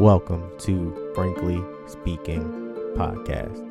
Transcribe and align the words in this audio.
Welcome 0.00 0.50
to 0.58 1.12
Frankly 1.14 1.62
Speaking 1.86 2.42
Podcast. 2.96 3.62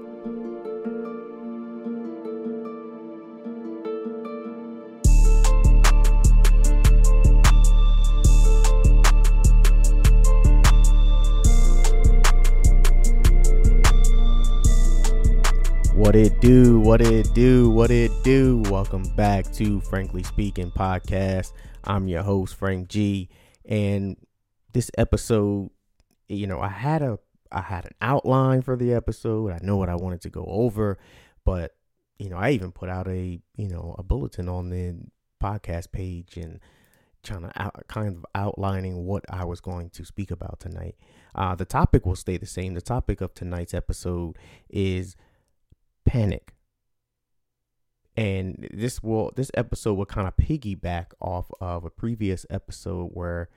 What 15.93 16.15
it 16.15 16.39
do, 16.39 16.79
what 16.79 17.01
it 17.01 17.33
do, 17.33 17.69
what 17.69 17.91
it 17.91 18.11
do. 18.23 18.63
Welcome 18.69 19.03
back 19.17 19.51
to 19.55 19.81
Frankly 19.81 20.23
Speaking 20.23 20.71
Podcast. 20.71 21.51
I'm 21.83 22.07
your 22.07 22.23
host, 22.23 22.55
Frank 22.55 22.87
G. 22.87 23.27
And 23.65 24.15
this 24.71 24.89
episode 24.97 25.69
you 26.27 26.47
know, 26.47 26.59
I 26.59 26.69
had 26.69 27.01
a 27.01 27.19
I 27.51 27.61
had 27.61 27.85
an 27.85 27.93
outline 28.01 28.61
for 28.61 28.75
the 28.75 28.93
episode. 28.93 29.51
I 29.51 29.59
know 29.61 29.77
what 29.77 29.89
I 29.89 29.95
wanted 29.95 30.21
to 30.21 30.29
go 30.29 30.45
over, 30.47 30.97
but 31.45 31.75
you 32.17 32.29
know, 32.29 32.37
I 32.37 32.51
even 32.51 32.71
put 32.71 32.89
out 32.89 33.07
a 33.07 33.39
you 33.55 33.67
know 33.67 33.95
a 33.97 34.03
bulletin 34.03 34.49
on 34.49 34.69
the 34.69 34.95
podcast 35.41 35.91
page 35.91 36.37
and 36.37 36.59
trying 37.23 37.41
to 37.41 37.61
out, 37.61 37.83
kind 37.87 38.15
of 38.15 38.25
outlining 38.35 39.05
what 39.05 39.23
I 39.29 39.45
was 39.45 39.61
going 39.61 39.89
to 39.91 40.05
speak 40.05 40.31
about 40.31 40.59
tonight. 40.59 40.95
Uh, 41.35 41.55
the 41.55 41.65
topic 41.65 42.05
will 42.05 42.15
stay 42.15 42.37
the 42.37 42.45
same. 42.45 42.73
The 42.73 42.81
topic 42.81 43.21
of 43.21 43.33
tonight's 43.33 43.73
episode 43.73 44.37
is 44.69 45.15
panic, 46.05 46.53
and 48.15 48.67
this 48.73 49.01
will 49.01 49.31
this 49.35 49.51
episode 49.53 49.93
will 49.93 50.05
kind 50.05 50.27
of 50.27 50.35
piggyback 50.37 51.07
off 51.19 51.51
of 51.59 51.85
a 51.85 51.89
previous 51.89 52.45
episode 52.49 53.11
where 53.13 53.49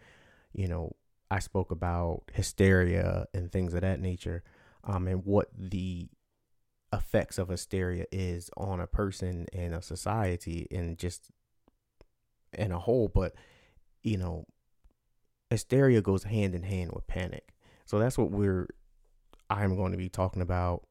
you 0.53 0.69
know 0.69 0.93
I 1.31 1.41
spoke 1.41 1.71
about 1.71 2.23
hysteria 2.33 3.27
and 3.35 3.51
things 3.51 3.75
of 3.75 3.81
that 3.81 4.01
nature, 4.01 4.43
um, 4.85 5.09
and 5.09 5.25
what 5.25 5.49
the 5.57 6.09
effects 6.93 7.39
of 7.39 7.49
hysteria 7.49 8.07
is 8.13 8.51
on 8.57 8.81
a 8.81 8.87
person 8.87 9.47
and 9.53 9.75
a 9.75 9.83
society 9.83 10.69
and 10.71 10.99
just 10.99 11.31
in 12.53 12.73
a 12.73 12.79
whole. 12.79 13.09
But 13.09 13.35
you 14.03 14.17
know, 14.17 14.47
hysteria 15.51 16.01
goes 16.01 16.25
hand 16.25 16.55
in 16.55 16.63
hand 16.63 16.93
with 16.93 17.07
panic. 17.07 17.53
So 17.85 17.99
that's 17.99 18.19
what 18.19 18.31
we're 18.31 18.69
I'm 19.49 19.77
going 19.77 19.93
to 19.93 19.99
be 19.99 20.09
talking 20.09 20.43
about, 20.43 20.87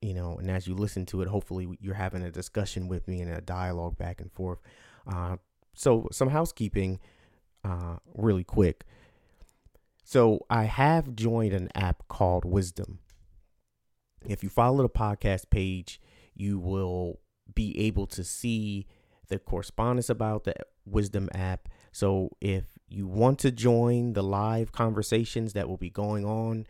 you 0.00 0.14
know, 0.14 0.36
and 0.38 0.50
as 0.50 0.66
you 0.66 0.74
listen 0.74 1.06
to 1.06 1.22
it, 1.22 1.28
hopefully 1.28 1.68
you're 1.80 1.94
having 1.94 2.22
a 2.22 2.30
discussion 2.30 2.88
with 2.88 3.06
me 3.06 3.20
and 3.20 3.30
a 3.32 3.40
dialogue 3.40 3.98
back 3.98 4.20
and 4.20 4.32
forth. 4.32 4.60
Uh, 5.06 5.36
so 5.74 6.08
some 6.10 6.28
housekeeping, 6.28 6.98
uh, 7.64 7.96
really 8.14 8.44
quick. 8.44 8.84
So 10.10 10.44
I 10.50 10.64
have 10.64 11.14
joined 11.14 11.52
an 11.52 11.68
app 11.72 12.08
called 12.08 12.44
Wisdom. 12.44 12.98
If 14.26 14.42
you 14.42 14.48
follow 14.48 14.82
the 14.82 14.88
podcast 14.88 15.50
page, 15.50 16.00
you 16.34 16.58
will 16.58 17.20
be 17.54 17.78
able 17.78 18.08
to 18.08 18.24
see 18.24 18.88
the 19.28 19.38
correspondence 19.38 20.10
about 20.10 20.42
the 20.42 20.54
Wisdom 20.84 21.28
app. 21.32 21.68
So 21.92 22.30
if 22.40 22.64
you 22.88 23.06
want 23.06 23.38
to 23.38 23.52
join 23.52 24.14
the 24.14 24.24
live 24.24 24.72
conversations 24.72 25.52
that 25.52 25.68
will 25.68 25.76
be 25.76 25.90
going 25.90 26.24
on 26.24 26.66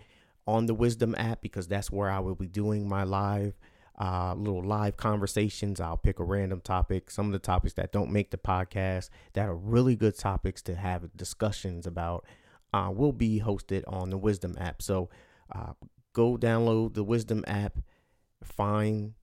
on 0.47 0.66
the 0.66 0.75
Wisdom 0.75 1.14
app, 1.16 1.41
because 1.41 1.66
that's 1.66 1.91
where 1.91 2.10
I 2.10 2.19
will 2.19 2.34
be 2.34 2.47
doing 2.47 2.86
my 2.86 3.04
live 3.04 3.58
uh, 3.98 4.34
little 4.34 4.62
live 4.62 4.98
conversations. 4.98 5.80
I'll 5.80 5.97
pick 5.97 6.19
a 6.19 6.25
random 6.25 6.60
topic, 6.60 7.10
some 7.10 7.27
of 7.27 7.32
the 7.32 7.38
topics 7.38 7.72
that 7.75 7.91
don't 7.91 8.10
make 8.10 8.32
the 8.32 8.38
podcast 8.38 9.08
that 9.32 9.48
are 9.48 9.56
really 9.56 9.97
good 9.97 10.19
topics 10.19 10.60
to 10.62 10.75
have 10.75 11.16
discussions 11.16 11.86
about 11.86 12.27
uh, 12.72 12.90
will 12.94 13.12
be 13.12 13.40
hosted 13.40 13.82
on 13.86 14.10
the 14.10 14.18
Wisdom 14.18 14.56
app. 14.58 14.82
So 14.82 15.10
uh, 15.54 15.72
go 16.12 16.36
download 16.36 16.94
the 16.94 17.04
Wisdom 17.04 17.44
app, 17.46 17.78
find 18.44 19.14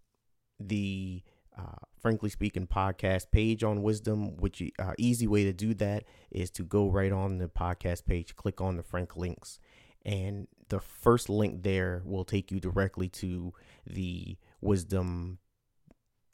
the 0.60 1.24
uh, 1.58 1.86
Frankly 2.00 2.30
Speaking 2.30 2.68
podcast 2.68 3.32
page 3.32 3.64
on 3.64 3.84
Wisdom. 3.84 4.38
Which 4.38 4.62
uh, 4.80 4.94
easy 4.98 5.28
way 5.28 5.44
to 5.44 5.54
do 5.54 5.74
that 5.76 6.04
is 6.32 6.50
to 6.52 6.64
go 6.64 6.90
right 6.90 7.12
on 7.12 7.38
the 7.38 7.48
podcast 7.48 8.06
page, 8.06 8.36
click 8.36 8.62
on 8.62 8.78
the 8.78 8.84
Frank 8.84 9.16
links, 9.16 9.60
and 10.06 10.48
the 10.70 10.80
first 10.80 11.30
link 11.30 11.64
there 11.64 12.02
will 12.06 12.26
take 12.26 12.52
you 12.52 12.60
directly 12.60 13.10
to 13.10 13.54
the 13.86 14.38
Wisdom 14.62 15.40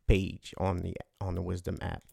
page 0.07 0.53
on 0.57 0.79
the 0.79 0.96
on 1.22 1.35
the 1.35 1.41
Wisdom 1.41 1.78
app. 1.81 2.03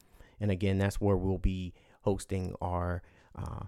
And 0.41 0.50
again, 0.50 0.78
that's 0.78 1.00
where 1.00 1.16
we'll 1.16 1.39
be 1.39 1.75
hosting 2.03 2.55
our 2.60 3.03
uh, 3.37 3.66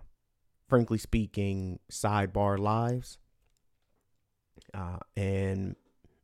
frankly 0.72 0.96
speaking, 0.96 1.78
sidebar 1.90 2.58
lives. 2.58 3.18
Uh, 4.72 4.96
and 5.18 5.76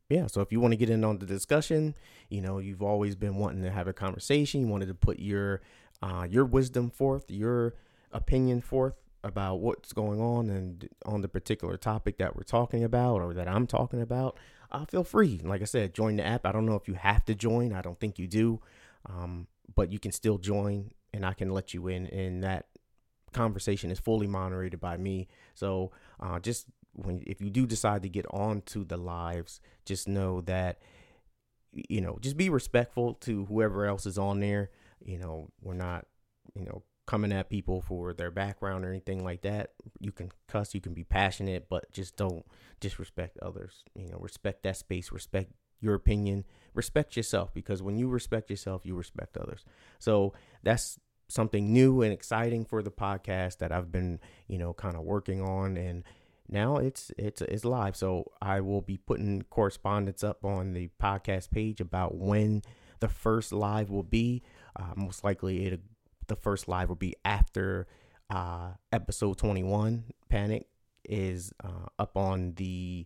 yeah, 0.09 0.25
so 0.25 0.41
if 0.41 0.51
you 0.51 0.59
want 0.59 0.71
to 0.71 0.75
get 0.75 0.89
in 0.89 1.03
on 1.03 1.19
the 1.19 1.25
discussion, 1.27 1.93
you 2.29 2.41
know, 2.41 2.57
you've 2.57 2.81
always 2.81 3.15
been 3.15 3.35
wanting 3.35 3.61
to 3.61 3.69
have 3.69 3.87
a 3.87 3.93
conversation. 3.93 4.61
You 4.61 4.67
wanted 4.67 4.87
to 4.87 4.95
put 4.95 5.19
your 5.19 5.61
uh, 6.01 6.25
your 6.27 6.45
wisdom 6.45 6.89
forth, 6.89 7.29
your 7.29 7.75
opinion 8.11 8.59
forth 8.59 8.95
about 9.23 9.57
what's 9.57 9.93
going 9.93 10.19
on 10.19 10.49
and 10.49 10.89
on 11.05 11.21
the 11.21 11.27
particular 11.27 11.77
topic 11.77 12.17
that 12.17 12.35
we're 12.35 12.41
talking 12.41 12.83
about 12.83 13.21
or 13.21 13.35
that 13.35 13.47
I'm 13.47 13.67
talking 13.67 14.01
about. 14.01 14.35
Uh, 14.71 14.83
feel 14.85 15.03
free. 15.03 15.39
Like 15.43 15.61
I 15.61 15.65
said, 15.65 15.93
join 15.93 16.15
the 16.15 16.25
app. 16.25 16.43
I 16.47 16.51
don't 16.51 16.65
know 16.65 16.73
if 16.73 16.87
you 16.87 16.95
have 16.95 17.23
to 17.25 17.35
join. 17.35 17.71
I 17.71 17.83
don't 17.83 17.99
think 17.99 18.17
you 18.17 18.25
do, 18.25 18.61
um, 19.05 19.45
but 19.75 19.91
you 19.91 19.99
can 19.99 20.11
still 20.11 20.39
join, 20.39 20.89
and 21.13 21.23
I 21.23 21.33
can 21.33 21.51
let 21.51 21.75
you 21.75 21.87
in. 21.87 22.07
in 22.07 22.41
that 22.41 22.65
conversation 23.33 23.91
is 23.91 23.99
fully 23.99 24.27
moderated 24.27 24.79
by 24.79 24.97
me. 24.97 25.27
So 25.55 25.91
uh, 26.19 26.39
just 26.39 26.67
when 26.93 27.23
if 27.25 27.41
you 27.41 27.49
do 27.49 27.65
decide 27.65 28.03
to 28.03 28.09
get 28.09 28.25
on 28.31 28.61
to 28.67 28.83
the 28.83 28.97
lives, 28.97 29.61
just 29.85 30.07
know 30.07 30.41
that 30.41 30.79
you 31.71 32.01
know 32.01 32.17
just 32.21 32.37
be 32.37 32.49
respectful 32.49 33.13
to 33.15 33.45
whoever 33.45 33.85
else 33.85 34.05
is 34.05 34.17
on 34.17 34.39
there. 34.39 34.71
You 35.03 35.17
know 35.17 35.49
we're 35.61 35.73
not 35.73 36.05
you 36.55 36.65
know 36.65 36.83
coming 37.05 37.31
at 37.31 37.49
people 37.49 37.81
for 37.81 38.13
their 38.13 38.29
background 38.29 38.85
or 38.85 38.89
anything 38.89 39.23
like 39.23 39.41
that. 39.41 39.71
You 39.99 40.11
can 40.11 40.31
cuss, 40.47 40.75
you 40.75 40.81
can 40.81 40.93
be 40.93 41.03
passionate, 41.03 41.67
but 41.67 41.91
just 41.91 42.15
don't 42.15 42.45
disrespect 42.79 43.39
others. 43.41 43.83
You 43.95 44.09
know 44.09 44.17
respect 44.19 44.63
that 44.63 44.77
space, 44.77 45.11
respect 45.11 45.51
your 45.81 45.95
opinion, 45.95 46.45
respect 46.73 47.15
yourself 47.15 47.53
because 47.53 47.81
when 47.81 47.97
you 47.97 48.07
respect 48.07 48.49
yourself, 48.49 48.81
you 48.85 48.95
respect 48.95 49.37
others. 49.37 49.63
So 49.97 50.33
that's 50.63 50.99
something 51.29 51.71
new 51.71 52.01
and 52.01 52.11
exciting 52.11 52.65
for 52.65 52.83
the 52.83 52.91
podcast 52.91 53.59
that 53.59 53.71
I've 53.71 53.91
been, 53.91 54.19
you 54.47 54.57
know, 54.57 54.73
kind 54.73 54.95
of 54.95 55.03
working 55.03 55.41
on 55.41 55.77
and 55.77 56.03
now 56.51 56.77
it's 56.77 57.11
it's 57.17 57.41
it's 57.41 57.63
live. 57.63 57.95
So 57.95 58.31
I 58.41 58.59
will 58.59 58.81
be 58.81 58.97
putting 58.97 59.43
correspondence 59.43 60.23
up 60.23 60.43
on 60.43 60.73
the 60.73 60.89
podcast 61.01 61.51
page 61.51 61.79
about 61.79 62.15
when 62.15 62.63
the 62.99 63.07
first 63.07 63.53
live 63.53 63.89
will 63.89 64.03
be. 64.03 64.41
Uh, 64.75 64.93
most 64.95 65.23
likely 65.23 65.67
it 65.67 65.79
the 66.27 66.35
first 66.35 66.67
live 66.67 66.89
will 66.89 66.95
be 66.95 67.15
after 67.23 67.87
uh, 68.29 68.71
episode 68.91 69.37
21 69.37 70.05
Panic 70.29 70.67
is 71.03 71.51
uh, 71.63 71.87
up 71.97 72.17
on 72.17 72.53
the 72.55 73.05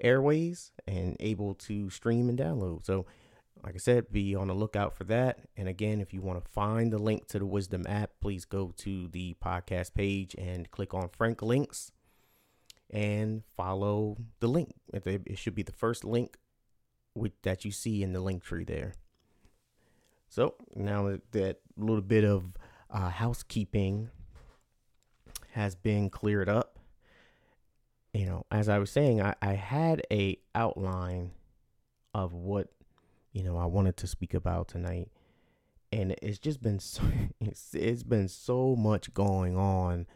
airways 0.00 0.72
and 0.86 1.16
able 1.20 1.54
to 1.54 1.90
stream 1.90 2.28
and 2.28 2.38
download. 2.38 2.84
So 2.84 3.06
like 3.64 3.74
I 3.74 3.78
said, 3.78 4.10
be 4.10 4.34
on 4.34 4.48
the 4.48 4.54
lookout 4.54 4.94
for 4.94 5.04
that. 5.04 5.40
And 5.56 5.68
again, 5.68 6.00
if 6.00 6.12
you 6.12 6.20
want 6.20 6.44
to 6.44 6.50
find 6.50 6.92
the 6.92 6.98
link 6.98 7.28
to 7.28 7.38
the 7.38 7.46
Wisdom 7.46 7.86
app, 7.88 8.10
please 8.20 8.44
go 8.44 8.72
to 8.78 9.08
the 9.08 9.34
podcast 9.42 9.94
page 9.94 10.34
and 10.36 10.70
click 10.70 10.94
on 10.94 11.08
Frank 11.08 11.42
Links 11.42 11.92
and 12.90 13.42
follow 13.56 14.16
the 14.40 14.48
link. 14.48 14.74
It 14.92 15.38
should 15.38 15.54
be 15.54 15.62
the 15.62 15.72
first 15.72 16.04
link 16.04 16.36
with, 17.14 17.32
that 17.42 17.64
you 17.64 17.70
see 17.70 18.02
in 18.02 18.12
the 18.12 18.20
link 18.20 18.42
tree 18.42 18.64
there. 18.64 18.94
So 20.28 20.54
now 20.74 21.18
that 21.30 21.60
a 21.78 21.80
little 21.80 22.02
bit 22.02 22.24
of 22.24 22.56
uh, 22.90 23.10
housekeeping 23.10 24.10
has 25.52 25.74
been 25.74 26.10
cleared 26.10 26.48
up, 26.48 26.78
you 28.12 28.26
know, 28.26 28.44
as 28.50 28.68
I 28.68 28.78
was 28.78 28.90
saying, 28.90 29.22
I, 29.22 29.34
I 29.40 29.52
had 29.52 30.02
a 30.10 30.38
outline 30.54 31.30
of 32.14 32.32
what 32.32 32.68
you 33.32 33.42
know 33.42 33.56
I 33.56 33.66
wanted 33.66 33.96
to 33.98 34.06
speak 34.06 34.34
about 34.34 34.68
tonight. 34.68 35.08
And 35.94 36.12
it's 36.22 36.38
just 36.38 36.62
been 36.62 36.78
so, 36.78 37.02
it's, 37.40 37.74
it's 37.74 38.02
been 38.02 38.28
so 38.28 38.74
much 38.76 39.12
going 39.12 39.56
on 39.56 40.06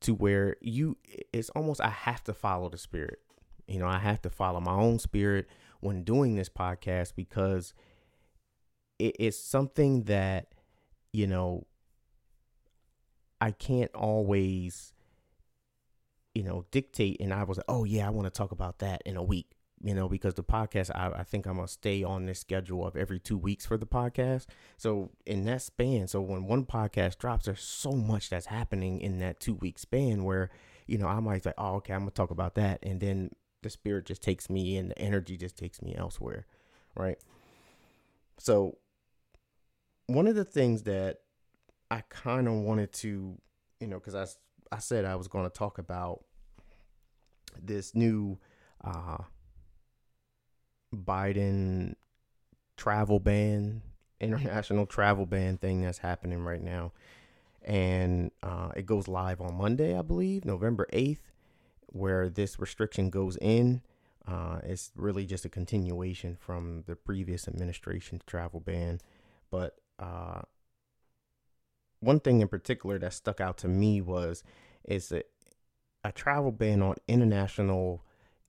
to 0.00 0.14
where 0.14 0.56
you 0.60 0.96
it's 1.32 1.48
almost 1.50 1.80
I 1.80 1.88
have 1.88 2.22
to 2.24 2.34
follow 2.34 2.68
the 2.68 2.78
spirit. 2.78 3.20
You 3.66 3.78
know, 3.78 3.86
I 3.86 3.98
have 3.98 4.20
to 4.22 4.30
follow 4.30 4.60
my 4.60 4.74
own 4.74 4.98
spirit 4.98 5.48
when 5.80 6.04
doing 6.04 6.34
this 6.36 6.48
podcast 6.48 7.14
because 7.16 7.72
it's 8.98 9.38
something 9.38 10.04
that 10.04 10.48
you 11.12 11.26
know 11.26 11.66
I 13.40 13.50
can't 13.50 13.94
always 13.94 14.92
you 16.34 16.42
know 16.42 16.66
dictate 16.70 17.20
and 17.20 17.32
I 17.32 17.44
was 17.44 17.58
like, 17.58 17.66
"Oh 17.68 17.84
yeah, 17.84 18.06
I 18.06 18.10
want 18.10 18.26
to 18.26 18.30
talk 18.30 18.52
about 18.52 18.80
that 18.80 19.02
in 19.06 19.16
a 19.16 19.22
week." 19.22 19.56
You 19.84 19.94
know, 19.94 20.08
because 20.08 20.34
the 20.34 20.42
podcast, 20.42 20.90
I, 20.94 21.20
I 21.20 21.22
think 21.24 21.46
I'm 21.46 21.56
gonna 21.56 21.68
stay 21.68 22.02
on 22.02 22.26
this 22.26 22.40
schedule 22.40 22.86
of 22.86 22.96
every 22.96 23.20
two 23.20 23.36
weeks 23.36 23.66
for 23.66 23.76
the 23.76 23.86
podcast. 23.86 24.46
So 24.78 25.10
in 25.26 25.44
that 25.44 25.62
span, 25.62 26.08
so 26.08 26.20
when 26.20 26.46
one 26.46 26.64
podcast 26.64 27.18
drops, 27.18 27.44
there's 27.44 27.60
so 27.60 27.92
much 27.92 28.30
that's 28.30 28.46
happening 28.46 29.00
in 29.00 29.18
that 29.18 29.40
two 29.40 29.54
week 29.54 29.78
span 29.78 30.24
where 30.24 30.50
you 30.86 30.98
know, 30.98 31.06
I 31.06 31.20
might 31.20 31.44
say, 31.44 31.52
oh, 31.56 31.76
okay, 31.76 31.94
I'm 31.94 32.00
gonna 32.00 32.10
talk 32.10 32.30
about 32.30 32.54
that, 32.56 32.80
and 32.82 33.00
then 33.00 33.30
the 33.62 33.70
spirit 33.70 34.06
just 34.06 34.22
takes 34.22 34.50
me 34.50 34.76
and 34.76 34.90
the 34.90 34.98
energy 34.98 35.36
just 35.36 35.56
takes 35.56 35.80
me 35.80 35.94
elsewhere, 35.96 36.46
right? 36.94 37.18
So, 38.38 38.78
one 40.06 40.26
of 40.26 40.34
the 40.34 40.44
things 40.44 40.82
that 40.82 41.20
I 41.90 42.02
kind 42.10 42.46
of 42.46 42.54
wanted 42.54 42.92
to, 42.94 43.38
you 43.80 43.86
know, 43.86 43.98
because 43.98 44.14
I 44.14 44.26
I 44.74 44.78
said 44.78 45.04
I 45.04 45.16
was 45.16 45.28
going 45.28 45.44
to 45.44 45.56
talk 45.56 45.78
about 45.78 46.24
this 47.60 47.94
new 47.94 48.38
uh, 48.82 49.18
Biden 50.96 51.94
travel 52.76 53.20
ban, 53.20 53.82
international 54.20 54.86
travel 54.86 55.26
ban 55.26 55.58
thing 55.58 55.82
that's 55.82 55.98
happening 55.98 56.40
right 56.40 56.62
now. 56.62 56.92
And 57.62 58.30
uh, 58.42 58.70
it 58.76 58.84
goes 58.86 59.08
live 59.08 59.40
on 59.40 59.54
Monday, 59.54 59.96
I 59.96 60.02
believe, 60.02 60.44
November 60.44 60.86
8th, 60.92 61.20
where 61.86 62.28
this 62.28 62.58
restriction 62.58 63.10
goes 63.10 63.38
in. 63.40 63.82
Uh, 64.26 64.58
it's 64.62 64.90
really 64.96 65.26
just 65.26 65.44
a 65.44 65.48
continuation 65.48 66.36
from 66.36 66.84
the 66.86 66.96
previous 66.96 67.48
administration's 67.48 68.22
travel 68.26 68.60
ban. 68.60 69.00
But 69.50 69.76
uh, 69.98 70.42
one 72.00 72.20
thing 72.20 72.40
in 72.40 72.48
particular 72.48 72.98
that 72.98 73.12
stuck 73.12 73.40
out 73.40 73.56
to 73.58 73.68
me 73.68 74.00
was 74.00 74.42
is 74.84 75.08
that 75.08 75.30
a 76.04 76.12
travel 76.12 76.52
ban 76.52 76.82
on 76.82 76.96
international 77.08 78.02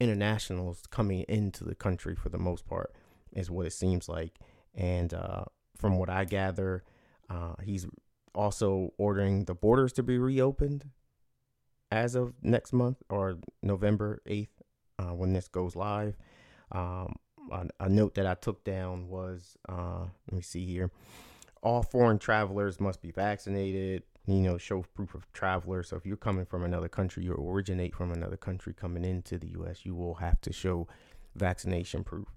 internationals 0.06 0.84
coming 0.92 1.22
into 1.28 1.64
the 1.64 1.76
country 1.76 2.16
for 2.16 2.30
the 2.30 2.38
most 2.38 2.68
part 2.68 2.94
is 3.34 3.50
what 3.50 3.66
it 3.66 3.74
seems 3.74 4.08
like. 4.08 4.38
And 4.76 5.14
uh, 5.14 5.46
from 5.76 5.98
what 5.98 6.10
I 6.10 6.26
gather, 6.26 6.84
uh, 7.30 7.56
he's 7.64 7.88
also 8.36 8.94
ordering 8.98 9.46
the 9.46 9.56
borders 9.56 9.94
to 9.94 10.04
be 10.04 10.20
reopened 10.20 10.86
as 11.92 12.14
of 12.14 12.34
next 12.44 12.74
month 12.74 12.98
or 13.10 13.38
November 13.64 14.22
8th 14.28 14.50
uh, 15.00 15.14
when 15.14 15.34
this 15.34 15.48
goes 15.48 15.76
live. 15.76 16.16
Um, 16.72 17.16
a, 17.52 17.68
a, 17.80 17.90
note 17.90 18.16
that 18.16 18.28
I 18.28 18.36
took 18.36 18.64
down 18.64 19.08
was 19.08 19.58
uh, 19.68 20.06
let 20.30 20.36
me 20.36 20.42
see 20.42 20.66
here. 20.66 20.92
All 21.64 21.84
foreign 21.84 22.20
travelers 22.20 22.80
must 22.80 23.02
be 23.02 23.12
vaccinated 23.12 24.04
you 24.28 24.42
know, 24.42 24.58
show 24.58 24.84
proof 24.96 25.14
of 25.14 25.32
traveler. 25.34 25.84
So 25.84 25.96
if 25.98 26.06
you're 26.06 26.18
coming 26.18 26.46
from 26.46 26.64
another 26.64 26.88
country, 26.88 27.24
you 27.24 27.34
originate 27.34 27.96
from 27.96 28.12
another 28.12 28.38
country 28.38 28.74
coming 28.74 29.06
into 29.06 29.38
the 29.38 29.48
U.S., 29.50 29.86
you 29.86 29.94
will 29.96 30.16
have 30.16 30.42
to 30.42 30.54
show 30.54 30.88
vaccination 31.36 32.04
proof. 32.04 32.28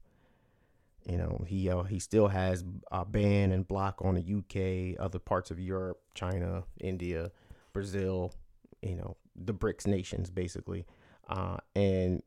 You 1.06 1.16
know, 1.16 1.42
he 1.46 1.70
uh, 1.70 1.84
he 1.84 1.98
still 1.98 2.28
has 2.28 2.64
a 2.92 3.04
ban 3.04 3.52
and 3.52 3.66
block 3.66 4.02
on 4.02 4.16
the 4.16 4.20
UK, 4.20 5.00
other 5.02 5.18
parts 5.18 5.50
of 5.50 5.58
Europe, 5.58 6.00
China, 6.14 6.64
India, 6.80 7.30
Brazil. 7.72 8.34
You 8.82 8.96
know, 8.96 9.16
the 9.34 9.54
BRICS 9.54 9.86
nations 9.86 10.30
basically. 10.30 10.84
Uh, 11.28 11.58
and 11.74 12.22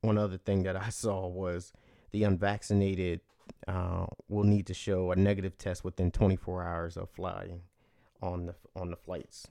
one 0.00 0.18
other 0.18 0.38
thing 0.38 0.64
that 0.64 0.76
I 0.76 0.88
saw 0.90 1.28
was 1.28 1.72
the 2.10 2.24
unvaccinated 2.24 3.20
uh, 3.68 4.06
will 4.28 4.44
need 4.44 4.66
to 4.66 4.74
show 4.74 5.12
a 5.12 5.16
negative 5.16 5.56
test 5.56 5.84
within 5.84 6.10
24 6.10 6.64
hours 6.64 6.96
of 6.96 7.08
flying 7.10 7.60
on 8.22 8.46
the 8.46 8.54
on 8.74 8.90
the 8.90 8.96
flights 8.96 9.46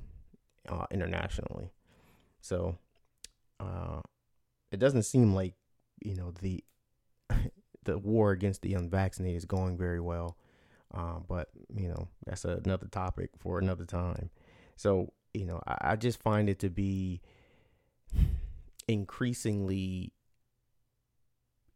uh, 0.69 0.85
internationally. 0.91 1.71
So 2.41 2.77
uh, 3.59 4.01
it 4.71 4.79
doesn't 4.79 5.03
seem 5.03 5.33
like 5.33 5.53
you 6.03 6.15
know 6.15 6.31
the 6.41 6.63
the 7.83 7.97
war 7.97 8.31
against 8.31 8.61
the 8.61 8.73
unvaccinated 8.73 9.37
is 9.37 9.45
going 9.45 9.77
very 9.77 9.99
well. 9.99 10.37
Uh, 10.93 11.19
but 11.27 11.49
you 11.75 11.87
know 11.87 12.07
that's 12.25 12.45
another 12.45 12.87
topic 12.87 13.31
for 13.37 13.59
another 13.59 13.85
time. 13.85 14.29
So 14.75 15.13
you 15.33 15.45
know 15.45 15.61
I, 15.67 15.91
I 15.91 15.95
just 15.95 16.21
find 16.21 16.49
it 16.49 16.59
to 16.59 16.69
be 16.69 17.21
increasingly 18.87 20.13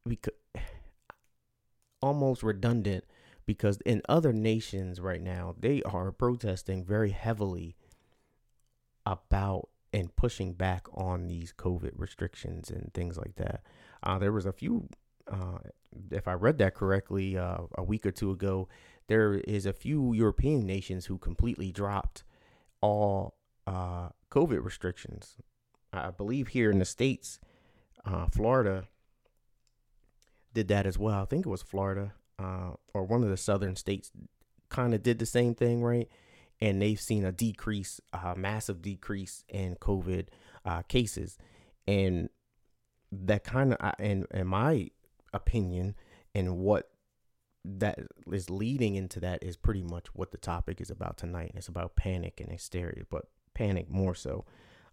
almost 2.01 2.44
redundant 2.44 3.03
because 3.50 3.80
in 3.84 4.00
other 4.07 4.31
nations 4.31 5.01
right 5.01 5.24
now 5.24 5.56
they 5.60 5.81
are 5.81 6.12
protesting 6.12 6.86
very 6.86 7.10
heavily 7.10 7.75
about 9.07 9.69
and 9.92 10.16
pushing 10.16 10.54
back 10.54 10.86
on 10.94 11.25
these 11.25 11.51
COVID 11.57 11.94
restrictions 11.96 12.69
and 12.69 12.94
things 12.94 13.18
like 13.18 13.38
that. 13.38 13.63
Uh, 14.04 14.19
there 14.19 14.31
was 14.31 14.46
a 14.46 14.51
few, 14.51 14.88
uh, 15.28 15.57
if 16.12 16.28
I 16.28 16.34
read 16.34 16.60
that 16.60 16.75
correctly, 16.75 17.40
uh, 17.40 17.62
a 17.75 17.84
week 17.84 18.06
or 18.06 18.12
two 18.12 18.30
ago, 18.30 18.69
there 19.07 19.34
is 19.34 19.66
a 19.66 19.74
few 19.74 20.13
European 20.13 20.68
nations 20.68 21.07
who 21.07 21.18
completely 21.18 21.72
dropped 21.72 22.24
all 22.81 23.34
uh, 23.66 24.10
COVID 24.30 24.63
restrictions. 24.63 25.38
I 25.92 26.12
believe 26.12 26.50
here 26.50 26.69
in 26.69 26.78
the 26.78 26.86
states, 26.86 27.40
uh, 28.06 28.28
Florida 28.28 28.90
did 30.54 30.68
that 30.68 30.86
as 30.86 31.00
well. 31.00 31.24
I 31.24 31.25
think 31.25 31.48
it 31.48 31.50
was 31.50 31.63
Florida 31.63 32.13
uh, 32.39 32.71
or 32.94 33.03
one 33.03 33.24
of 33.24 33.30
the 33.30 33.38
southern 33.38 33.75
states 33.75 34.12
kind 34.69 34.94
of 34.94 35.03
did 35.03 35.19
the 35.19 35.25
same 35.25 35.56
thing, 35.56 35.83
right? 35.83 36.07
And 36.62 36.81
they've 36.81 37.00
seen 37.00 37.25
a 37.25 37.31
decrease, 37.31 38.01
a 38.13 38.36
massive 38.36 38.81
decrease 38.81 39.44
in 39.50 39.75
COVID 39.75 40.27
uh, 40.65 40.81
cases, 40.83 41.38
and 41.88 42.30
that 43.12 43.44
kind 43.44 43.74
of, 43.74 43.94
in 44.00 44.25
in 44.31 44.47
my 44.47 44.89
opinion, 45.33 45.95
and 46.36 46.57
what 46.57 46.89
that 47.65 48.00
is 48.31 48.50
leading 48.50 48.95
into 48.95 49.19
that 49.19 49.44
is 49.44 49.57
pretty 49.57 49.83
much 49.83 50.07
what 50.13 50.31
the 50.31 50.38
topic 50.38 50.81
is 50.81 50.89
about 50.89 51.18
tonight. 51.18 51.51
It's 51.56 51.68
about 51.68 51.95
panic 51.95 52.39
and 52.39 52.51
hysteria, 52.51 53.03
but 53.09 53.25
panic 53.53 53.89
more 53.89 54.15
so, 54.15 54.45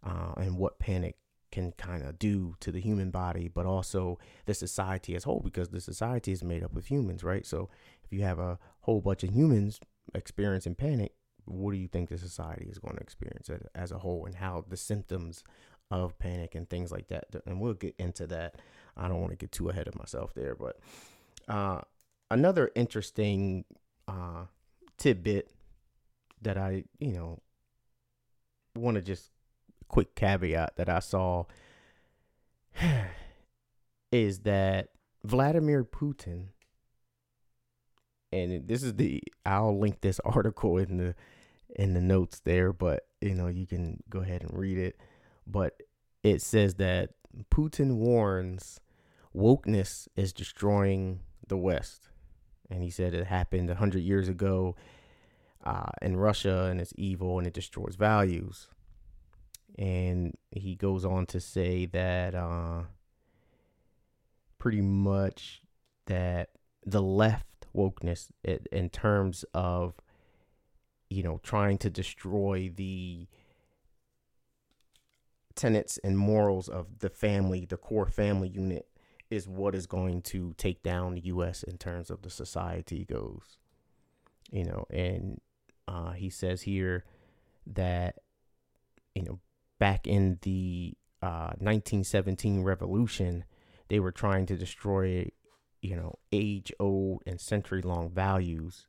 uh, 0.04 0.32
and 0.36 0.56
what 0.56 0.78
panic 0.78 1.16
can 1.50 1.72
kind 1.72 2.02
of 2.02 2.18
do 2.18 2.54
to 2.60 2.72
the 2.72 2.80
human 2.80 3.10
body, 3.10 3.48
but 3.48 3.66
also 3.66 4.18
the 4.46 4.54
society 4.54 5.14
as 5.14 5.24
whole, 5.24 5.40
because 5.40 5.68
the 5.68 5.80
society 5.80 6.32
is 6.32 6.42
made 6.42 6.62
up 6.62 6.76
of 6.76 6.86
humans, 6.86 7.22
right? 7.22 7.46
So 7.46 7.68
if 8.04 8.12
you 8.12 8.22
have 8.22 8.38
a 8.38 8.58
whole 8.80 9.00
bunch 9.00 9.22
of 9.22 9.30
humans 9.34 9.80
experiencing 10.14 10.74
panic, 10.74 11.12
what 11.44 11.72
do 11.72 11.78
you 11.78 11.88
think 11.88 12.08
the 12.08 12.18
society 12.18 12.66
is 12.68 12.78
going 12.78 12.96
to 12.96 13.02
experience 13.02 13.48
as 13.74 13.92
a 13.92 13.98
whole, 13.98 14.26
and 14.26 14.34
how 14.34 14.64
the 14.68 14.76
symptoms 14.76 15.44
of 15.90 16.18
panic 16.18 16.54
and 16.54 16.68
things 16.68 16.90
like 16.90 17.08
that? 17.08 17.26
And 17.46 17.60
we'll 17.60 17.74
get 17.74 17.94
into 17.98 18.26
that. 18.26 18.56
I 18.96 19.08
don't 19.08 19.20
want 19.20 19.30
to 19.30 19.36
get 19.36 19.52
too 19.52 19.68
ahead 19.68 19.86
of 19.86 19.96
myself 19.96 20.34
there, 20.34 20.54
but 20.54 20.78
uh, 21.48 21.82
another 22.30 22.72
interesting 22.74 23.64
uh, 24.08 24.46
tidbit 24.98 25.50
that 26.42 26.58
I, 26.58 26.84
you 26.98 27.12
know, 27.12 27.40
want 28.74 28.96
to 28.96 29.02
just 29.02 29.30
quick 29.88 30.14
caveat 30.14 30.76
that 30.76 30.88
I 30.88 31.00
saw 31.00 31.44
is 34.12 34.40
that 34.40 34.88
Vladimir 35.24 35.84
Putin, 35.84 36.48
and 38.32 38.68
this 38.68 38.82
is 38.82 38.94
the 38.94 39.22
I'll 39.44 39.78
link 39.78 40.00
this 40.00 40.20
article 40.24 40.78
in 40.78 40.96
the 40.98 41.14
in 41.74 41.94
the 41.94 42.00
notes 42.00 42.40
there, 42.40 42.72
but 42.72 43.06
you 43.20 43.34
know 43.34 43.48
you 43.48 43.66
can 43.66 44.02
go 44.08 44.20
ahead 44.20 44.42
and 44.42 44.56
read 44.56 44.78
it. 44.78 45.00
But 45.46 45.80
it 46.22 46.42
says 46.42 46.74
that 46.74 47.10
Putin 47.50 47.96
warns 47.96 48.80
wokeness 49.34 50.08
is 50.16 50.32
destroying 50.32 51.20
the 51.46 51.56
West, 51.56 52.08
and 52.70 52.82
he 52.82 52.90
said 52.90 53.14
it 53.14 53.26
happened 53.26 53.70
a 53.70 53.76
hundred 53.76 54.02
years 54.02 54.28
ago 54.28 54.76
uh, 55.64 55.90
in 56.02 56.16
Russia, 56.16 56.64
and 56.70 56.80
it's 56.80 56.92
evil 56.96 57.38
and 57.38 57.46
it 57.46 57.54
destroys 57.54 57.96
values 57.96 58.68
and 59.78 60.36
he 60.50 60.74
goes 60.74 61.04
on 61.04 61.26
to 61.26 61.40
say 61.40 61.86
that 61.86 62.34
uh, 62.34 62.82
pretty 64.58 64.80
much 64.80 65.62
that 66.06 66.50
the 66.84 67.02
left 67.02 67.66
wokeness 67.74 68.30
in 68.72 68.88
terms 68.88 69.44
of 69.52 69.94
you 71.10 71.22
know 71.22 71.38
trying 71.42 71.76
to 71.78 71.90
destroy 71.90 72.70
the 72.74 73.26
tenets 75.54 75.98
and 76.02 76.18
morals 76.18 76.68
of 76.68 76.98
the 77.00 77.10
family 77.10 77.66
the 77.66 77.76
core 77.76 78.06
family 78.06 78.48
unit 78.48 78.88
is 79.30 79.48
what 79.48 79.74
is 79.74 79.86
going 79.86 80.22
to 80.22 80.54
take 80.56 80.82
down 80.82 81.14
the 81.14 81.20
US 81.22 81.62
in 81.62 81.76
terms 81.78 82.10
of 82.10 82.22
the 82.22 82.30
society 82.30 83.04
goes. 83.04 83.58
You 84.50 84.64
know 84.64 84.86
and 84.90 85.40
uh, 85.88 86.12
he 86.12 86.30
says 86.30 86.62
here 86.62 87.04
that 87.66 88.16
you 89.14 89.22
know 89.22 89.40
back 89.78 90.06
in 90.06 90.38
the 90.42 90.94
uh, 91.22 91.54
1917 91.58 92.62
revolution, 92.62 93.44
they 93.88 94.00
were 94.00 94.12
trying 94.12 94.46
to 94.46 94.56
destroy, 94.56 95.28
you 95.80 95.96
know, 95.96 96.18
age 96.32 96.72
old 96.78 97.22
and 97.26 97.40
century 97.40 97.82
long 97.82 98.10
values, 98.10 98.86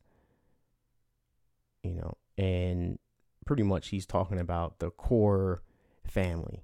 you 1.83 1.93
know, 1.93 2.13
and 2.37 2.99
pretty 3.45 3.63
much 3.63 3.89
he's 3.89 4.05
talking 4.05 4.39
about 4.39 4.79
the 4.79 4.89
core 4.91 5.61
family, 6.05 6.63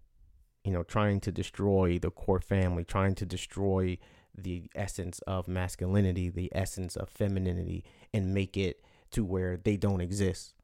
you 0.64 0.72
know, 0.72 0.84
trying 0.84 1.20
to 1.22 1.32
destroy 1.32 1.98
the 1.98 2.12
core 2.12 2.42
family, 2.42 2.84
trying 2.84 3.16
to 3.16 3.26
destroy 3.26 3.98
the 4.36 4.70
essence 4.76 5.20
of 5.28 5.48
masculinity, 5.48 6.30
the 6.30 6.52
essence 6.54 6.96
of 6.96 7.10
femininity, 7.10 7.84
and 8.14 8.34
make 8.34 8.58
it 8.58 8.84
to 9.12 9.24
where 9.24 9.58
they 9.58 9.78
don't 9.78 10.02
exist, 10.02 10.56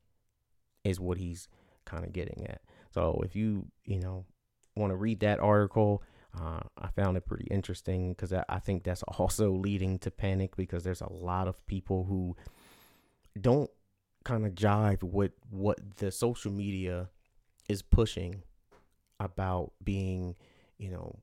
is 0.84 1.00
what 1.00 1.18
he's 1.18 1.48
kind 1.86 2.04
of 2.04 2.12
getting 2.12 2.48
at. 2.48 2.62
So 2.94 3.22
if 3.24 3.36
you, 3.36 3.68
you 3.86 4.00
know, 4.00 4.26
want 4.80 4.92
to 4.92 4.96
read 4.98 5.20
that 5.20 5.40
article. 5.40 6.02
Uh, 6.40 6.60
I 6.78 6.88
found 6.90 7.18
it 7.18 7.26
pretty 7.26 7.48
interesting 7.52 8.14
because 8.14 8.32
I, 8.34 8.44
I 8.50 8.60
think 8.60 8.84
that's 8.84 9.04
also 9.18 9.52
leading 9.52 10.00
to 10.00 10.10
panic 10.10 10.56
because 10.56 10.84
there's 10.84 11.02
a 11.02 11.12
lot 11.12 11.48
of 11.48 11.66
people 11.68 12.06
who 12.06 12.36
don't 13.40 13.70
kind 14.24 14.46
of 14.46 14.54
jive 14.54 15.04
with 15.04 15.32
what 15.50 15.78
the 15.98 16.12
social 16.12 16.52
media 16.52 17.10
is 17.68 17.82
pushing 17.82 18.44
about 19.20 19.74
being, 19.84 20.36
you 20.78 20.90
know, 20.90 21.20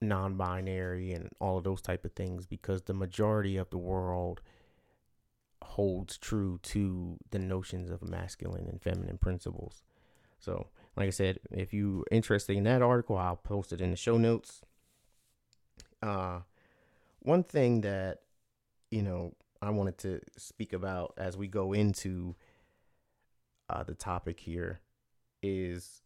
non-binary 0.00 1.12
and 1.12 1.30
all 1.40 1.58
of 1.58 1.64
those 1.64 1.80
type 1.80 2.04
of 2.04 2.12
things 2.12 2.46
because 2.46 2.82
the 2.82 2.94
majority 2.94 3.56
of 3.56 3.70
the 3.70 3.78
world 3.78 4.40
holds 5.62 6.18
true 6.18 6.58
to 6.62 7.16
the 7.30 7.38
notions 7.38 7.90
of 7.90 8.06
masculine 8.06 8.68
and 8.68 8.80
feminine 8.82 9.18
principles. 9.18 9.82
So, 10.38 10.68
like 10.96 11.08
I 11.08 11.10
said, 11.10 11.40
if 11.50 11.72
you're 11.72 12.04
interested 12.10 12.56
in 12.56 12.64
that 12.64 12.82
article, 12.82 13.16
I'll 13.16 13.36
post 13.36 13.72
it 13.72 13.80
in 13.80 13.90
the 13.90 13.96
show 13.96 14.16
notes. 14.16 14.62
Uh, 16.02 16.40
one 17.20 17.42
thing 17.42 17.80
that, 17.82 18.20
you 18.90 19.02
know, 19.02 19.32
I 19.60 19.70
wanted 19.70 19.98
to 19.98 20.20
speak 20.36 20.72
about 20.72 21.14
as 21.16 21.36
we 21.36 21.48
go 21.48 21.72
into 21.72 22.36
uh, 23.68 23.82
the 23.82 23.94
topic 23.94 24.40
here 24.40 24.80
is 25.42 26.02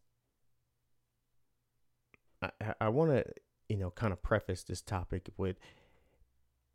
I, 2.41 2.49
I 2.79 2.89
want 2.89 3.11
to, 3.11 3.25
you 3.69 3.77
know, 3.77 3.91
kind 3.91 4.13
of 4.13 4.21
preface 4.21 4.63
this 4.63 4.81
topic 4.81 5.29
with 5.37 5.57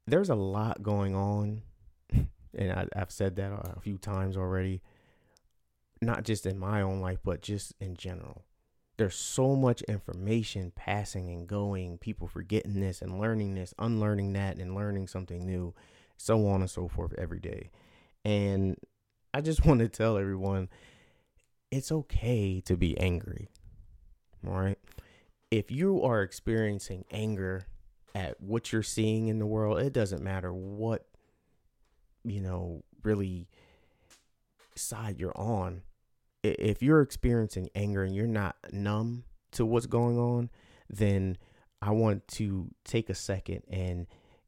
there's 0.06 0.30
a 0.30 0.36
lot 0.36 0.82
going 0.82 1.14
on, 1.14 1.62
and 2.54 2.72
I, 2.72 2.86
I've 2.94 3.10
said 3.10 3.36
that 3.36 3.50
a 3.52 3.80
few 3.80 3.98
times 3.98 4.36
already 4.36 4.82
not 6.06 6.24
just 6.24 6.46
in 6.46 6.58
my 6.58 6.80
own 6.80 7.00
life, 7.00 7.18
but 7.24 7.42
just 7.42 7.74
in 7.80 7.96
general. 7.96 8.44
There's 8.96 9.16
so 9.16 9.54
much 9.54 9.82
information 9.82 10.72
passing 10.74 11.28
and 11.28 11.46
going, 11.46 11.98
people 11.98 12.28
forgetting 12.28 12.80
this 12.80 13.02
and 13.02 13.20
learning 13.20 13.54
this, 13.54 13.74
unlearning 13.78 14.32
that, 14.32 14.56
and 14.56 14.74
learning 14.74 15.08
something 15.08 15.44
new, 15.44 15.74
so 16.16 16.48
on 16.48 16.62
and 16.62 16.70
so 16.70 16.88
forth 16.88 17.12
every 17.18 17.40
day. 17.40 17.70
And 18.24 18.76
I 19.34 19.42
just 19.42 19.64
want 19.66 19.80
to 19.80 19.88
tell 19.88 20.16
everyone 20.16 20.68
it's 21.70 21.92
okay 21.92 22.62
to 22.62 22.76
be 22.76 22.98
angry. 22.98 23.48
All 24.46 24.54
right. 24.54 24.78
If 25.50 25.70
you 25.70 26.02
are 26.02 26.22
experiencing 26.22 27.04
anger 27.10 27.66
at 28.14 28.40
what 28.40 28.72
you're 28.72 28.82
seeing 28.82 29.28
in 29.28 29.38
the 29.38 29.46
world, 29.46 29.80
it 29.80 29.92
doesn't 29.92 30.22
matter 30.22 30.52
what, 30.52 31.06
you 32.24 32.40
know, 32.40 32.82
really 33.02 33.48
side 34.74 35.18
you're 35.18 35.36
on, 35.36 35.82
if 36.58 36.82
you're 36.82 37.00
experiencing 37.00 37.68
anger 37.74 38.02
and 38.02 38.14
you're 38.14 38.26
not 38.26 38.56
numb 38.72 39.24
to 39.52 39.64
what's 39.64 39.86
going 39.86 40.18
on, 40.18 40.50
then 40.88 41.38
I 41.82 41.90
want 41.90 42.26
to 42.28 42.70
take 42.84 43.10
a 43.10 43.14
second 43.14 43.62
and 43.70 44.06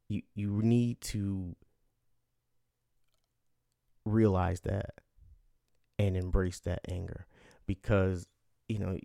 you 0.09 0.23
you 0.35 0.63
need 0.63 1.01
to 1.03 1.55
realize 4.05 4.61
that 4.61 4.95
and 5.99 6.17
embrace 6.17 6.61
that 6.61 6.81
anger 6.89 7.27
because 7.67 8.27
you 8.69 8.79
know 8.79 8.99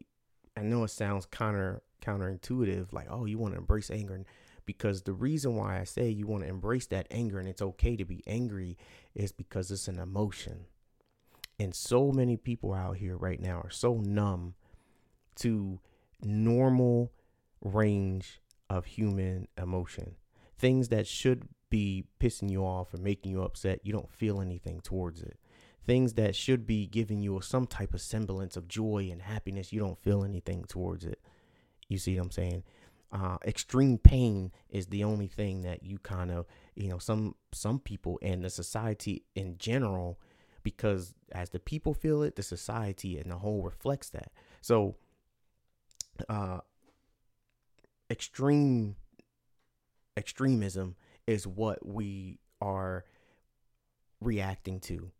I 0.55 0.61
know 0.61 0.83
it 0.83 0.89
sounds 0.89 1.25
counter 1.25 1.81
counterintuitive 2.01 2.93
like 2.93 3.07
oh 3.09 3.25
you 3.25 3.37
want 3.37 3.53
to 3.53 3.59
embrace 3.59 3.89
anger 3.89 4.23
because 4.65 5.01
the 5.01 5.13
reason 5.13 5.55
why 5.55 5.79
I 5.79 5.83
say 5.83 6.09
you 6.09 6.25
want 6.25 6.43
to 6.43 6.49
embrace 6.49 6.87
that 6.87 7.07
anger 7.11 7.39
and 7.39 7.49
it's 7.49 7.61
okay 7.61 7.97
to 7.97 8.05
be 8.05 8.23
angry 8.25 8.77
is 9.13 9.31
because 9.31 9.71
it's 9.71 9.87
an 9.87 9.99
emotion 9.99 10.65
and 11.63 11.73
so 11.73 12.11
many 12.11 12.37
people 12.37 12.73
out 12.73 12.97
here 12.97 13.17
right 13.17 13.39
now 13.39 13.61
are 13.61 13.71
so 13.71 13.95
numb 13.95 14.53
to 15.35 15.79
normal 16.21 17.11
range 17.61 18.41
of 18.69 18.85
human 18.85 19.47
emotion. 19.57 20.15
Things 20.57 20.89
that 20.89 21.07
should 21.07 21.47
be 21.69 22.05
pissing 22.19 22.51
you 22.51 22.63
off 22.63 22.93
or 22.93 22.97
making 22.97 23.31
you 23.31 23.41
upset, 23.41 23.79
you 23.83 23.93
don't 23.93 24.11
feel 24.11 24.41
anything 24.41 24.81
towards 24.81 25.21
it. 25.21 25.39
Things 25.85 26.13
that 26.13 26.35
should 26.35 26.67
be 26.67 26.85
giving 26.85 27.21
you 27.21 27.39
some 27.41 27.65
type 27.65 27.93
of 27.93 28.01
semblance 28.01 28.55
of 28.55 28.67
joy 28.67 29.09
and 29.11 29.21
happiness, 29.21 29.73
you 29.73 29.79
don't 29.79 29.97
feel 29.97 30.23
anything 30.23 30.65
towards 30.65 31.03
it. 31.03 31.19
You 31.87 31.97
see 31.97 32.15
what 32.17 32.25
I'm 32.25 32.31
saying? 32.31 32.63
Uh, 33.11 33.37
extreme 33.45 33.97
pain 33.97 34.51
is 34.69 34.87
the 34.87 35.03
only 35.03 35.27
thing 35.27 35.61
that 35.61 35.83
you 35.83 35.97
kind 35.99 36.31
of, 36.31 36.45
you 36.75 36.89
know, 36.89 36.97
some 36.97 37.35
some 37.51 37.79
people 37.79 38.17
and 38.21 38.43
the 38.43 38.49
society 38.49 39.23
in 39.35 39.57
general 39.57 40.19
because 40.63 41.13
as 41.31 41.49
the 41.49 41.59
people 41.59 41.93
feel 41.93 42.23
it, 42.23 42.35
the 42.35 42.43
society 42.43 43.17
and 43.17 43.29
the 43.29 43.37
whole 43.37 43.61
reflects 43.61 44.09
that. 44.09 44.31
So, 44.61 44.95
uh, 46.29 46.59
extreme 48.09 48.95
extremism 50.15 50.95
is 51.27 51.47
what 51.47 51.85
we 51.85 52.39
are 52.61 53.05
reacting 54.21 54.79
to. 54.81 55.11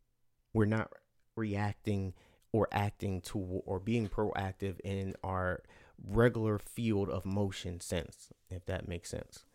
We're 0.53 0.65
not 0.65 0.91
reacting 1.35 2.13
or 2.51 2.67
acting 2.71 3.21
to 3.21 3.39
or 3.65 3.79
being 3.79 4.07
proactive 4.07 4.79
in 4.83 5.15
our 5.23 5.63
regular 6.05 6.59
field 6.59 7.09
of 7.09 7.25
motion 7.25 7.79
sense, 7.79 8.31
if 8.50 8.65
that 8.65 8.88
makes 8.88 9.09
sense. 9.09 9.45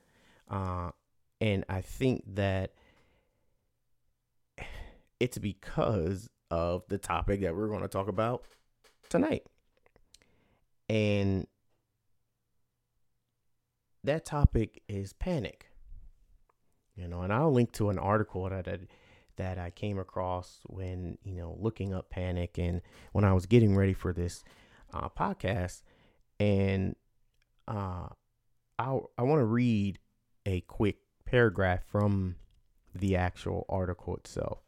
Uh, 0.50 0.90
and 1.40 1.64
I 1.68 1.80
think 1.80 2.25
that 2.35 2.73
it's 5.21 5.39
because 5.39 6.29
of 6.51 6.85
the 6.89 6.99
topic 6.99 7.41
that 7.43 7.55
we're 7.55 7.69
going 7.69 7.83
to 7.83 7.89
talk 7.89 8.09
about 8.09 8.45
tonight. 9.09 9.45
And 10.89 11.47
that 14.05 14.25
topic 14.25 14.83
is 14.89 15.13
panic. 15.13 15.67
You 16.97 17.07
know, 17.07 17.23
and 17.23 17.33
I'll 17.33 17.53
link 17.53 17.73
to 17.73 17.91
an 17.91 17.99
article 17.99 18.49
that 18.49 18.67
I, 18.67 18.79
that 19.37 19.59
I 19.59 19.71
came 19.71 19.99
across 19.99 20.61
when, 20.67 21.19
you 21.23 21.37
know, 21.37 21.57
looking 21.61 21.95
up 21.95 22.11
panic 22.11 22.59
and 22.59 22.81
when 23.13 23.25
I 23.25 23.33
was 23.33 23.47
getting 23.47 23.77
ready 23.77 23.93
for 23.93 24.13
this 24.13 24.43
uh, 24.93 25.09
podcast. 25.09 25.83
And 26.41 26.97
uh, 27.69 28.09
I, 28.79 28.99
I 29.17 29.23
want 29.23 29.41
to 29.41 29.45
read 29.45 30.01
a 30.45 30.61
quick 30.63 30.97
paragraph 31.25 31.85
from 31.89 32.37
the 32.95 33.15
actual 33.15 33.65
article 33.69 34.17
itself 34.17 34.68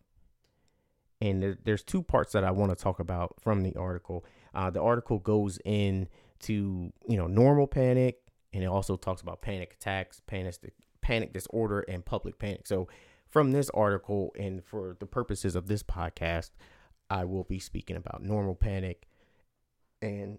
and 1.20 1.42
there, 1.42 1.56
there's 1.64 1.82
two 1.82 2.02
parts 2.02 2.32
that 2.32 2.44
I 2.44 2.50
want 2.50 2.76
to 2.76 2.82
talk 2.82 2.98
about 2.98 3.34
from 3.40 3.62
the 3.62 3.76
article. 3.76 4.24
Uh, 4.54 4.70
the 4.70 4.82
article 4.82 5.18
goes 5.18 5.58
into 5.64 6.92
you 7.06 7.16
know 7.16 7.26
normal 7.26 7.66
panic, 7.66 8.20
and 8.52 8.62
it 8.62 8.66
also 8.66 8.96
talks 8.96 9.20
about 9.20 9.42
panic 9.42 9.74
attacks, 9.74 10.20
panic 10.26 10.56
panic 11.02 11.32
disorder, 11.32 11.80
and 11.80 12.04
public 12.04 12.38
panic. 12.38 12.66
So 12.66 12.88
from 13.28 13.52
this 13.52 13.70
article, 13.70 14.34
and 14.38 14.64
for 14.64 14.96
the 14.98 15.06
purposes 15.06 15.54
of 15.54 15.68
this 15.68 15.82
podcast, 15.82 16.50
I 17.10 17.24
will 17.24 17.44
be 17.44 17.58
speaking 17.58 17.96
about 17.96 18.22
normal 18.22 18.54
panic 18.54 19.06
and 20.00 20.38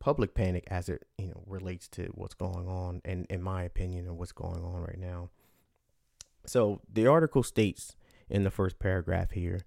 public 0.00 0.34
panic 0.34 0.64
as 0.70 0.90
it 0.90 1.06
you 1.16 1.28
know 1.28 1.42
relates 1.46 1.88
to 1.88 2.12
what's 2.14 2.34
going 2.34 2.68
on, 2.68 3.00
and 3.06 3.26
in 3.30 3.42
my 3.42 3.62
opinion, 3.62 4.06
of 4.06 4.16
what's 4.16 4.32
going 4.32 4.62
on 4.62 4.82
right 4.82 4.98
now. 4.98 5.30
So 6.46 6.82
the 6.92 7.06
article 7.06 7.42
states 7.42 7.96
in 8.28 8.44
the 8.44 8.50
first 8.50 8.78
paragraph 8.78 9.30
here 9.30 9.60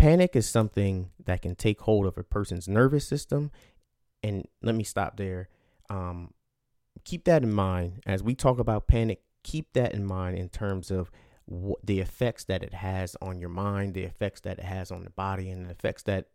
Panic 0.00 0.34
is 0.34 0.48
something 0.48 1.10
that 1.26 1.42
can 1.42 1.54
take 1.54 1.82
hold 1.82 2.06
of 2.06 2.16
a 2.16 2.22
person's 2.22 2.66
nervous 2.66 3.06
system. 3.06 3.50
And 4.22 4.46
let 4.62 4.74
me 4.74 4.82
stop 4.82 5.18
there. 5.18 5.50
Um, 5.90 6.32
keep 7.04 7.24
that 7.24 7.42
in 7.42 7.52
mind 7.52 8.02
as 8.06 8.22
we 8.22 8.34
talk 8.34 8.58
about 8.58 8.88
panic. 8.88 9.20
Keep 9.42 9.74
that 9.74 9.92
in 9.92 10.06
mind 10.06 10.38
in 10.38 10.48
terms 10.48 10.90
of 10.90 11.10
what 11.44 11.80
the 11.84 12.00
effects 12.00 12.44
that 12.44 12.62
it 12.62 12.72
has 12.72 13.14
on 13.20 13.40
your 13.40 13.50
mind, 13.50 13.92
the 13.92 14.04
effects 14.04 14.40
that 14.40 14.58
it 14.58 14.64
has 14.64 14.90
on 14.90 15.04
the 15.04 15.10
body, 15.10 15.50
and 15.50 15.66
the 15.66 15.70
effects 15.70 16.02
that, 16.04 16.28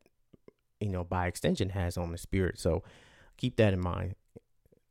you 0.80 0.90
know, 0.90 1.04
by 1.04 1.26
extension 1.26 1.70
has 1.70 1.98
on 1.98 2.12
the 2.12 2.20
spirit. 2.20 2.60
So 2.60 2.84
keep 3.36 3.56
that 3.56 3.74
in 3.74 3.80
mind. 3.80 4.14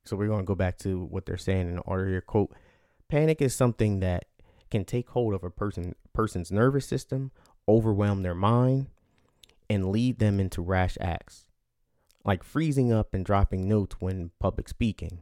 So 0.05 0.17
we're 0.17 0.27
going 0.27 0.41
to 0.41 0.45
go 0.45 0.57
back 0.57 0.79
to 0.79 1.05
what 1.05 1.27
they're 1.27 1.37
saying 1.37 1.69
in 1.69 1.77
the 1.77 1.83
order 1.83 2.09
here. 2.09 2.21
Quote, 2.21 2.53
panic 3.09 3.41
is 3.41 3.55
something 3.55 4.01
that 4.01 4.25
can 4.69 4.85
take 4.85 5.11
hold 5.11 5.33
of 5.33 5.45
a 5.45 5.51
person 5.51 5.95
person's 6.13 6.51
nervous 6.51 6.87
system 6.87 7.31
overwhelm 7.69 8.23
their 8.23 8.35
mind 8.35 8.89
and 9.69 9.91
lead 9.91 10.19
them 10.19 10.39
into 10.39 10.63
rash 10.63 10.97
acts, 11.01 11.47
like 12.25 12.43
freezing 12.43 12.93
up 12.93 13.15
and 13.15 13.25
dropping 13.25 13.69
notes 13.69 13.97
when 13.99 14.31
public 14.39 14.69
speaking, 14.69 15.21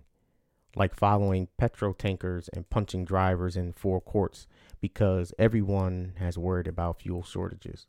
like 0.74 0.94
following 0.94 1.48
petrol 1.58 1.94
tankers 1.94 2.48
and 2.52 2.68
punching 2.70 3.04
drivers 3.04 3.56
in 3.56 3.72
four 3.72 4.00
courts 4.00 4.46
because 4.80 5.32
everyone 5.38 6.14
has 6.18 6.36
worried 6.36 6.66
about 6.66 7.00
fuel 7.00 7.22
shortages. 7.22 7.86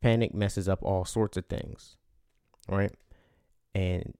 Panic 0.00 0.34
messes 0.34 0.68
up 0.68 0.82
all 0.82 1.04
sorts 1.04 1.36
of 1.36 1.46
things, 1.46 1.96
right? 2.68 2.92
And 3.74 4.14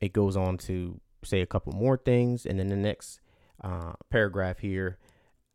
it 0.00 0.12
goes 0.12 0.36
on 0.36 0.58
to 0.58 1.00
say 1.22 1.40
a 1.40 1.46
couple 1.46 1.72
more 1.72 1.96
things. 1.96 2.46
And 2.46 2.58
then 2.58 2.68
the 2.68 2.76
next 2.76 3.20
uh, 3.62 3.92
paragraph 4.10 4.58
here 4.58 4.98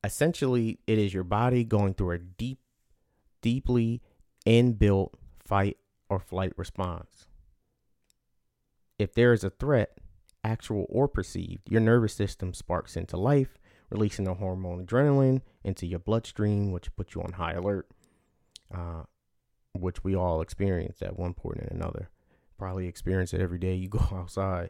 essentially, 0.04 0.80
it 0.88 0.98
is 0.98 1.14
your 1.14 1.24
body 1.24 1.64
going 1.64 1.94
through 1.94 2.12
a 2.12 2.18
deep 2.18 2.60
deeply 3.42 4.02
inbuilt 4.46 5.14
fight 5.40 5.78
or 6.10 6.20
flight 6.20 6.54
response. 6.58 7.28
if 9.00 9.14
there 9.14 9.34
is 9.34 9.44
a 9.44 9.50
threat, 9.50 9.98
actual 10.44 10.86
or 10.90 11.08
perceived, 11.08 11.70
your 11.70 11.82
nervous 11.82 12.14
system 12.14 12.54
sparks 12.54 12.96
into 12.96 13.18
life, 13.18 13.58
releasing 13.90 14.26
the 14.26 14.36
hormone 14.36 14.86
adrenaline 14.86 15.42
into 15.64 15.86
your 15.88 16.00
bloodstream, 16.00 16.72
which 16.72 16.96
puts 16.96 17.16
you 17.16 17.22
on 17.22 17.34
high 17.34 17.54
alert, 17.54 17.88
uh, 18.74 19.04
which 19.74 20.04
we 20.04 20.16
all 20.16 20.42
experience 20.42 21.02
at 21.02 21.18
one 21.18 21.34
point 21.34 21.60
or 21.60 21.68
another. 21.72 22.10
Probably 22.58 22.88
experience 22.88 23.34
it 23.34 23.42
every 23.42 23.60
day 23.60 23.74
you 23.76 23.90
go 24.00 24.06
outside. 24.14 24.70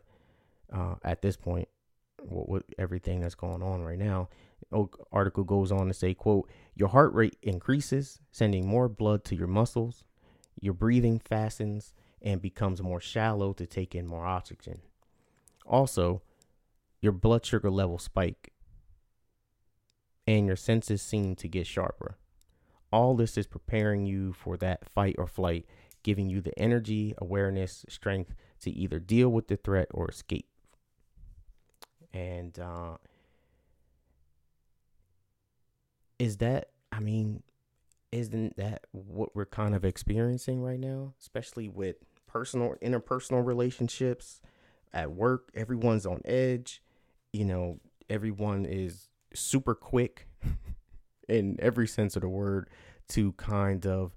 Uh, 0.71 0.95
at 1.03 1.21
this 1.21 1.35
point, 1.35 1.67
what 2.21 2.63
everything 2.77 3.19
that's 3.21 3.35
going 3.35 3.61
on 3.61 3.81
right 3.81 3.99
now. 3.99 4.29
article 5.11 5.43
goes 5.43 5.71
on 5.71 5.87
to 5.87 5.93
say, 5.93 6.13
"quote 6.13 6.49
Your 6.81 6.89
heart 6.89 7.13
rate 7.13 7.37
increases, 7.43 8.17
sending 8.31 8.65
more 8.65 8.89
blood 8.89 9.23
to 9.25 9.35
your 9.35 9.45
muscles. 9.45 10.03
Your 10.59 10.73
breathing 10.73 11.19
fastens 11.19 11.93
and 12.23 12.41
becomes 12.41 12.81
more 12.81 12.99
shallow 12.99 13.53
to 13.53 13.67
take 13.67 13.93
in 13.93 14.07
more 14.07 14.25
oxygen. 14.25 14.79
Also, 15.67 16.23
your 16.99 17.11
blood 17.11 17.45
sugar 17.45 17.69
levels 17.69 18.01
spike, 18.05 18.51
and 20.25 20.47
your 20.47 20.55
senses 20.55 21.03
seem 21.03 21.35
to 21.35 21.47
get 21.47 21.67
sharper. 21.67 22.17
All 22.91 23.15
this 23.15 23.37
is 23.37 23.45
preparing 23.45 24.07
you 24.07 24.33
for 24.33 24.57
that 24.57 24.89
fight 24.89 25.17
or 25.19 25.27
flight, 25.27 25.67
giving 26.01 26.31
you 26.31 26.41
the 26.41 26.57
energy, 26.57 27.13
awareness, 27.19 27.85
strength 27.89 28.33
to 28.61 28.71
either 28.71 28.97
deal 28.97 29.29
with 29.29 29.49
the 29.49 29.55
threat 29.55 29.89
or 29.91 30.09
escape. 30.09 30.49
And 32.11 32.57
uh, 32.57 32.97
is 36.21 36.37
that, 36.37 36.69
I 36.91 36.99
mean, 36.99 37.41
isn't 38.11 38.55
that 38.57 38.85
what 38.91 39.35
we're 39.35 39.47
kind 39.47 39.73
of 39.73 39.83
experiencing 39.83 40.61
right 40.61 40.79
now, 40.79 41.15
especially 41.19 41.67
with 41.67 41.95
personal, 42.27 42.75
interpersonal 42.79 43.43
relationships 43.43 44.39
at 44.93 45.13
work? 45.13 45.49
Everyone's 45.55 46.05
on 46.05 46.21
edge. 46.23 46.83
You 47.33 47.45
know, 47.45 47.79
everyone 48.07 48.65
is 48.65 49.09
super 49.33 49.73
quick 49.73 50.27
in 51.27 51.57
every 51.57 51.87
sense 51.87 52.15
of 52.15 52.21
the 52.21 52.29
word 52.29 52.69
to 53.09 53.31
kind 53.31 53.87
of 53.87 54.15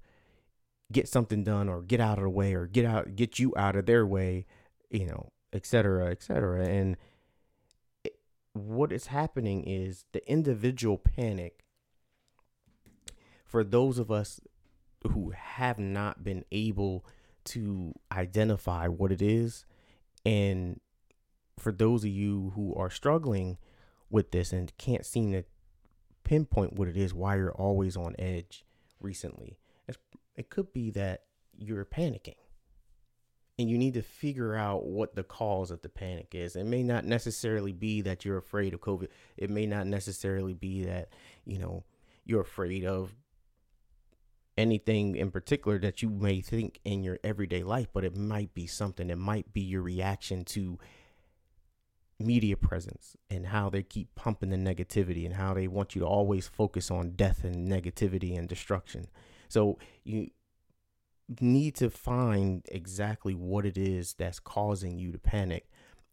get 0.91 1.07
something 1.07 1.43
done 1.43 1.67
or 1.67 1.81
get 1.81 1.99
out 1.99 2.19
of 2.19 2.25
the 2.25 2.29
way 2.29 2.53
or 2.53 2.67
get 2.67 2.85
out 2.85 3.15
get 3.15 3.39
you 3.39 3.51
out 3.57 3.75
of 3.75 3.87
their 3.87 4.05
way 4.05 4.45
you 4.91 5.07
know 5.07 5.31
et 5.51 5.65
cetera 5.65 6.11
et 6.11 6.21
cetera 6.21 6.63
and 6.67 6.95
it, 8.03 8.19
what 8.53 8.91
is 8.91 9.07
happening 9.07 9.63
is 9.63 10.05
the 10.11 10.29
individual 10.29 10.99
panic 10.99 11.64
for 13.45 13.63
those 13.63 13.99
of 13.99 14.11
us 14.11 14.39
who 15.11 15.31
have 15.31 15.79
not 15.79 16.23
been 16.23 16.43
able 16.51 17.05
to 17.45 17.93
identify 18.11 18.87
what 18.87 19.11
it 19.11 19.21
is 19.21 19.65
and 20.25 20.79
for 21.59 21.71
those 21.71 22.03
of 22.03 22.09
you 22.09 22.51
who 22.55 22.73
are 22.75 22.89
struggling 22.89 23.57
with 24.09 24.31
this 24.31 24.51
and 24.51 24.75
can't 24.77 25.05
seem 25.05 25.31
to 25.31 25.43
pinpoint 26.23 26.73
what 26.73 26.87
it 26.87 26.97
is 26.97 27.13
why 27.13 27.35
you're 27.35 27.53
always 27.53 27.95
on 27.95 28.15
edge 28.17 28.65
recently 28.99 29.59
it 30.35 30.49
could 30.49 30.73
be 30.73 30.91
that 30.91 31.23
you're 31.57 31.85
panicking. 31.85 32.35
And 33.57 33.69
you 33.69 33.77
need 33.77 33.93
to 33.93 34.01
figure 34.01 34.53
out 34.53 34.85
what 34.85 35.15
the 35.15 35.23
cause 35.23 35.71
of 35.71 35.81
the 35.81 35.87
panic 35.87 36.35
is. 36.35 36.57
It 36.57 36.65
may 36.65 36.83
not 36.83 37.05
necessarily 37.05 37.71
be 37.71 38.01
that 38.01 38.25
you're 38.25 38.37
afraid 38.37 38.73
of 38.73 38.81
covid. 38.81 39.07
It 39.37 39.49
may 39.49 39.65
not 39.65 39.87
necessarily 39.87 40.53
be 40.53 40.83
that 40.83 41.09
you 41.45 41.57
know 41.57 41.85
you're 42.25 42.41
afraid 42.41 42.83
of 42.83 43.15
anything 44.57 45.15
in 45.15 45.31
particular 45.31 45.77
that 45.79 46.01
you 46.01 46.09
may 46.09 46.39
think 46.39 46.79
in 46.85 47.03
your 47.03 47.19
everyday 47.23 47.61
life 47.61 47.87
but 47.93 48.05
it 48.05 48.15
might 48.15 48.53
be 48.53 48.65
something 48.65 49.07
that 49.07 49.17
might 49.17 49.51
be 49.53 49.61
your 49.61 49.81
reaction 49.81 50.45
to 50.45 50.79
media 52.19 52.55
presence 52.55 53.17
and 53.29 53.47
how 53.47 53.69
they 53.69 53.83
keep 53.83 54.13
pumping 54.15 54.49
the 54.49 54.57
negativity 54.57 55.25
and 55.25 55.35
how 55.35 55.53
they 55.53 55.67
want 55.67 55.95
you 55.95 56.01
to 56.01 56.07
always 56.07 56.47
focus 56.47 56.89
on 56.89 57.11
death 57.11 57.43
and 57.43 57.69
negativity 57.69 58.37
and 58.37 58.47
destruction. 58.47 59.07
So 59.49 59.77
you 60.03 60.29
need 61.39 61.75
to 61.75 61.89
find 61.89 62.63
exactly 62.71 63.33
what 63.33 63.65
it 63.65 63.77
is 63.77 64.13
that's 64.13 64.39
causing 64.39 64.97
you 64.97 65.11
to 65.11 65.19
panic. 65.19 65.69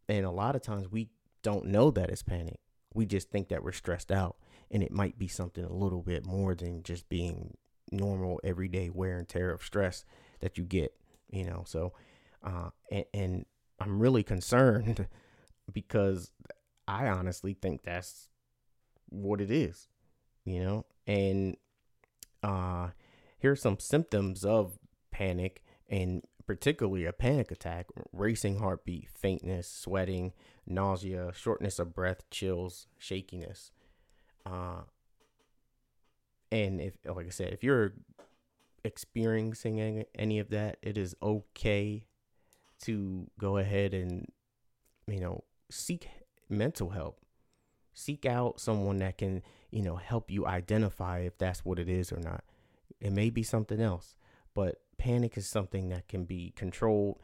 And 0.09 0.27
a 0.27 0.31
lot 0.31 0.57
of 0.57 0.63
times 0.63 0.91
we 0.91 1.11
don't 1.43 1.67
know 1.67 1.91
that 1.93 2.11
it's 2.11 2.23
panic. 2.23 2.59
We 2.95 3.07
just 3.07 3.31
think 3.31 3.49
that 3.49 3.63
we're 3.63 3.73
stressed 3.73 4.11
out 4.11 4.37
and 4.71 4.83
it 4.83 4.91
might 4.91 5.19
be 5.19 5.29
something 5.29 5.65
a 5.65 5.73
little 5.73 6.03
bit 6.03 6.27
more 6.27 6.55
than 6.55 6.83
just 6.83 7.09
being 7.09 7.57
normal 7.93 8.41
everyday 8.43 8.91
wear 8.91 9.19
and 9.19 9.29
tear 9.29 9.51
of 9.51 9.63
stress 9.63 10.05
that 10.41 10.59
you 10.59 10.65
get, 10.65 10.95
you 11.31 11.45
know. 11.45 11.65
So 11.67 11.93
uh 12.43 12.71
and, 12.91 13.05
and 13.15 13.47
I'm 13.79 14.01
really 14.01 14.23
concerned 14.23 15.07
because 15.73 16.31
I 16.89 17.09
honestly 17.09 17.55
think 17.55 17.83
that's 17.83 18.29
what 19.09 19.41
it 19.41 19.51
is, 19.51 19.89
you 20.45 20.63
know? 20.63 20.87
And 21.07 21.57
uh 22.43 22.89
here's 23.39 23.61
some 23.61 23.79
symptoms 23.79 24.45
of 24.45 24.79
panic 25.11 25.63
and 25.89 26.23
particularly 26.47 27.05
a 27.05 27.13
panic 27.13 27.51
attack 27.51 27.87
racing 28.13 28.59
heartbeat, 28.59 29.09
faintness, 29.11 29.69
sweating, 29.69 30.33
nausea, 30.67 31.31
shortness 31.35 31.79
of 31.79 31.95
breath, 31.95 32.29
chills, 32.31 32.87
shakiness. 32.99 33.71
Uh 34.45 34.83
and 36.53 36.81
if 36.81 36.95
like 37.05 37.27
I 37.27 37.31
said, 37.31 37.53
if 37.53 37.65
you're 37.65 37.95
experiencing 38.85 40.05
any 40.15 40.39
of 40.39 40.51
that, 40.51 40.77
it 40.83 40.97
is 40.97 41.17
okay 41.21 42.07
to 42.83 43.29
go 43.39 43.57
ahead 43.57 43.95
and 43.95 44.27
you 45.09 45.19
know 45.19 45.43
seek 45.71 46.09
mental 46.49 46.91
help. 46.91 47.19
Seek 47.95 48.25
out 48.25 48.59
someone 48.61 48.99
that 48.99 49.19
can, 49.19 49.43
you 49.71 49.83
know, 49.83 49.97
help 49.97 50.31
you 50.31 50.47
identify 50.47 51.21
if 51.21 51.37
that's 51.37 51.65
what 51.65 51.79
it 51.79 51.89
is 51.89 52.11
or 52.11 52.21
not. 52.21 52.45
It 53.01 53.13
may 53.13 53.29
be 53.29 53.43
something 53.43 53.81
else, 53.81 54.17
but 54.55 54.81
panic 54.97 55.37
is 55.37 55.47
something 55.47 55.89
that 55.91 56.09
can 56.09 56.25
be 56.25 56.53
controlled 56.57 57.19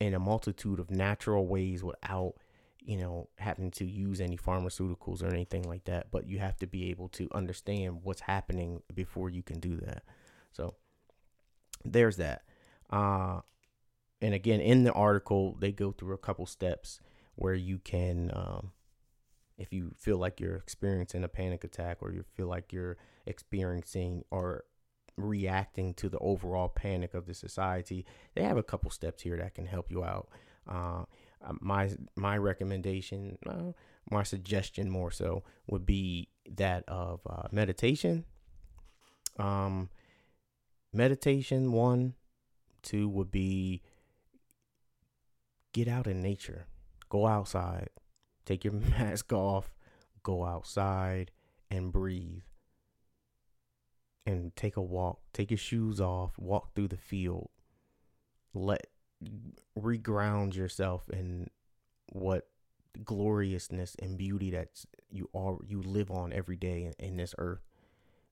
in 0.00 0.12
a 0.12 0.18
multitude 0.18 0.80
of 0.80 0.90
natural 0.90 1.46
ways 1.46 1.82
without, 1.82 2.34
you 2.84 2.96
know, 2.96 3.28
having 3.38 3.70
to 3.72 3.84
use 3.84 4.20
any 4.20 4.36
pharmaceuticals 4.36 5.22
or 5.22 5.28
anything 5.28 5.62
like 5.62 5.84
that. 5.84 6.10
But 6.10 6.28
you 6.28 6.38
have 6.38 6.56
to 6.58 6.66
be 6.66 6.90
able 6.90 7.08
to 7.10 7.28
understand 7.34 8.00
what's 8.02 8.20
happening 8.20 8.82
before 8.94 9.30
you 9.30 9.42
can 9.42 9.58
do 9.58 9.76
that. 9.76 10.02
So 10.52 10.74
there's 11.84 12.16
that. 12.18 12.42
Uh, 12.90 13.40
and 14.24 14.34
again 14.34 14.60
in 14.60 14.84
the 14.84 14.92
article 14.92 15.56
they 15.60 15.70
go 15.70 15.92
through 15.92 16.14
a 16.14 16.18
couple 16.18 16.46
steps 16.46 16.98
where 17.34 17.54
you 17.54 17.78
can 17.78 18.30
um, 18.34 18.72
if 19.58 19.72
you 19.72 19.92
feel 19.98 20.16
like 20.16 20.40
you're 20.40 20.56
experiencing 20.56 21.22
a 21.22 21.28
panic 21.28 21.62
attack 21.62 21.98
or 22.00 22.10
you 22.10 22.24
feel 22.34 22.46
like 22.46 22.72
you're 22.72 22.96
experiencing 23.26 24.24
or 24.30 24.64
reacting 25.16 25.94
to 25.94 26.08
the 26.08 26.18
overall 26.18 26.68
panic 26.68 27.14
of 27.14 27.26
the 27.26 27.34
society 27.34 28.06
they 28.34 28.42
have 28.42 28.56
a 28.56 28.62
couple 28.62 28.90
steps 28.90 29.22
here 29.22 29.36
that 29.36 29.54
can 29.54 29.66
help 29.66 29.90
you 29.90 30.02
out 30.02 30.28
uh, 30.68 31.04
my 31.60 31.90
my 32.16 32.36
recommendation 32.36 33.38
uh, 33.46 33.72
my 34.10 34.22
suggestion 34.22 34.90
more 34.90 35.10
so 35.10 35.42
would 35.66 35.86
be 35.86 36.28
that 36.50 36.84
of 36.88 37.20
uh, 37.28 37.48
meditation 37.50 38.24
um 39.38 39.88
meditation 40.92 41.72
one 41.72 42.14
two 42.82 43.08
would 43.08 43.30
be 43.30 43.82
get 45.74 45.88
out 45.88 46.06
in 46.06 46.22
nature. 46.22 46.66
Go 47.10 47.26
outside. 47.26 47.90
Take 48.46 48.64
your 48.64 48.72
mask 48.98 49.30
off. 49.34 49.74
Go 50.22 50.44
outside 50.46 51.30
and 51.70 51.92
breathe. 51.92 52.44
And 54.24 54.56
take 54.56 54.78
a 54.78 54.82
walk. 54.82 55.20
Take 55.34 55.50
your 55.50 55.58
shoes 55.58 56.00
off. 56.00 56.38
Walk 56.38 56.74
through 56.74 56.88
the 56.88 56.96
field. 56.96 57.50
Let 58.54 58.86
reground 59.78 60.54
yourself 60.54 61.08
in 61.10 61.50
what 62.12 62.48
gloriousness 63.02 63.96
and 64.00 64.16
beauty 64.16 64.50
that 64.50 64.84
you 65.10 65.28
are 65.34 65.58
you 65.66 65.82
live 65.82 66.10
on 66.10 66.32
every 66.32 66.56
day 66.56 66.84
in, 66.84 66.94
in 67.04 67.16
this 67.16 67.34
earth. 67.38 67.62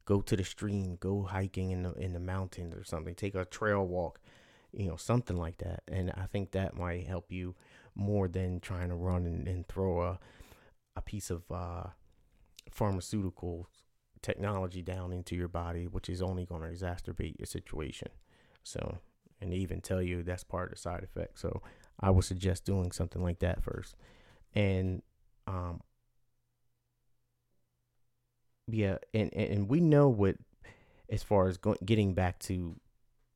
Go 0.04 0.20
to 0.20 0.36
the 0.36 0.44
stream, 0.44 0.96
go 1.00 1.22
hiking 1.22 1.70
in 1.70 1.82
the 1.82 1.92
in 1.94 2.12
the 2.12 2.20
mountains 2.20 2.74
or 2.74 2.84
something. 2.84 3.14
Take 3.14 3.34
a 3.34 3.44
trail 3.44 3.84
walk 3.86 4.20
you 4.72 4.88
know, 4.88 4.96
something 4.96 5.36
like 5.36 5.58
that. 5.58 5.82
And 5.88 6.10
I 6.12 6.26
think 6.26 6.52
that 6.52 6.76
might 6.76 7.06
help 7.06 7.30
you 7.30 7.54
more 7.94 8.28
than 8.28 8.60
trying 8.60 8.88
to 8.88 8.94
run 8.94 9.26
and, 9.26 9.46
and 9.46 9.66
throw 9.68 10.02
a, 10.02 10.18
a 10.96 11.02
piece 11.02 11.30
of 11.30 11.42
uh, 11.50 11.88
pharmaceutical 12.70 13.68
technology 14.22 14.82
down 14.82 15.12
into 15.12 15.36
your 15.36 15.48
body, 15.48 15.86
which 15.86 16.08
is 16.08 16.22
only 16.22 16.46
going 16.46 16.62
to 16.62 16.68
exacerbate 16.68 17.38
your 17.38 17.46
situation. 17.46 18.08
So, 18.62 18.98
and 19.42 19.52
they 19.52 19.56
even 19.56 19.80
tell 19.80 20.00
you 20.00 20.22
that's 20.22 20.44
part 20.44 20.70
of 20.70 20.76
the 20.76 20.80
side 20.80 21.02
effect. 21.02 21.38
So, 21.38 21.62
I 22.00 22.10
would 22.10 22.24
suggest 22.24 22.64
doing 22.64 22.92
something 22.92 23.22
like 23.22 23.40
that 23.40 23.62
first. 23.62 23.94
And, 24.54 25.02
um, 25.46 25.80
yeah, 28.66 28.96
and, 29.12 29.32
and 29.34 29.68
we 29.68 29.80
know 29.80 30.08
what, 30.08 30.36
as 31.10 31.22
far 31.22 31.48
as 31.48 31.58
going, 31.58 31.78
getting 31.84 32.14
back 32.14 32.38
to 32.40 32.76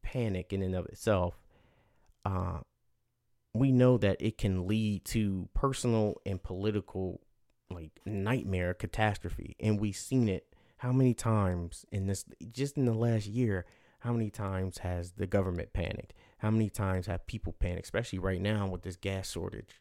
panic 0.03 0.53
in 0.53 0.63
and 0.63 0.75
of 0.75 0.87
itself, 0.87 1.39
uh, 2.25 2.59
we 3.55 3.73
know 3.73 3.99
that 3.99 4.17
it 4.21 4.39
can 4.39 4.67
lead 4.67 5.05
to 5.07 5.49
personal 5.55 6.21
and 6.27 6.43
political 6.43 7.21
like 7.71 7.91
nightmare 8.05 8.75
catastrophe 8.75 9.57
and 9.59 9.81
we've 9.81 9.97
seen 9.97 10.29
it 10.29 10.47
how 10.79 10.93
many 10.93 11.13
times 11.13 11.85
in 11.91 12.07
this 12.07 12.25
just 12.53 12.77
in 12.77 12.85
the 12.85 12.95
last 12.95 13.27
year 13.27 13.67
how 14.01 14.13
many 14.13 14.31
times 14.31 14.79
has 14.79 15.13
the 15.13 15.27
government 15.27 15.73
panicked? 15.73 16.13
How 16.39 16.51
many 16.51 16.69
times 16.71 17.07
have 17.07 17.27
people 17.27 17.55
panicked 17.59 17.87
especially 17.87 18.19
right 18.19 18.41
now 18.41 18.67
with 18.67 18.83
this 18.83 18.97
gas 18.97 19.31
shortage 19.31 19.81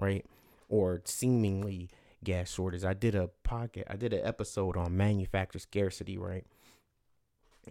right? 0.00 0.24
Or 0.68 1.02
seemingly 1.04 1.90
gas 2.24 2.50
shortage. 2.50 2.84
I 2.84 2.94
did 2.94 3.14
a 3.14 3.30
podcast 3.44 3.84
i 3.88 3.96
did 3.96 4.12
an 4.12 4.24
episode 4.24 4.76
on 4.76 4.96
manufacturer 4.96 5.60
scarcity 5.60 6.18
right? 6.18 6.46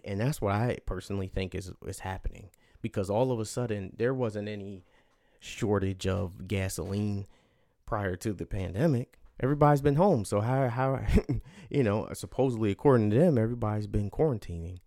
And 0.04 0.20
that's 0.20 0.40
what 0.40 0.54
i 0.54 0.78
personally 0.86 1.28
think 1.28 1.54
is 1.54 1.72
is 1.86 2.00
happening 2.00 2.50
because 2.80 3.10
all 3.10 3.32
of 3.32 3.40
a 3.40 3.44
sudden 3.44 3.92
there 3.96 4.14
wasn't 4.14 4.48
any 4.48 4.84
shortage 5.40 6.06
of 6.06 6.46
gasoline 6.48 7.26
prior 7.86 8.14
to 8.16 8.32
the 8.32 8.46
pandemic. 8.46 9.18
Everybody's 9.42 9.80
been 9.80 9.96
home. 9.96 10.24
So 10.24 10.40
how 10.40 10.68
how 10.68 11.00
you 11.70 11.82
know 11.82 12.08
supposedly 12.12 12.70
according 12.70 13.10
to 13.10 13.18
them, 13.18 13.38
everybody's 13.38 13.86
been 13.86 14.10
quarantining 14.10 14.78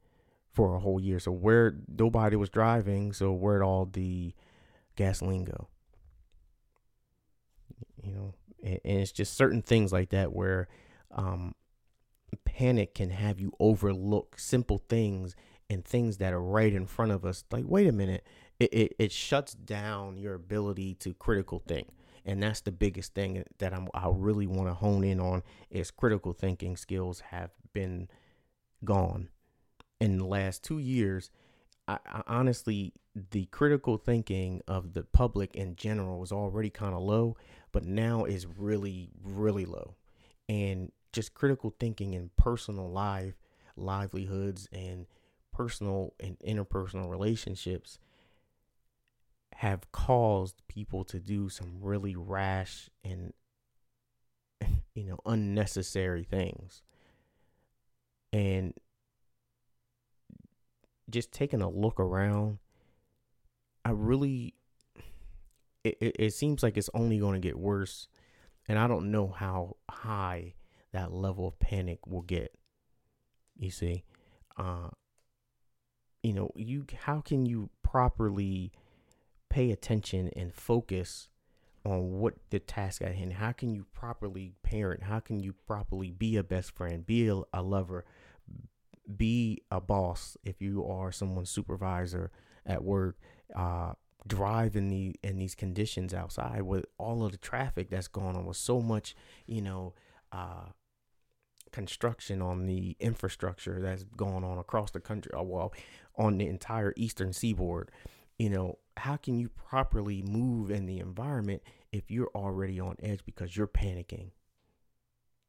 for 0.54 0.76
a 0.76 0.80
whole 0.80 1.00
year. 1.00 1.20
So 1.20 1.32
where 1.32 1.76
nobody 1.88 2.36
was 2.36 2.50
driving, 2.50 3.14
so 3.14 3.32
where'd 3.32 3.62
all 3.64 3.86
the 3.86 4.34
gasoline 4.96 5.46
go? 5.46 5.68
You 8.04 8.14
know, 8.14 8.34
and, 8.64 8.80
and 8.84 9.00
it's 9.00 9.12
just 9.12 9.36
certain 9.36 9.62
things 9.62 9.92
like 9.92 10.10
that 10.10 10.34
where 10.34 10.68
um, 11.12 11.56
panic 12.46 12.96
can 12.96 13.10
have 13.10 13.40
you 13.40 13.52
overlook 13.60 14.38
simple 14.38 14.84
things 14.90 15.36
and 15.70 15.84
things 15.84 16.18
that 16.18 16.34
are 16.34 16.42
right 16.42 16.74
in 16.74 16.86
front 16.86 17.12
of 17.12 17.26
us. 17.26 17.44
Like, 17.52 17.66
wait 17.68 17.88
a 17.88 17.92
minute, 17.92 18.26
it, 18.60 18.74
it, 18.74 18.96
it 19.00 19.12
shuts 19.12 19.54
down 19.54 20.18
your 20.18 20.36
ability 20.36 20.96
to 20.96 21.14
critical 21.14 21.64
think 21.68 21.88
and 22.26 22.42
that's 22.42 22.62
the 22.62 22.72
biggest 22.72 23.14
thing 23.14 23.44
that 23.60 23.74
I'm, 23.74 23.90
I 23.94 24.10
really 24.12 24.48
want 24.48 24.70
to 24.70 24.74
hone 24.74 25.04
in 25.04 25.20
on 25.20 25.44
is 25.70 25.92
critical 25.92 26.34
thinking 26.34 26.78
skills 26.78 27.22
have 27.32 27.52
been 27.74 28.08
gone 28.84 29.30
in 30.04 30.18
the 30.18 30.26
last 30.26 30.64
two 30.64 30.80
years. 30.80 31.32
I, 31.88 31.98
I 32.06 32.24
honestly, 32.28 32.92
the 33.32 33.46
critical 33.46 33.98
thinking 33.98 34.62
of 34.68 34.94
the 34.94 35.04
public 35.04 35.56
in 35.56 35.78
general 35.78 36.20
was 36.20 36.34
already 36.34 36.70
kind 36.70 36.94
of 36.94 37.02
low, 37.02 37.38
but 37.72 37.86
now 37.86 38.26
is 38.26 38.46
really, 38.46 39.12
really 39.24 39.66
low. 39.66 39.96
And 40.50 40.92
just 41.14 41.34
critical 41.34 41.74
thinking 41.80 42.14
in 42.14 42.32
personal 42.36 42.92
life, 42.92 43.36
livelihoods, 43.78 44.68
and 44.74 45.06
personal 45.54 46.14
and 46.20 46.38
interpersonal 46.40 47.10
relationships 47.10 47.98
have 49.54 49.90
caused 49.94 50.68
people 50.68 51.06
to 51.06 51.20
do 51.20 51.48
some 51.48 51.78
really 51.80 52.16
rash 52.16 52.90
and 53.06 53.32
you 54.96 55.04
know 55.06 55.20
unnecessary 55.26 56.24
things 56.24 56.82
and 58.34 58.74
just 61.10 61.32
taking 61.32 61.62
a 61.62 61.70
look 61.70 62.00
around 62.00 62.58
i 63.86 63.92
really 63.92 64.54
it, 65.84 65.98
it, 66.00 66.16
it 66.18 66.34
seems 66.34 66.64
like 66.64 66.78
it's 66.78 66.90
only 66.94 67.20
going 67.20 67.34
to 67.34 67.46
get 67.46 67.58
worse 67.58 68.08
and 68.68 68.80
i 68.80 68.88
don't 68.88 69.12
know 69.12 69.28
how 69.28 69.76
high 69.90 70.54
that 70.92 71.12
level 71.12 71.48
of 71.48 71.60
panic 71.60 72.06
will 72.08 72.22
get 72.22 72.54
you 73.58 73.70
see 73.70 74.04
uh 74.58 74.90
you 76.22 76.34
know 76.34 76.50
you 76.56 76.86
how 77.02 77.20
can 77.20 77.46
you 77.46 77.70
properly 77.82 78.72
pay 79.50 79.72
attention 79.72 80.30
and 80.36 80.54
focus 80.54 81.28
on 81.86 82.20
what 82.20 82.36
the 82.50 82.60
task 82.60 83.02
at 83.02 83.16
hand. 83.16 83.34
How 83.34 83.52
can 83.52 83.74
you 83.74 83.86
properly 83.94 84.54
parent? 84.64 85.04
How 85.04 85.20
can 85.20 85.40
you 85.42 85.54
properly 85.68 86.12
be 86.12 86.38
a 86.38 86.44
best 86.44 86.72
friend, 86.76 87.06
be 87.06 87.28
a, 87.28 87.42
a 87.54 87.62
lover, 87.62 88.06
be 89.18 89.62
a 89.72 89.82
boss 89.82 90.38
if 90.44 90.62
you 90.62 90.86
are 90.86 91.12
someone's 91.12 91.50
supervisor 91.50 92.32
at 92.66 92.84
work? 92.84 93.18
Uh, 93.56 93.94
drive 94.26 94.76
in 94.76 94.88
the 94.88 95.16
in 95.22 95.38
these 95.38 95.54
conditions 95.54 96.14
outside 96.14 96.62
with 96.62 96.86
all 96.98 97.26
of 97.26 97.32
the 97.34 97.38
traffic 97.38 97.90
that's 97.90 98.08
going 98.08 98.36
on 98.36 98.46
with 98.46 98.58
so 98.58 98.82
much, 98.82 99.16
you 99.46 99.62
know, 99.62 99.94
uh, 100.32 100.68
construction 101.72 102.42
on 102.42 102.66
the 102.66 102.96
infrastructure 103.00 103.82
that's 103.82 104.04
going 104.04 104.44
on 104.44 104.58
across 104.58 104.92
the 104.92 105.00
country. 105.00 105.32
Uh, 105.38 105.44
well, 105.44 105.74
on 106.16 106.38
the 106.38 106.48
entire 106.48 106.94
eastern 106.96 107.34
seaboard 107.34 107.92
you 108.38 108.50
know, 108.50 108.78
how 108.98 109.16
can 109.16 109.40
you 109.40 109.50
properly 109.50 110.22
move 110.22 110.72
in 110.72 110.86
the 110.86 111.00
environment 111.00 111.62
if 111.92 112.10
you're 112.10 112.32
already 112.36 112.80
on 112.80 112.96
edge 113.02 113.24
because 113.26 113.56
you're 113.56 113.68
panicking? 113.68 114.32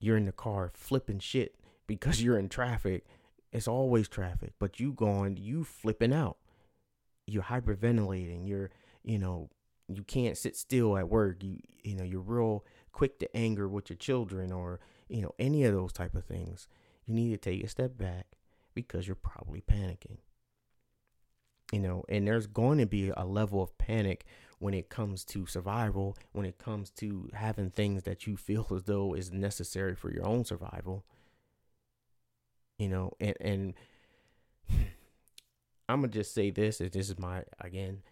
You're 0.01 0.17
in 0.17 0.27
the 0.27 0.33
car 0.33 0.71
flipping 0.75 1.19
shit 1.19 1.57
because 1.87 2.23
you're 2.23 2.39
in 2.39 2.49
traffic. 2.49 3.05
It's 3.55 3.69
always 3.69 4.09
traffic, 4.09 4.53
but 4.59 4.81
you 4.81 4.93
going, 4.93 5.37
you 5.37 5.65
flipping 5.65 6.13
out. 6.13 6.37
You're 7.27 7.45
hyperventilating. 7.45 8.47
You're, 8.47 8.71
you 9.05 9.19
know, 9.19 9.49
you 9.89 10.03
can't 10.03 10.37
sit 10.37 10.57
still 10.57 10.99
at 10.99 11.09
work. 11.09 11.43
You, 11.43 11.59
you 11.83 11.95
know, 11.95 12.05
you're 12.05 12.21
real 12.21 12.65
quick 12.93 13.19
to 13.21 13.37
anger 13.37 13.69
with 13.69 13.89
your 13.89 13.97
children 13.97 14.53
or, 14.53 14.81
you 15.09 15.23
know, 15.23 15.35
any 15.39 15.65
of 15.65 15.73
those 15.73 15.93
type 15.93 16.15
of 16.15 16.25
things. 16.25 16.69
You 17.07 17.15
need 17.15 17.31
to 17.31 17.37
take 17.37 17.65
a 17.65 17.69
step 17.69 17.97
back 17.97 18.27
because 18.75 19.07
you're 19.07 19.15
probably 19.15 19.61
panicking 19.61 20.19
you 21.75 21.81
know 21.81 22.05
and 22.09 22.27
there's 22.27 22.47
going 22.47 22.79
to 22.79 22.87
be 22.87 23.11
a 23.17 23.25
level 23.25 23.63
of 23.63 23.77
panic 23.79 24.25
when 24.59 24.75
it 24.75 24.89
comes 24.89 25.25
to 25.25 25.47
survival 25.47 26.17
when 26.33 26.47
it 26.47 26.59
comes 26.59 26.91
to 26.91 27.29
having 27.35 27.71
things 27.71 28.05
that 28.05 28.27
you 28.27 28.37
feel 28.37 28.67
as 28.75 28.85
though 28.85 29.15
is 29.15 29.33
necessary 29.33 29.95
for 29.95 30.13
your 30.13 30.27
own 30.27 30.45
survival 30.45 31.05
you 32.79 32.89
know 32.89 33.13
and 33.21 33.35
and 33.41 33.75
i'm 35.89 36.01
gonna 36.01 36.09
just 36.09 36.35
say 36.35 36.51
this 36.51 36.81
If 36.81 36.93
this 36.93 37.09
is 37.09 37.19
my 37.19 37.45
again 37.61 38.03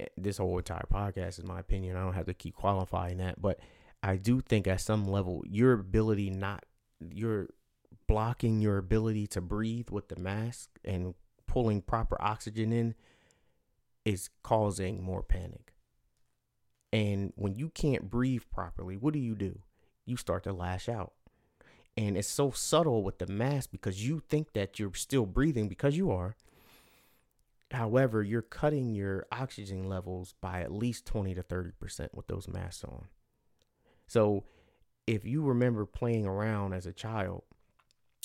eh, 0.00 0.06
this 0.16 0.38
whole 0.38 0.58
entire 0.58 0.86
podcast 0.92 1.38
is 1.38 1.44
my 1.44 1.60
opinion 1.60 1.96
i 1.96 2.00
don't 2.00 2.14
have 2.14 2.26
to 2.26 2.34
keep 2.34 2.54
qualifying 2.54 3.18
that 3.18 3.40
but 3.40 3.60
i 4.02 4.16
do 4.16 4.40
think 4.40 4.66
at 4.66 4.80
some 4.80 5.04
level 5.04 5.42
your 5.46 5.72
ability 5.72 6.30
not 6.30 6.64
your 7.10 7.48
blocking 8.06 8.60
your 8.60 8.78
ability 8.78 9.26
to 9.26 9.40
breathe 9.40 9.90
with 9.90 10.08
the 10.08 10.16
mask 10.16 10.70
and 10.84 11.14
pulling 11.46 11.82
proper 11.82 12.20
oxygen 12.20 12.72
in 12.72 12.94
is 14.04 14.30
causing 14.42 15.02
more 15.02 15.22
panic. 15.22 15.74
And 16.92 17.32
when 17.36 17.54
you 17.54 17.70
can't 17.70 18.10
breathe 18.10 18.42
properly, 18.52 18.96
what 18.96 19.12
do 19.12 19.18
you 19.18 19.34
do? 19.34 19.60
You 20.04 20.16
start 20.16 20.44
to 20.44 20.52
lash 20.52 20.88
out. 20.88 21.12
And 21.96 22.16
it's 22.16 22.28
so 22.28 22.50
subtle 22.50 23.02
with 23.02 23.18
the 23.18 23.26
mask 23.26 23.70
because 23.70 24.06
you 24.06 24.22
think 24.28 24.52
that 24.54 24.78
you're 24.78 24.94
still 24.94 25.26
breathing 25.26 25.68
because 25.68 25.96
you 25.96 26.10
are. 26.10 26.36
However, 27.70 28.22
you're 28.22 28.42
cutting 28.42 28.94
your 28.94 29.26
oxygen 29.32 29.88
levels 29.88 30.34
by 30.40 30.60
at 30.60 30.72
least 30.72 31.06
20 31.06 31.34
to 31.34 31.42
30% 31.42 32.08
with 32.12 32.26
those 32.26 32.48
masks 32.48 32.84
on. 32.84 33.06
So, 34.06 34.44
if 35.06 35.24
you 35.24 35.42
remember 35.42 35.84
playing 35.84 36.26
around 36.26 36.74
as 36.74 36.86
a 36.86 36.92
child 36.92 37.42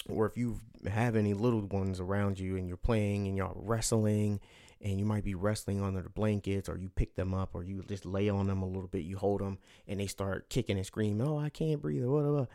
or 0.10 0.26
if 0.26 0.38
you 0.38 0.60
have 0.90 1.16
any 1.16 1.34
little 1.34 1.62
ones 1.62 2.00
around 2.00 2.40
you 2.40 2.56
and 2.56 2.68
you're 2.68 2.78
playing 2.78 3.28
and 3.28 3.36
you're 3.36 3.52
wrestling 3.56 4.40
and 4.82 5.00
you 5.00 5.06
might 5.06 5.24
be 5.24 5.34
wrestling 5.34 5.82
under 5.82 6.02
the 6.02 6.10
blankets 6.10 6.70
or 6.70 6.78
you 6.78 6.90
pick 6.90 7.16
them 7.16 7.34
up 7.34 7.56
or 7.56 7.64
you 7.64 7.84
just 7.88 8.06
lay 8.06 8.30
on 8.30 8.48
them 8.48 8.62
a 8.62 8.68
little 8.68 8.88
bit, 8.88 9.04
you 9.04 9.18
hold 9.18 9.42
them 9.42 9.58
and 9.88 10.00
they 10.00 10.08
start 10.08 10.50
kicking 10.50 10.78
and 10.78 10.86
screaming, 10.86 11.28
oh, 11.28 11.40
I 11.40 11.50
can't 11.50 11.82
breathe 11.82 12.04
or 12.04 12.12
whatever. 12.12 12.48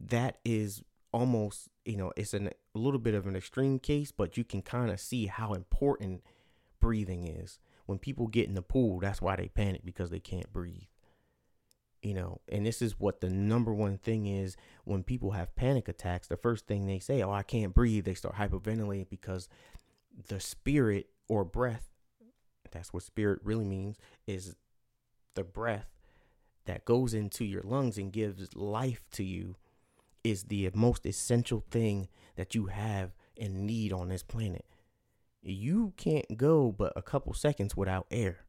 That 0.00 0.38
is 0.44 0.82
almost, 1.12 1.68
you 1.84 1.96
know, 1.96 2.12
it's 2.16 2.34
an, 2.34 2.48
a 2.48 2.78
little 2.78 3.00
bit 3.00 3.14
of 3.14 3.26
an 3.26 3.36
extreme 3.36 3.78
case, 3.78 4.12
but 4.12 4.36
you 4.36 4.44
can 4.44 4.62
kind 4.62 4.90
of 4.90 5.00
see 5.00 5.26
how 5.26 5.52
important 5.52 6.22
breathing 6.80 7.26
is. 7.26 7.58
When 7.86 7.98
people 7.98 8.28
get 8.28 8.48
in 8.48 8.54
the 8.54 8.62
pool, 8.62 9.00
that's 9.00 9.20
why 9.20 9.36
they 9.36 9.48
panic 9.48 9.84
because 9.84 10.10
they 10.10 10.20
can't 10.20 10.52
breathe 10.52 10.84
you 12.02 12.14
know 12.14 12.40
and 12.48 12.64
this 12.64 12.80
is 12.80 12.98
what 12.98 13.20
the 13.20 13.28
number 13.28 13.74
one 13.74 13.98
thing 13.98 14.26
is 14.26 14.56
when 14.84 15.02
people 15.02 15.32
have 15.32 15.54
panic 15.54 15.88
attacks 15.88 16.28
the 16.28 16.36
first 16.36 16.66
thing 16.66 16.86
they 16.86 16.98
say 16.98 17.22
oh 17.22 17.30
i 17.30 17.42
can't 17.42 17.74
breathe 17.74 18.04
they 18.04 18.14
start 18.14 18.34
hyperventilating 18.36 19.08
because 19.08 19.48
the 20.28 20.40
spirit 20.40 21.06
or 21.28 21.44
breath 21.44 21.90
that's 22.70 22.92
what 22.92 23.02
spirit 23.02 23.40
really 23.44 23.64
means 23.64 23.98
is 24.26 24.56
the 25.34 25.44
breath 25.44 25.88
that 26.66 26.84
goes 26.84 27.14
into 27.14 27.44
your 27.44 27.62
lungs 27.62 27.98
and 27.98 28.12
gives 28.12 28.54
life 28.54 29.02
to 29.10 29.24
you 29.24 29.56
is 30.22 30.44
the 30.44 30.70
most 30.74 31.06
essential 31.06 31.64
thing 31.70 32.08
that 32.36 32.54
you 32.54 32.66
have 32.66 33.12
and 33.38 33.66
need 33.66 33.92
on 33.92 34.08
this 34.08 34.22
planet 34.22 34.64
you 35.42 35.92
can't 35.96 36.36
go 36.36 36.70
but 36.70 36.92
a 36.94 37.02
couple 37.02 37.32
seconds 37.32 37.76
without 37.76 38.06
air 38.10 38.44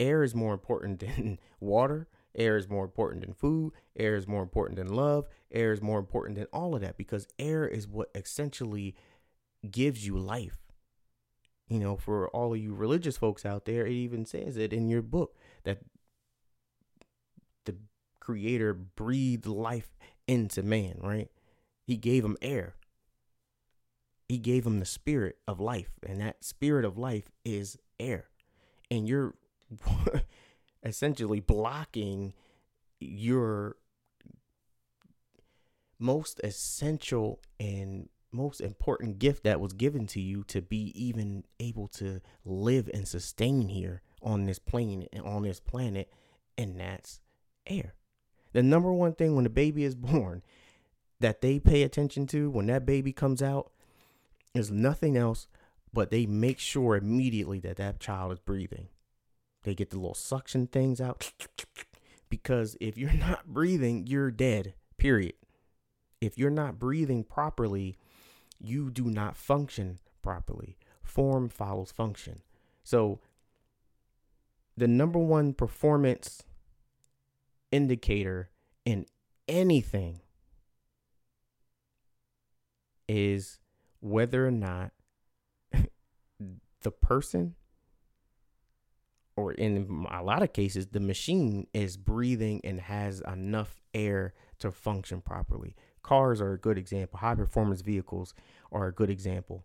air 0.00 0.22
is 0.22 0.34
more 0.34 0.52
important 0.52 1.00
than 1.00 1.38
water. 1.60 2.08
Air 2.36 2.56
is 2.56 2.68
more 2.68 2.84
important 2.84 3.24
than 3.24 3.32
food. 3.32 3.72
Air 3.96 4.16
is 4.16 4.26
more 4.26 4.42
important 4.42 4.76
than 4.76 4.88
love. 4.94 5.28
Air 5.52 5.72
is 5.72 5.80
more 5.80 6.00
important 6.00 6.36
than 6.36 6.46
all 6.52 6.74
of 6.74 6.80
that 6.80 6.96
because 6.96 7.28
air 7.38 7.66
is 7.66 7.86
what 7.86 8.10
essentially 8.14 8.96
gives 9.70 10.04
you 10.06 10.18
life. 10.18 10.58
You 11.68 11.78
know, 11.78 11.96
for 11.96 12.28
all 12.28 12.52
of 12.52 12.60
you 12.60 12.74
religious 12.74 13.16
folks 13.16 13.46
out 13.46 13.64
there, 13.64 13.86
it 13.86 13.92
even 13.92 14.26
says 14.26 14.56
it 14.56 14.72
in 14.72 14.88
your 14.88 15.00
book 15.00 15.36
that 15.62 15.78
creator 18.24 18.72
breathed 18.72 19.46
life 19.46 19.96
into 20.26 20.62
man, 20.62 20.98
right? 21.02 21.30
He 21.86 21.96
gave 21.96 22.24
him 22.24 22.36
air. 22.40 22.74
He 24.28 24.38
gave 24.38 24.66
him 24.66 24.80
the 24.80 24.86
spirit 24.86 25.36
of 25.46 25.60
life, 25.60 25.90
and 26.06 26.20
that 26.20 26.42
spirit 26.42 26.84
of 26.84 26.96
life 26.96 27.30
is 27.44 27.76
air. 28.00 28.28
And 28.90 29.06
you're 29.06 29.34
essentially 30.82 31.40
blocking 31.40 32.32
your 33.00 33.76
most 35.98 36.40
essential 36.42 37.40
and 37.60 38.08
most 38.32 38.60
important 38.60 39.18
gift 39.18 39.44
that 39.44 39.60
was 39.60 39.72
given 39.72 40.06
to 40.08 40.20
you 40.20 40.42
to 40.44 40.60
be 40.60 40.92
even 40.94 41.44
able 41.60 41.86
to 41.86 42.20
live 42.44 42.90
and 42.92 43.06
sustain 43.06 43.68
here 43.68 44.02
on 44.22 44.46
this 44.46 44.58
plane 44.58 45.06
and 45.12 45.24
on 45.24 45.42
this 45.42 45.60
planet, 45.60 46.10
and 46.56 46.80
that's 46.80 47.20
air. 47.66 47.94
The 48.54 48.62
number 48.62 48.92
one 48.92 49.12
thing 49.12 49.34
when 49.34 49.44
the 49.44 49.50
baby 49.50 49.84
is 49.84 49.94
born 49.94 50.42
that 51.20 51.42
they 51.42 51.58
pay 51.58 51.82
attention 51.82 52.26
to 52.28 52.48
when 52.50 52.66
that 52.66 52.86
baby 52.86 53.12
comes 53.12 53.42
out 53.42 53.70
is 54.54 54.70
nothing 54.70 55.16
else 55.16 55.46
but 55.92 56.10
they 56.10 56.26
make 56.26 56.58
sure 56.58 56.96
immediately 56.96 57.60
that 57.60 57.76
that 57.76 58.00
child 58.00 58.32
is 58.32 58.40
breathing. 58.40 58.88
They 59.62 59.74
get 59.74 59.90
the 59.90 59.96
little 59.96 60.14
suction 60.14 60.66
things 60.66 61.00
out 61.00 61.32
because 62.28 62.76
if 62.80 62.96
you're 62.98 63.12
not 63.14 63.46
breathing, 63.46 64.06
you're 64.06 64.30
dead, 64.30 64.74
period. 64.98 65.34
If 66.20 66.38
you're 66.38 66.50
not 66.50 66.78
breathing 66.78 67.22
properly, 67.22 67.96
you 68.58 68.90
do 68.90 69.04
not 69.04 69.36
function 69.36 69.98
properly. 70.22 70.76
Form 71.02 71.48
follows 71.48 71.92
function. 71.92 72.42
So, 72.82 73.20
the 74.76 74.88
number 74.88 75.18
one 75.18 75.54
performance 75.54 76.42
indicator 77.74 78.50
in 78.84 79.04
anything 79.48 80.20
is 83.08 83.58
whether 83.98 84.46
or 84.46 84.52
not 84.52 84.92
the 86.82 86.90
person 86.92 87.56
or 89.36 89.52
in 89.52 90.06
a 90.08 90.22
lot 90.22 90.44
of 90.44 90.52
cases 90.52 90.86
the 90.86 91.00
machine 91.00 91.66
is 91.74 91.96
breathing 91.96 92.60
and 92.62 92.80
has 92.80 93.20
enough 93.22 93.82
air 93.92 94.34
to 94.60 94.70
function 94.70 95.20
properly. 95.20 95.74
Cars 96.04 96.40
are 96.40 96.52
a 96.52 96.58
good 96.58 96.78
example. 96.78 97.18
High 97.18 97.34
performance 97.34 97.80
vehicles 97.80 98.34
are 98.70 98.86
a 98.86 98.92
good 98.92 99.10
example. 99.10 99.64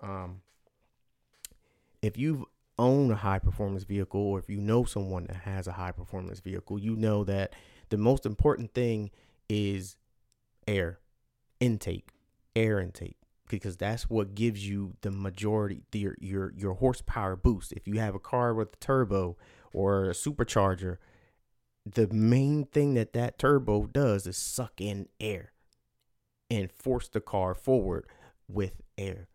Um, 0.00 0.42
if 2.02 2.18
you've 2.18 2.44
owned 2.78 3.10
a 3.10 3.16
high 3.16 3.38
performance 3.38 3.84
vehicle 3.84 4.20
or 4.20 4.38
if 4.38 4.50
you 4.50 4.58
know 4.58 4.84
someone 4.84 5.26
that 5.26 5.36
has 5.36 5.66
a 5.66 5.72
high 5.72 5.92
performance 5.92 6.40
vehicle 6.40 6.78
you 6.78 6.94
know 6.94 7.24
that 7.24 7.52
the 7.88 7.96
most 7.96 8.26
important 8.26 8.74
thing 8.74 9.10
is 9.48 9.96
air 10.66 10.98
intake 11.60 12.10
air 12.54 12.80
intake 12.80 13.16
because 13.48 13.76
that's 13.76 14.10
what 14.10 14.34
gives 14.34 14.68
you 14.68 14.94
the 15.02 15.10
majority 15.10 15.82
the, 15.92 16.00
your 16.00 16.16
your 16.20 16.52
your 16.56 16.74
horsepower 16.74 17.36
boost. 17.36 17.72
If 17.72 17.86
you 17.86 18.00
have 18.00 18.14
a 18.14 18.18
car 18.18 18.54
with 18.54 18.72
a 18.72 18.76
turbo 18.76 19.36
or 19.72 20.06
a 20.06 20.14
supercharger 20.14 20.96
the 21.86 22.08
main 22.08 22.64
thing 22.64 22.94
that 22.94 23.12
that 23.12 23.38
turbo 23.38 23.86
does 23.86 24.26
is 24.26 24.36
suck 24.36 24.80
in 24.80 25.08
air 25.20 25.52
and 26.50 26.70
force 26.72 27.08
the 27.08 27.20
car 27.20 27.54
forward 27.54 28.06
with 28.48 28.82
air. 28.98 29.28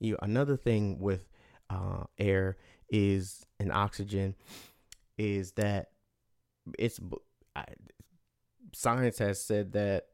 You 0.00 0.16
another 0.22 0.56
thing 0.56 0.98
with 0.98 1.28
uh, 1.68 2.04
air 2.18 2.56
is 2.90 3.44
an 3.60 3.70
oxygen 3.70 4.34
is 5.16 5.52
that 5.52 5.90
it's 6.78 7.00
I, 7.54 7.64
science 8.72 9.18
has 9.18 9.40
said 9.42 9.72
that 9.72 10.06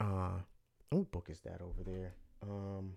uh 0.00 0.38
what 0.90 1.10
book 1.10 1.28
is 1.30 1.40
that 1.40 1.60
over 1.60 1.82
there? 1.84 2.14
Um, 2.42 2.94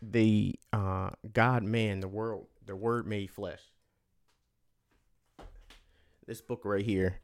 the 0.00 0.54
uh, 0.72 1.10
God 1.32 1.62
man, 1.62 2.00
the 2.00 2.08
world, 2.08 2.46
the 2.64 2.76
word 2.76 3.06
made 3.06 3.30
flesh. 3.30 3.60
This 6.26 6.40
book 6.40 6.62
right 6.64 6.84
here. 6.84 7.18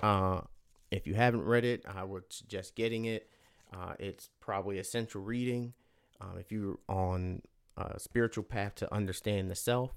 Uh, 0.00 0.42
if 0.90 1.06
you 1.06 1.14
haven't 1.14 1.44
read 1.44 1.64
it, 1.64 1.84
I 1.86 2.04
would 2.04 2.32
suggest 2.32 2.74
getting 2.74 3.04
it. 3.04 3.28
Uh, 3.72 3.94
it's 3.98 4.30
probably 4.40 4.78
essential 4.78 5.20
reading. 5.20 5.74
Uh, 6.20 6.38
if 6.38 6.50
you're 6.50 6.78
on 6.88 7.42
a 7.76 7.98
spiritual 7.98 8.44
path 8.44 8.74
to 8.76 8.92
understand 8.92 9.50
the 9.50 9.54
self, 9.54 9.92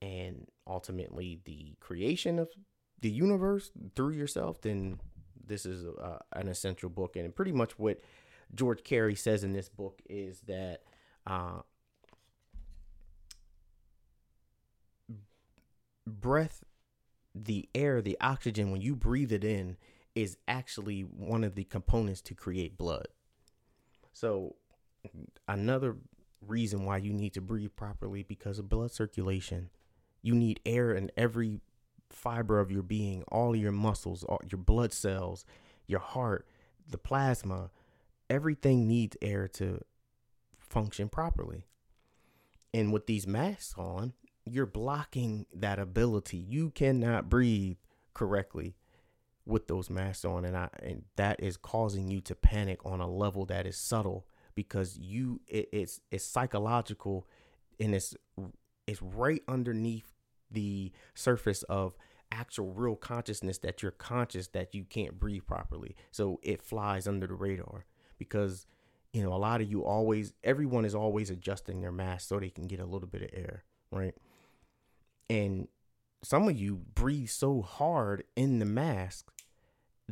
and 0.00 0.48
ultimately 0.66 1.40
the 1.44 1.74
creation 1.78 2.38
of 2.38 2.48
the 3.00 3.10
universe 3.10 3.70
through 3.94 4.12
yourself, 4.12 4.60
then 4.60 4.98
this 5.46 5.64
is 5.64 5.84
a, 5.84 6.20
an 6.32 6.48
essential 6.48 6.88
book. 6.88 7.16
And 7.16 7.34
pretty 7.34 7.52
much 7.52 7.78
what 7.78 8.00
George 8.54 8.82
Carey 8.82 9.14
says 9.14 9.44
in 9.44 9.52
this 9.52 9.68
book 9.68 10.02
is 10.08 10.40
that 10.46 10.82
uh, 11.26 11.60
breath, 16.06 16.64
the 17.34 17.68
air, 17.74 18.02
the 18.02 18.16
oxygen, 18.20 18.70
when 18.72 18.80
you 18.80 18.96
breathe 18.96 19.32
it 19.32 19.44
in, 19.44 19.76
is 20.14 20.36
actually 20.46 21.02
one 21.02 21.44
of 21.44 21.54
the 21.54 21.64
components 21.64 22.20
to 22.22 22.34
create 22.34 22.76
blood. 22.76 23.08
So, 24.12 24.56
another 25.48 25.96
reason 26.46 26.84
why 26.84 26.98
you 26.98 27.12
need 27.12 27.32
to 27.34 27.40
breathe 27.40 27.74
properly 27.76 28.22
because 28.22 28.58
of 28.58 28.68
blood 28.68 28.90
circulation 28.90 29.70
you 30.22 30.34
need 30.34 30.60
air 30.64 30.94
in 30.94 31.10
every 31.16 31.60
fiber 32.08 32.60
of 32.60 32.70
your 32.70 32.82
being, 32.82 33.24
all 33.28 33.54
your 33.56 33.72
muscles, 33.72 34.22
all 34.22 34.40
your 34.48 34.58
blood 34.58 34.92
cells, 34.92 35.44
your 35.86 36.00
heart, 36.00 36.46
the 36.88 36.98
plasma, 36.98 37.70
everything 38.30 38.86
needs 38.86 39.16
air 39.20 39.48
to 39.48 39.80
function 40.56 41.08
properly. 41.08 41.66
And 42.72 42.92
with 42.92 43.06
these 43.06 43.26
masks 43.26 43.74
on, 43.76 44.14
you're 44.44 44.66
blocking 44.66 45.46
that 45.52 45.78
ability. 45.78 46.38
You 46.38 46.70
cannot 46.70 47.28
breathe 47.28 47.76
correctly 48.14 48.76
with 49.44 49.66
those 49.66 49.90
masks 49.90 50.24
on 50.24 50.44
and 50.44 50.56
I 50.56 50.68
and 50.82 51.04
that 51.16 51.42
is 51.42 51.56
causing 51.56 52.08
you 52.08 52.20
to 52.22 52.34
panic 52.34 52.84
on 52.86 53.00
a 53.00 53.10
level 53.10 53.44
that 53.46 53.66
is 53.66 53.76
subtle 53.76 54.26
because 54.54 54.98
you 54.98 55.40
it, 55.48 55.68
it's 55.72 56.00
it's 56.10 56.24
psychological 56.24 57.26
and 57.80 57.94
it's 57.94 58.14
it's 58.86 59.02
right 59.02 59.42
underneath 59.48 60.12
the 60.50 60.92
surface 61.14 61.62
of 61.64 61.96
actual 62.30 62.72
real 62.72 62.96
consciousness 62.96 63.58
that 63.58 63.82
you're 63.82 63.92
conscious 63.92 64.48
that 64.48 64.74
you 64.74 64.84
can't 64.84 65.18
breathe 65.18 65.46
properly. 65.46 65.94
So 66.10 66.40
it 66.42 66.62
flies 66.62 67.06
under 67.06 67.26
the 67.26 67.34
radar 67.34 67.84
because 68.18 68.66
you 69.12 69.22
know 69.22 69.32
a 69.32 69.36
lot 69.36 69.60
of 69.60 69.70
you 69.70 69.84
always 69.84 70.32
everyone 70.42 70.84
is 70.84 70.94
always 70.94 71.30
adjusting 71.30 71.80
their 71.80 71.92
mask 71.92 72.28
so 72.28 72.38
they 72.38 72.50
can 72.50 72.66
get 72.66 72.80
a 72.80 72.86
little 72.86 73.08
bit 73.08 73.22
of 73.22 73.30
air, 73.32 73.64
right? 73.90 74.14
And 75.28 75.68
some 76.22 76.48
of 76.48 76.58
you 76.58 76.76
breathe 76.94 77.28
so 77.28 77.62
hard 77.62 78.24
in 78.36 78.58
the 78.58 78.64
mask 78.64 79.31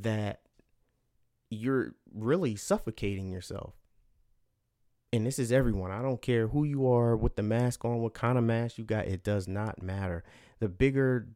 that 0.03 0.43
you're 1.51 1.95
really 2.13 2.57
suffocating 2.57 3.31
yourself 3.31 3.75
and 5.13 5.27
this 5.27 5.39
is 5.39 5.51
everyone. 5.51 5.91
I 5.91 6.03
don't 6.03 6.23
care 6.23 6.49
who 6.49 6.65
you 6.65 6.87
are, 6.87 7.17
with 7.17 7.37
the 7.37 7.43
mask 7.43 7.85
on, 7.85 7.99
what 7.99 8.15
kind 8.15 8.39
of 8.39 8.45
mask 8.45 8.79
you 8.79 8.85
got, 8.85 9.07
it 9.07 9.25
does 9.25 9.49
not 9.49 9.83
matter. 9.83 10.23
The 10.61 10.69
bigger 10.69 11.29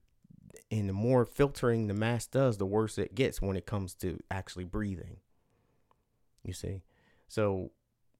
and 0.70 0.88
the 0.88 0.92
more 0.92 1.24
filtering 1.24 1.88
the 1.88 1.94
mask 1.94 2.30
does, 2.30 2.58
the 2.58 2.66
worse 2.66 2.98
it 2.98 3.14
gets 3.14 3.42
when 3.42 3.56
it 3.56 3.66
comes 3.66 3.94
to 3.94 4.18
actually 4.30 4.64
breathing. 4.64 5.16
You 6.44 6.52
see? 6.52 6.82
So 7.28 7.72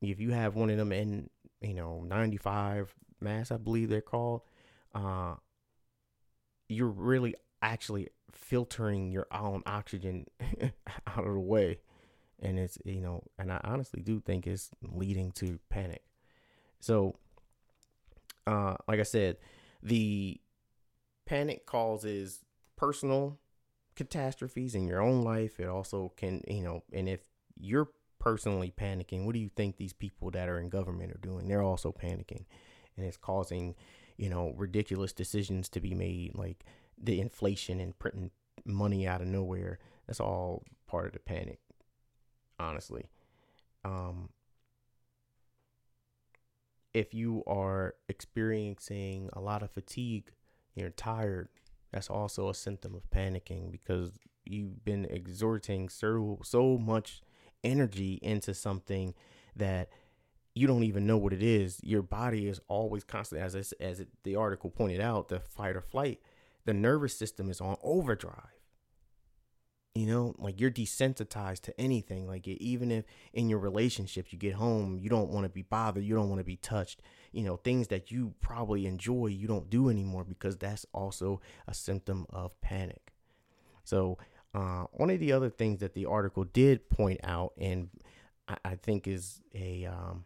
if 0.03 0.19
you 0.19 0.33
have 0.33 0.57
one 0.57 0.71
of 0.71 0.77
them 0.77 0.93
in, 0.93 1.31
you 1.61 1.75
know, 1.75 2.03
95 2.05 2.93
masks, 3.21 3.53
I 3.53 3.57
believe 3.57 3.89
they're 3.89 4.01
called, 4.01 4.43
uh, 4.95 5.35
you're 6.69 6.89
really 6.89 7.37
actually 7.65 8.09
filtering 8.31 9.11
your 9.11 9.27
own 9.33 9.63
oxygen 9.67 10.27
out 11.07 11.27
of 11.27 11.33
the 11.33 11.41
way. 11.41 11.81
And 12.41 12.59
it's 12.59 12.79
you 12.85 13.01
know 13.01 13.23
and 13.39 13.51
i 13.51 13.61
honestly 13.65 14.03
do 14.03 14.21
think 14.21 14.47
it's 14.47 14.71
leading 14.83 15.33
to 15.33 15.59
panic. 15.71 16.03
So 16.81 17.17
uh 18.47 18.75
like 18.87 19.01
i 19.01 19.05
said 19.05 19.39
the 19.83 20.39
panic 21.25 21.65
causes 21.65 22.41
personal 22.77 23.39
catastrophes 23.97 24.75
in 24.75 24.87
your 24.87 25.01
own 25.01 25.23
life. 25.23 25.59
It 25.59 25.69
also 25.69 26.13
can 26.17 26.43
you 26.47 26.63
know 26.63 26.83
and 26.93 27.09
if 27.09 27.21
you're 27.57 27.89
personally 28.19 28.73
panicking 28.77 29.25
what 29.25 29.35
do 29.35 29.39
you 29.39 29.51
think 29.55 29.77
these 29.77 29.93
people 29.93 30.31
that 30.33 30.49
are 30.49 30.59
in 30.59 30.69
government 30.69 31.13
are 31.13 31.27
doing? 31.27 31.49
They're 31.49 31.63
also 31.63 31.93
panicking. 31.93 32.45
And 32.97 33.07
it's 33.07 33.17
causing 33.17 33.75
you 34.19 34.29
know 34.29 34.53
ridiculous 34.57 35.13
decisions 35.13 35.69
to 35.71 35.81
be 35.81 35.95
made 35.95 36.35
like 36.35 36.65
the 37.05 37.21
inflation 37.21 37.81
and 37.81 37.99
printing 37.99 38.31
money 38.65 39.07
out 39.07 39.21
of 39.21 39.27
nowhere 39.27 39.79
That's 40.07 40.21
all 40.21 40.65
part 40.87 41.07
of 41.07 41.13
the 41.13 41.19
panic, 41.19 41.59
honestly. 42.59 43.09
Um, 43.85 44.31
if 46.93 47.13
you 47.13 47.43
are 47.47 47.95
experiencing 48.09 49.29
a 49.33 49.41
lot 49.41 49.63
of 49.63 49.71
fatigue, 49.71 50.31
you're 50.75 50.91
tired, 50.91 51.49
that's 51.93 52.09
also 52.09 52.49
a 52.49 52.55
symptom 52.55 52.95
of 52.95 53.11
panicking 53.11 53.71
because 53.71 54.13
you've 54.45 54.85
been 54.85 55.07
exerting 55.07 55.89
so 55.89 56.39
so 56.43 56.77
much 56.79 57.23
energy 57.63 58.19
into 58.23 58.53
something 58.53 59.15
that 59.57 59.89
you 60.55 60.67
don't 60.67 60.85
even 60.85 61.07
know 61.07 61.17
what 61.17 61.33
it 61.33 61.43
is. 61.43 61.81
Your 61.83 62.03
body 62.03 62.47
is 62.49 62.61
always 62.69 63.05
constantly, 63.05 63.45
as 63.45 63.73
as 63.81 64.01
it, 64.01 64.09
the 64.23 64.37
article 64.37 64.71
pointed 64.71 65.01
out, 65.01 65.29
the 65.29 65.41
fight 65.41 65.77
or 65.77 65.81
flight. 65.81 66.21
The 66.65 66.75
nervous 66.75 67.17
system 67.17 67.51
is 67.51 67.61
on 67.61 67.77
overdrive. 67.83 68.51
You 69.95 70.07
know, 70.07 70.35
like 70.39 70.61
you're 70.61 70.73
desensitized 70.73 71.61
to 71.63 71.81
anything. 71.81 72.27
Like 72.27 72.49
even 72.49 72.91
if 72.91 73.05
in 73.33 73.49
your 73.49 73.61
relationships 73.61 74.33
you 74.33 74.39
get 74.39 74.55
home, 74.55 74.99
you 74.99 75.09
don't 75.09 75.31
want 75.31 75.45
to 75.45 75.49
be 75.49 75.63
bothered, 75.63 76.03
you 76.03 76.17
don't 76.17 76.29
want 76.29 76.41
to 76.41 76.45
be 76.45 76.57
touched. 76.57 77.01
You 77.31 77.45
know, 77.45 77.57
things 77.57 77.89
that 77.89 78.11
you 78.11 78.35
probably 78.41 78.87
enjoy, 78.87 79.29
you 79.29 79.47
don't 79.47 79.71
do 79.71 79.89
anymore 79.89 80.25
because 80.25 80.57
that's 80.57 80.85
also 80.93 81.41
a 81.69 81.75
symptom 81.75 82.27
of 82.31 82.61
panic. 82.61 83.13
So, 83.85 84.19
uh, 84.53 84.87
one 84.93 85.11
of 85.11 85.21
the 85.21 85.33
other 85.33 85.51
things 85.51 85.81
that 85.81 85.95
the 85.95 86.07
article 86.07 86.45
did 86.45 86.89
point 86.89 87.21
out, 87.23 87.53
and 87.59 87.89
I, 88.49 88.57
I 88.65 88.75
think 88.77 89.07
is 89.07 89.43
a 89.55 89.85
um, 89.87 90.25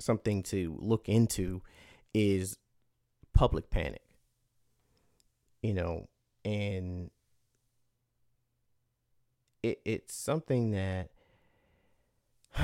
something 0.00 0.42
to 0.44 0.76
look 0.80 1.08
into, 1.08 1.62
is 2.12 2.58
public 3.34 3.70
panic. 3.70 4.02
You 5.62 5.74
know, 5.74 6.08
and 6.44 7.10
it, 9.62 9.80
it's 9.84 10.14
something 10.14 10.72
that 10.72 11.10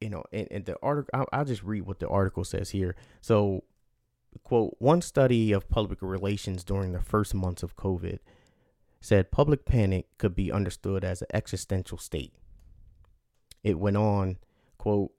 you 0.00 0.10
know 0.10 0.24
and, 0.32 0.48
and 0.50 0.64
the 0.64 0.76
article 0.82 1.10
I'll, 1.14 1.28
I'll, 1.32 1.44
just 1.44 1.62
read 1.62 1.82
what 1.82 2.00
the 2.00 2.08
article 2.08 2.44
says 2.44 2.70
here. 2.70 2.96
So 3.20 3.64
quote 4.42 4.76
one 4.78 5.02
study 5.02 5.52
of 5.52 5.68
public 5.68 6.00
relations 6.00 6.64
during 6.64 6.92
the 6.92 7.02
first 7.02 7.34
months 7.34 7.62
of 7.62 7.76
covid 7.76 8.18
said 9.00 9.30
public 9.30 9.64
panic 9.64 10.06
could 10.16 10.34
be 10.34 10.50
understood 10.50 11.04
as 11.04 11.22
an 11.22 11.28
existential 11.34 11.98
state. 11.98 12.32
It 13.62 13.78
went 13.78 13.96
on 13.96 14.38
quote 14.78 15.12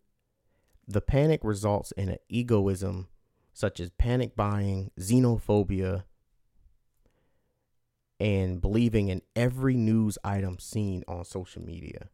the 0.87 1.01
panic 1.01 1.41
results 1.43 1.91
in 1.93 2.09
an 2.09 2.17
egoism 2.27 3.07
such 3.53 3.79
as 3.79 3.89
panic 3.91 4.35
buying 4.35 4.91
xenophobia 4.99 6.03
and 8.19 8.61
believing 8.61 9.09
in 9.09 9.21
every 9.35 9.75
news 9.75 10.17
item 10.23 10.59
seen 10.59 11.03
on 11.07 11.25
social 11.25 11.61
media. 11.61 12.09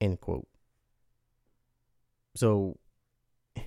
End 0.00 0.20
quote. 0.20 0.48
So 2.34 2.78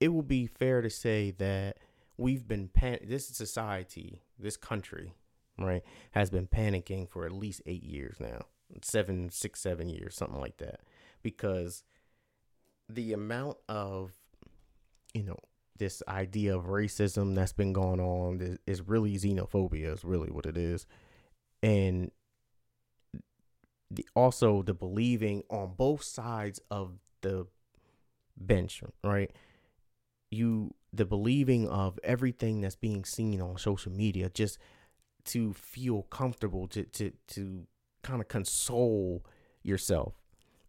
it 0.00 0.08
will 0.08 0.22
be 0.22 0.46
fair 0.46 0.82
to 0.82 0.90
say 0.90 1.32
that 1.32 1.78
we've 2.16 2.46
been 2.46 2.68
pan- 2.68 3.00
this 3.04 3.28
society, 3.28 4.22
this 4.38 4.56
country, 4.56 5.14
right, 5.58 5.82
has 6.12 6.30
been 6.30 6.46
panicking 6.46 7.08
for 7.08 7.24
at 7.26 7.32
least 7.32 7.62
eight 7.66 7.84
years 7.84 8.16
now, 8.18 8.46
seven, 8.82 9.30
six, 9.30 9.60
seven 9.60 9.88
years, 9.88 10.14
something 10.14 10.40
like 10.40 10.56
that, 10.58 10.80
because 11.22 11.84
the 12.88 13.12
amount 13.12 13.58
of, 13.68 14.12
you 15.12 15.22
know, 15.24 15.38
this 15.78 16.02
idea 16.08 16.56
of 16.56 16.64
racism 16.64 17.34
that's 17.34 17.52
been 17.52 17.72
going 17.72 18.00
on 18.00 18.58
is, 18.66 18.82
really 18.82 19.16
xenophobia 19.16 19.94
is 19.94 20.04
really 20.04 20.30
what 20.30 20.46
it 20.46 20.56
is. 20.56 20.86
And 21.62 22.10
the, 23.90 24.06
also 24.14 24.62
the 24.62 24.74
believing 24.74 25.42
on 25.50 25.74
both 25.76 26.02
sides 26.02 26.60
of 26.70 26.98
the 27.22 27.46
bench 28.36 28.82
right? 29.02 29.30
You 30.30 30.74
the 30.92 31.04
believing 31.04 31.68
of 31.68 31.98
everything 32.02 32.60
that's 32.60 32.76
being 32.76 33.04
seen 33.04 33.40
on 33.40 33.58
social 33.58 33.92
media 33.92 34.30
just 34.32 34.58
to 35.26 35.52
feel 35.52 36.02
comfortable 36.02 36.66
to 36.68 36.84
to 36.84 37.12
to 37.28 37.66
kind 38.02 38.20
of 38.20 38.28
console 38.28 39.24
yourself. 39.62 40.14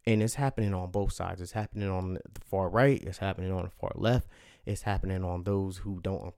And 0.06 0.24
it's 0.24 0.36
happening 0.36 0.74
on 0.74 0.92
both 0.92 1.12
sides. 1.12 1.42
It's 1.42 1.52
happening 1.52 1.90
on 1.90 2.14
the 2.16 2.42
far 2.42 2.70
right 2.70 3.02
it's 3.02 3.18
happening 3.18 3.52
on 3.52 3.64
the 3.64 3.70
far 3.70 3.92
left 3.96 4.28
it's 4.68 4.82
happening 4.82 5.24
on 5.24 5.44
those 5.44 5.78
who 5.78 6.02
don't, 6.02 6.34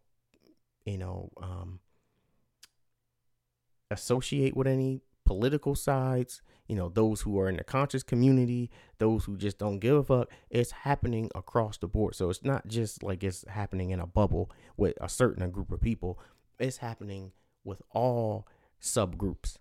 you 0.86 1.00
know, 1.00 1.32
um, 1.42 1.80
associate 3.89 4.56
with 4.56 4.68
any 4.68 5.02
political 5.26 5.74
sides, 5.74 6.44
you 6.68 6.76
know, 6.76 6.89
those 6.89 7.22
who 7.22 7.39
are 7.39 7.50
in 7.50 7.58
the 7.58 7.63
conscious 7.63 8.04
community, 8.04 8.70
those 9.00 9.26
who 9.26 9.36
just 9.36 9.58
don't 9.58 9.80
give 9.80 9.96
a 9.96 10.04
fuck. 10.04 10.30
It's 10.52 10.70
happening 10.72 11.32
across 11.34 11.80
the 11.80 11.88
board. 11.88 12.13
So 12.13 12.30
it's 12.30 12.44
not 12.44 12.68
just 12.68 13.02
like 13.02 13.24
it's 13.24 13.44
happening 13.48 13.89
in 13.89 14.00
a 14.00 14.06
bubble 14.06 14.52
with 14.78 14.94
a 15.02 15.10
certain 15.10 15.50
group 15.50 15.72
of 15.72 15.82
people. 15.82 16.20
It's 16.60 16.78
happening 16.78 17.32
with 17.63 17.82
all 17.89 18.48
subgroups. 18.80 19.58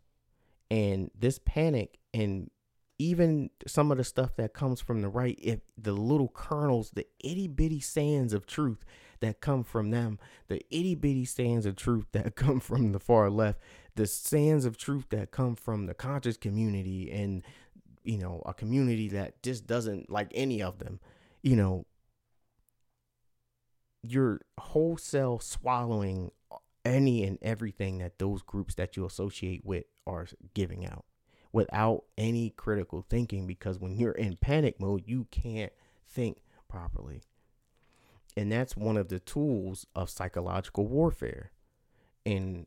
And 0.71 1.11
this 1.19 1.41
panic 1.43 1.97
and 2.13 2.51
even 2.99 3.51
some 3.67 3.93
of 3.93 3.99
the 3.99 4.05
stuff 4.05 4.35
that 4.37 4.53
comes 4.53 4.81
from 4.81 5.03
the 5.03 5.09
right, 5.09 5.39
if 5.41 5.61
the 5.77 5.93
little 5.93 6.29
kernels, 6.29 6.91
the 6.91 7.07
itty 7.21 7.47
bitty 7.47 7.81
sands 7.81 8.33
of 8.33 8.45
truth 8.45 8.85
that 9.21 9.41
come 9.41 9.63
from 9.63 9.91
them, 9.91 10.19
the 10.49 10.61
itty 10.71 10.95
bitty 10.95 11.25
sands 11.25 11.65
of 11.65 11.77
truth 11.77 12.07
that 12.13 12.35
come 12.35 12.61
from 12.61 12.93
the 12.93 12.99
far 12.99 13.31
left, 13.31 13.61
the 13.95 14.07
sands 14.07 14.65
of 14.65 14.77
truth 14.77 15.07
that 15.11 15.31
come 15.31 15.55
from 15.55 15.87
the 15.87 15.95
conscious 15.95 16.37
community 16.37 17.11
and, 17.11 17.43
you 18.03 18.19
know, 18.19 18.43
a 18.47 18.53
community 18.53 19.09
that 19.09 19.43
just 19.43 19.67
doesn't 19.67 20.11
like 20.11 20.31
any 20.35 20.61
of 20.61 20.79
them, 20.81 20.99
you 21.43 21.55
know, 21.55 21.87
you're 24.03 24.41
wholesale 24.59 25.39
swallowing 25.39 26.31
any 26.85 27.25
and 27.25 27.39
everything 27.43 27.99
that 27.99 28.19
those 28.19 28.43
groups 28.43 28.75
that 28.77 28.97
you 28.97 29.05
associate 29.05 29.65
with 29.65 29.85
are 30.07 30.27
giving 30.55 30.87
out 30.87 31.05
without 31.59 32.05
any 32.17 32.51
critical 32.51 33.05
thinking 33.11 33.45
because 33.45 33.81
when 33.81 33.97
you're 33.97 34.13
in 34.13 34.37
panic 34.37 34.79
mode, 34.79 35.03
you 35.05 35.27
can't 35.33 35.73
think 36.09 36.39
properly. 36.69 37.21
And 38.37 38.53
that's 38.53 38.77
one 38.77 38.97
of 38.97 39.09
the 39.09 39.19
tools 39.19 39.85
of 39.97 40.09
psychological 40.09 40.87
warfare. 40.87 41.51
And 42.25 42.67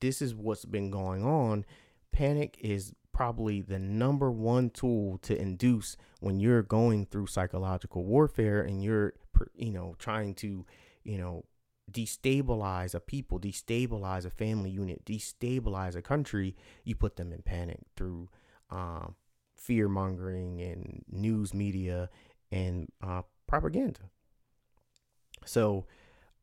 this 0.00 0.20
is 0.20 0.34
what's 0.34 0.66
been 0.66 0.90
going 0.90 1.24
on. 1.24 1.64
Panic 2.12 2.58
is 2.60 2.92
probably 3.14 3.62
the 3.62 3.78
number 3.78 4.30
one 4.30 4.68
tool 4.68 5.16
to 5.22 5.40
induce 5.40 5.96
when 6.20 6.38
you're 6.38 6.62
going 6.62 7.06
through 7.06 7.28
psychological 7.28 8.04
warfare 8.04 8.60
and 8.60 8.84
you're 8.84 9.14
you 9.54 9.72
know 9.72 9.94
trying 9.98 10.34
to 10.34 10.66
you 11.02 11.16
know 11.16 11.42
destabilize 11.90 12.94
a 12.94 13.00
people, 13.00 13.38
destabilize 13.38 14.24
a 14.24 14.30
family 14.30 14.70
unit, 14.70 15.04
destabilize 15.04 15.96
a 15.96 16.02
country, 16.02 16.56
you 16.84 16.94
put 16.94 17.16
them 17.16 17.32
in 17.32 17.42
panic 17.42 17.80
through 17.96 18.28
um, 18.70 19.14
fear 19.54 19.88
mongering 19.88 20.60
and 20.60 21.04
news 21.10 21.54
media 21.54 22.10
and 22.50 22.90
uh, 23.02 23.22
propaganda. 23.46 24.00
So, 25.44 25.86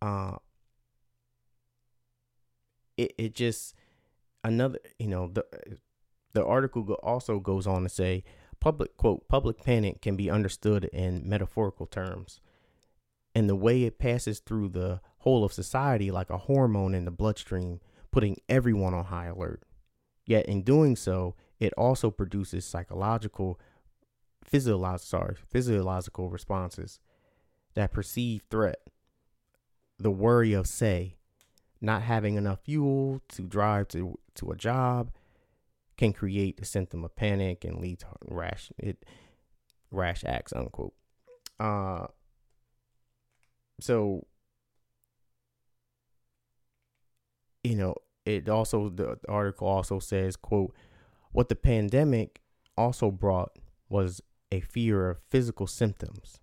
uh, 0.02 0.38
it 2.98 3.14
it 3.18 3.36
just 3.36 3.76
another 4.44 4.80
you 5.00 5.08
know 5.08 5.30
the 5.34 5.46
the 6.34 6.46
article 6.46 6.84
also 7.04 7.40
goes 7.40 7.68
on 7.68 7.84
to 7.84 7.90
say 7.90 8.24
public 8.60 8.96
quote 8.98 9.28
public 9.28 9.64
panic 9.64 10.02
can 10.02 10.16
be 10.16 10.30
understood 10.30 10.86
in 10.86 11.28
metaphorical 11.28 11.86
terms 11.86 12.40
and 13.36 13.50
the 13.50 13.56
way 13.56 13.84
it 13.84 14.00
passes 14.00 14.40
through 14.40 14.70
the 14.70 15.02
whole 15.20 15.44
of 15.44 15.54
society 15.54 16.12
like 16.12 16.30
a 16.30 16.38
hormone 16.38 16.94
in 16.94 17.06
the 17.06 17.12
bloodstream, 17.12 17.80
putting 18.12 18.38
everyone 18.48 18.94
on 18.94 19.06
high 19.06 19.28
alert. 19.28 19.64
Yet 20.26 20.46
in 20.46 20.64
doing 20.64 20.96
so, 20.96 21.36
it 21.60 21.74
also 21.78 22.12
produces 22.12 22.66
psychological, 22.66 23.60
physiological, 24.44 25.06
sorry, 25.06 25.36
physiological 25.50 26.30
responses 26.30 27.00
that 27.74 27.92
perceive 27.92 28.44
threat. 28.50 28.80
The 29.98 30.12
worry 30.12 30.54
of, 30.54 30.68
say, 30.68 31.16
not 31.82 32.04
having 32.04 32.36
enough 32.36 32.60
fuel 32.64 33.22
to 33.30 33.44
drive 33.44 33.88
to, 33.90 34.18
to 34.36 34.52
a 34.52 34.56
job 34.56 35.12
can 35.98 36.14
create 36.14 36.60
a 36.60 36.66
symptom 36.66 37.04
of 37.04 37.16
panic 37.16 37.64
and 37.64 37.80
lead 37.80 38.00
to 38.00 38.08
rash 38.26 38.72
it 38.78 39.06
rash 39.92 40.24
acts 40.26 40.52
unquote. 40.54 40.94
Uh 41.60 42.08
so 43.84 44.26
you 47.64 47.76
know 47.76 47.96
it 48.26 48.48
also 48.48 48.90
the 48.90 49.18
article 49.28 49.68
also 49.68 50.00
says 50.00 50.36
quote 50.36 50.74
what 51.32 51.50
the 51.50 51.56
pandemic 51.56 52.42
also 52.78 53.12
brought 53.12 53.58
was 53.90 54.22
a 54.52 54.60
fear 54.60 55.10
of 55.10 55.20
physical 55.30 55.68
symptoms 55.68 56.40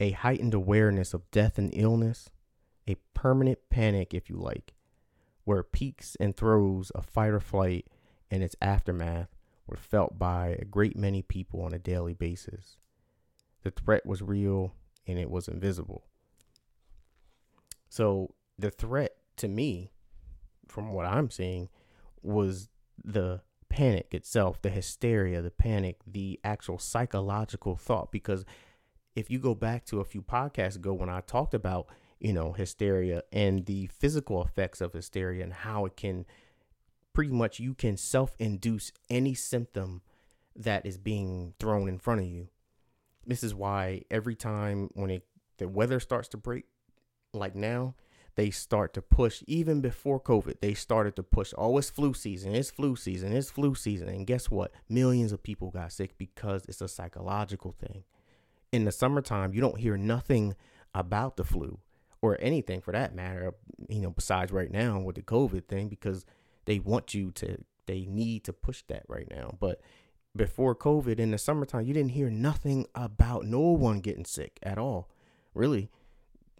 a 0.00 0.10
heightened 0.10 0.54
awareness 0.54 1.14
of 1.14 1.30
death 1.30 1.58
and 1.58 1.70
illness 1.72 2.30
a 2.88 2.96
permanent 3.14 3.58
panic, 3.70 4.14
if 4.14 4.30
you 4.30 4.36
like, 4.36 4.74
where 5.44 5.62
peaks 5.62 6.16
and 6.20 6.36
throes 6.36 6.90
of 6.90 7.04
fight 7.06 7.32
or 7.32 7.40
flight 7.40 7.86
and 8.30 8.42
its 8.42 8.56
aftermath 8.62 9.28
were 9.66 9.76
felt 9.76 10.18
by 10.18 10.56
a 10.58 10.64
great 10.64 10.96
many 10.96 11.22
people 11.22 11.62
on 11.62 11.74
a 11.74 11.78
daily 11.78 12.14
basis. 12.14 12.78
The 13.62 13.70
threat 13.70 14.06
was 14.06 14.22
real 14.22 14.74
and 15.06 15.18
it 15.18 15.30
was 15.30 15.48
invisible. 15.48 16.04
So 17.88 18.34
the 18.58 18.70
threat 18.70 19.16
to 19.36 19.48
me, 19.48 19.92
from 20.68 20.92
what 20.92 21.06
I'm 21.06 21.30
seeing, 21.30 21.68
was 22.22 22.68
the 23.02 23.42
panic 23.68 24.12
itself, 24.12 24.60
the 24.62 24.70
hysteria, 24.70 25.42
the 25.42 25.50
panic, 25.50 25.98
the 26.06 26.40
actual 26.42 26.78
psychological 26.78 27.76
thought. 27.76 28.10
Because 28.10 28.44
if 29.14 29.30
you 29.30 29.38
go 29.38 29.54
back 29.54 29.84
to 29.86 30.00
a 30.00 30.04
few 30.04 30.22
podcasts 30.22 30.76
ago 30.76 30.92
when 30.92 31.08
I 31.08 31.20
talked 31.20 31.54
about, 31.54 31.88
you 32.18 32.32
know, 32.32 32.52
hysteria 32.52 33.22
and 33.32 33.66
the 33.66 33.86
physical 33.86 34.42
effects 34.42 34.80
of 34.80 34.92
hysteria 34.92 35.44
and 35.44 35.52
how 35.52 35.84
it 35.84 35.96
can 35.96 36.26
pretty 37.12 37.32
much 37.32 37.58
you 37.58 37.74
can 37.74 37.96
self 37.96 38.34
induce 38.38 38.92
any 39.08 39.34
symptom 39.34 40.02
that 40.54 40.84
is 40.86 40.98
being 40.98 41.54
thrown 41.58 41.88
in 41.88 41.98
front 41.98 42.20
of 42.20 42.26
you. 42.26 42.48
This 43.26 43.42
is 43.42 43.54
why 43.54 44.02
every 44.10 44.36
time 44.36 44.90
when 44.94 45.10
it 45.10 45.26
the 45.58 45.68
weather 45.68 46.00
starts 46.00 46.28
to 46.28 46.36
break, 46.36 46.64
like 47.32 47.54
now, 47.54 47.94
they 48.36 48.50
start 48.50 48.92
to 48.94 49.02
push 49.02 49.42
even 49.46 49.80
before 49.80 50.20
COVID. 50.20 50.60
They 50.60 50.74
started 50.74 51.16
to 51.16 51.22
push, 51.22 51.54
oh, 51.56 51.78
it's 51.78 51.88
flu 51.88 52.12
season, 52.12 52.54
it's 52.54 52.70
flu 52.70 52.94
season, 52.94 53.32
it's 53.32 53.50
flu 53.50 53.74
season. 53.74 54.08
And 54.08 54.26
guess 54.26 54.50
what? 54.50 54.72
Millions 54.88 55.32
of 55.32 55.42
people 55.42 55.70
got 55.70 55.92
sick 55.92 56.18
because 56.18 56.66
it's 56.66 56.82
a 56.82 56.88
psychological 56.88 57.72
thing. 57.72 58.04
In 58.72 58.84
the 58.84 58.92
summertime, 58.92 59.54
you 59.54 59.60
don't 59.62 59.78
hear 59.78 59.96
nothing 59.96 60.54
about 60.94 61.36
the 61.36 61.44
flu 61.44 61.78
or 62.20 62.36
anything 62.40 62.80
for 62.80 62.92
that 62.92 63.14
matter, 63.14 63.54
you 63.88 64.00
know, 64.00 64.10
besides 64.10 64.52
right 64.52 64.70
now 64.70 64.98
with 64.98 65.16
the 65.16 65.22
COVID 65.22 65.66
thing, 65.66 65.88
because 65.88 66.26
they 66.66 66.78
want 66.78 67.14
you 67.14 67.30
to, 67.32 67.58
they 67.86 68.04
need 68.04 68.44
to 68.44 68.52
push 68.52 68.82
that 68.88 69.04
right 69.08 69.28
now. 69.30 69.56
But 69.58 69.80
before 70.36 70.74
COVID 70.74 71.18
in 71.18 71.30
the 71.30 71.38
summertime, 71.38 71.86
you 71.86 71.94
didn't 71.94 72.12
hear 72.12 72.30
nothing 72.30 72.86
about 72.94 73.44
no 73.44 73.60
one 73.60 74.00
getting 74.00 74.24
sick 74.24 74.58
at 74.62 74.78
all, 74.78 75.10
really 75.54 75.90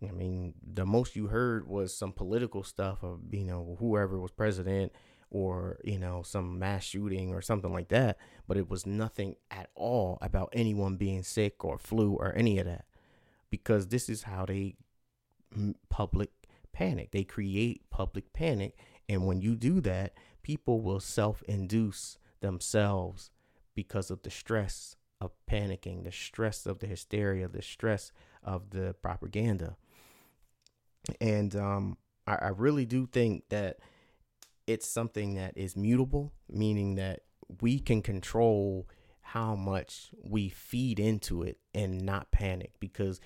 I 0.03 0.13
mean, 0.13 0.55
the 0.63 0.85
most 0.85 1.17
you 1.17 1.29
heard 1.29 1.67
was 1.67 1.97
some 1.97 2.13
political 2.13 2.63
stuff 2.63 3.03
of, 3.03 3.21
you 3.33 3.45
know, 3.45 3.77
whoever 3.79 4.19
was 4.19 4.31
president 4.31 4.93
or, 5.31 5.79
you 5.85 5.99
know, 5.99 6.23
some 6.23 6.59
mass 6.59 6.85
shooting 6.85 7.33
or 7.33 7.41
something 7.41 7.73
like 7.73 7.89
that. 7.89 8.19
But 8.47 8.59
it 8.59 8.69
was 8.69 8.85
nothing 8.85 9.37
at 9.51 9.71
all 9.75 10.19
about 10.21 10.51
anyone 10.53 10.97
being 10.97 11.23
sick 11.23 11.65
or 11.65 11.79
flu 11.79 12.13
or 12.13 12.35
any 12.35 12.59
of 12.59 12.67
that. 12.67 12.85
Because 13.51 13.89
this 13.89 14.09
is 14.09 14.25
how 14.25 14.45
they 14.45 14.77
public 15.89 16.31
panic. 16.73 17.13
They 17.13 17.25
create 17.25 17.89
public 17.89 18.33
panic. 18.35 18.77
And 19.09 19.27
when 19.27 19.41
you 19.41 19.55
do 19.55 19.81
that, 19.81 20.13
people 20.43 20.83
will 20.83 21.01
self 21.01 21.43
induce 21.45 22.19
themselves 22.41 23.31
because 23.77 24.11
of 24.11 24.23
the 24.23 24.31
stress 24.31 24.97
of 25.21 25.31
panicking, 25.49 26.03
the 26.03 26.11
stress 26.11 26.67
of 26.67 26.81
the 26.81 26.89
hysteria, 26.89 27.47
the 27.47 27.63
stress 27.63 28.11
of 28.43 28.71
the 28.71 28.97
propaganda. 29.01 29.77
And 31.21 31.55
um, 31.55 31.99
I, 32.27 32.35
I 32.35 32.49
really 32.49 32.85
do 32.85 33.07
think 33.07 33.45
that 33.51 33.77
it's 34.67 34.89
something 34.89 35.35
that 35.35 35.57
is 35.57 35.77
mutable, 35.77 36.33
meaning 36.51 36.97
that 36.97 37.21
we 37.61 37.79
can 37.79 38.03
control 38.03 38.89
how 39.21 39.55
much 39.55 40.11
we 40.25 40.49
feed 40.49 40.99
into 40.99 41.43
it 41.43 41.59
and 41.75 42.01
not 42.01 42.31
panic 42.31 42.73
because 42.81 43.21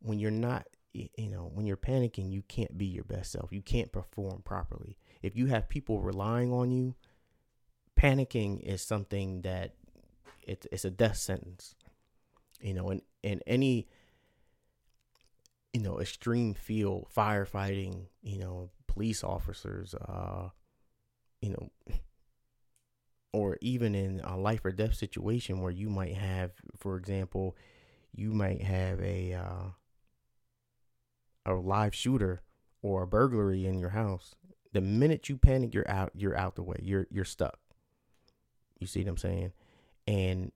when 0.00 0.18
you're 0.18 0.30
not 0.30 0.66
you 0.92 1.30
know 1.30 1.50
when 1.52 1.66
you're 1.66 1.76
panicking 1.76 2.32
you 2.32 2.42
can't 2.48 2.76
be 2.76 2.86
your 2.86 3.04
best 3.04 3.32
self. 3.32 3.52
You 3.52 3.62
can't 3.62 3.92
perform 3.92 4.42
properly. 4.44 4.96
If 5.22 5.36
you 5.36 5.46
have 5.46 5.68
people 5.68 6.00
relying 6.00 6.52
on 6.52 6.70
you 6.70 6.94
panicking 7.98 8.60
is 8.60 8.82
something 8.82 9.42
that 9.42 9.74
it's, 10.46 10.66
it's 10.72 10.84
a 10.84 10.90
death 10.90 11.16
sentence 11.16 11.74
you 12.60 12.72
know 12.72 12.88
and 12.88 13.02
and 13.22 13.42
any 13.46 13.88
you 15.76 15.82
know, 15.82 16.00
extreme 16.00 16.54
field 16.54 17.06
firefighting, 17.14 18.06
you 18.22 18.38
know, 18.38 18.70
police 18.86 19.22
officers, 19.22 19.94
uh, 19.94 20.48
you 21.42 21.50
know, 21.50 21.70
or 23.34 23.58
even 23.60 23.94
in 23.94 24.20
a 24.20 24.38
life 24.38 24.64
or 24.64 24.72
death 24.72 24.94
situation 24.94 25.60
where 25.60 25.70
you 25.70 25.90
might 25.90 26.14
have, 26.14 26.52
for 26.78 26.96
example, 26.96 27.54
you 28.14 28.32
might 28.32 28.62
have 28.62 28.98
a 29.02 29.34
uh, 29.34 29.68
a 31.44 31.52
live 31.52 31.94
shooter 31.94 32.40
or 32.80 33.02
a 33.02 33.06
burglary 33.06 33.66
in 33.66 33.78
your 33.78 33.90
house. 33.90 34.34
The 34.72 34.80
minute 34.80 35.28
you 35.28 35.36
panic, 35.36 35.74
you're 35.74 35.90
out. 35.90 36.12
You're 36.14 36.38
out 36.38 36.54
the 36.54 36.62
way. 36.62 36.80
You're 36.80 37.06
you're 37.10 37.26
stuck. 37.26 37.58
You 38.78 38.86
see 38.86 39.00
what 39.00 39.10
I'm 39.10 39.16
saying? 39.18 39.52
And 40.06 40.52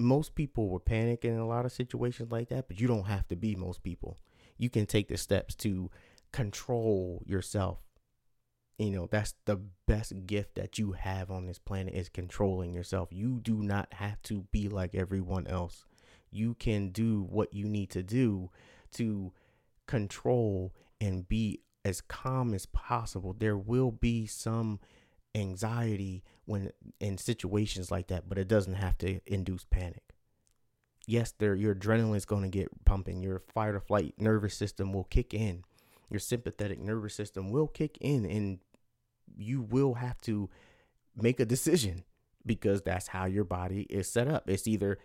most 0.00 0.34
people 0.34 0.68
would 0.70 0.84
panic 0.84 1.24
in 1.24 1.36
a 1.36 1.46
lot 1.46 1.64
of 1.64 1.72
situations 1.72 2.30
like 2.30 2.48
that, 2.50 2.68
but 2.68 2.80
you 2.80 2.86
don't 2.86 3.06
have 3.06 3.26
to 3.28 3.36
be 3.36 3.56
most 3.56 3.82
people. 3.82 4.18
You 4.56 4.70
can 4.70 4.86
take 4.86 5.08
the 5.08 5.16
steps 5.16 5.54
to 5.56 5.90
control 6.32 7.22
yourself. 7.26 7.78
You 8.78 8.90
know, 8.90 9.08
that's 9.10 9.34
the 9.44 9.60
best 9.88 10.12
gift 10.26 10.54
that 10.54 10.78
you 10.78 10.92
have 10.92 11.32
on 11.32 11.46
this 11.46 11.58
planet 11.58 11.94
is 11.94 12.08
controlling 12.08 12.72
yourself. 12.72 13.08
You 13.10 13.40
do 13.40 13.56
not 13.62 13.92
have 13.94 14.22
to 14.24 14.46
be 14.52 14.68
like 14.68 14.94
everyone 14.94 15.48
else. 15.48 15.84
You 16.30 16.54
can 16.54 16.90
do 16.90 17.26
what 17.28 17.52
you 17.52 17.64
need 17.66 17.90
to 17.90 18.04
do 18.04 18.50
to 18.92 19.32
control 19.86 20.74
and 21.00 21.28
be 21.28 21.62
as 21.84 22.00
calm 22.00 22.54
as 22.54 22.66
possible. 22.66 23.34
There 23.36 23.56
will 23.56 23.90
be 23.90 24.26
some 24.26 24.78
anxiety 25.38 26.22
when 26.44 26.70
in 27.00 27.18
situations 27.18 27.90
like 27.90 28.08
that, 28.08 28.28
but 28.28 28.38
it 28.38 28.48
doesn't 28.48 28.74
have 28.74 28.98
to 28.98 29.20
induce 29.26 29.64
panic. 29.64 30.02
Yes, 31.06 31.32
there 31.38 31.54
your 31.54 31.74
adrenaline 31.74 32.16
is 32.16 32.24
going 32.24 32.42
to 32.42 32.48
get 32.48 32.84
pumping. 32.84 33.22
Your 33.22 33.42
fight 33.54 33.74
or 33.74 33.80
flight 33.80 34.14
nervous 34.18 34.54
system 34.54 34.92
will 34.92 35.04
kick 35.04 35.32
in. 35.32 35.64
Your 36.10 36.20
sympathetic 36.20 36.80
nervous 36.80 37.14
system 37.14 37.50
will 37.50 37.66
kick 37.66 37.98
in 38.00 38.26
and 38.26 38.58
you 39.36 39.62
will 39.62 39.94
have 39.94 40.20
to 40.22 40.50
make 41.16 41.40
a 41.40 41.44
decision 41.44 42.04
because 42.44 42.82
that's 42.82 43.08
how 43.08 43.26
your 43.26 43.44
body 43.44 43.82
is 43.90 44.10
set 44.10 44.28
up. 44.28 44.48
It's 44.48 44.66
either 44.66 44.98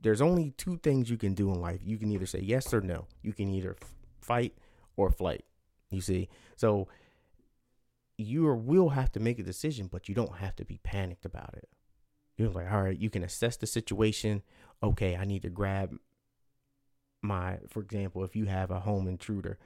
there's 0.00 0.20
only 0.20 0.52
two 0.56 0.78
things 0.78 1.10
you 1.10 1.16
can 1.16 1.34
do 1.34 1.50
in 1.50 1.60
life. 1.60 1.80
You 1.82 1.98
can 1.98 2.12
either 2.12 2.26
say 2.26 2.40
yes 2.40 2.72
or 2.72 2.80
no. 2.80 3.06
You 3.22 3.32
can 3.32 3.52
either 3.52 3.76
fight 4.20 4.54
or 4.96 5.10
flight. 5.10 5.44
You 5.90 6.00
see? 6.00 6.28
So 6.56 6.88
you 8.18 8.52
will 8.52 8.90
have 8.90 9.12
to 9.12 9.20
make 9.20 9.38
a 9.38 9.44
decision, 9.44 9.86
but 9.86 10.08
you 10.08 10.14
don't 10.14 10.38
have 10.38 10.56
to 10.56 10.64
be 10.64 10.80
panicked 10.82 11.24
about 11.24 11.54
it. 11.54 11.68
You're 12.36 12.50
like, 12.50 12.70
all 12.70 12.82
right, 12.82 12.98
you 12.98 13.10
can 13.10 13.22
assess 13.22 13.56
the 13.56 13.66
situation. 13.66 14.42
Okay, 14.82 15.16
I 15.16 15.24
need 15.24 15.42
to 15.42 15.50
grab 15.50 15.96
my, 17.22 17.58
for 17.68 17.80
example, 17.80 18.24
if 18.24 18.36
you 18.36 18.46
have 18.46 18.70
a 18.70 18.80
home 18.80 19.06
intruder, 19.06 19.58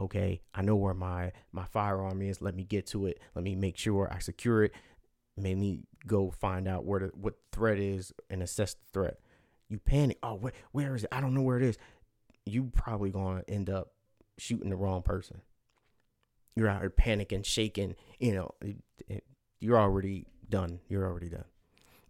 okay, 0.00 0.40
I 0.54 0.62
know 0.62 0.76
where 0.76 0.94
my 0.94 1.32
my 1.52 1.64
firearm 1.66 2.22
is. 2.22 2.42
Let 2.42 2.54
me 2.54 2.64
get 2.64 2.86
to 2.88 3.06
it. 3.06 3.20
Let 3.34 3.44
me 3.44 3.54
make 3.54 3.76
sure 3.76 4.10
I 4.12 4.18
secure 4.18 4.64
it. 4.64 4.72
Let 5.36 5.56
me 5.56 5.84
go 6.06 6.30
find 6.30 6.66
out 6.66 6.84
where 6.84 7.00
the 7.00 7.06
what 7.08 7.34
threat 7.52 7.78
is 7.78 8.12
and 8.30 8.42
assess 8.42 8.74
the 8.74 8.84
threat. 8.92 9.18
You 9.68 9.78
panic. 9.78 10.18
Oh, 10.22 10.34
where, 10.34 10.52
where 10.72 10.94
is 10.94 11.04
it? 11.04 11.10
I 11.12 11.20
don't 11.20 11.34
know 11.34 11.42
where 11.42 11.58
it 11.58 11.62
is. 11.62 11.78
You 12.46 12.64
probably 12.64 13.10
gonna 13.10 13.42
end 13.48 13.68
up 13.68 13.92
shooting 14.38 14.70
the 14.70 14.76
wrong 14.76 15.02
person 15.02 15.42
you're 16.58 16.68
out 16.68 16.80
here 16.80 16.90
panicking, 16.90 17.44
shaking, 17.44 17.94
you 18.18 18.34
know, 18.34 18.50
it, 18.60 18.76
it, 19.06 19.24
you're 19.60 19.78
already 19.78 20.26
done. 20.48 20.80
You're 20.88 21.06
already 21.06 21.28
done. 21.28 21.44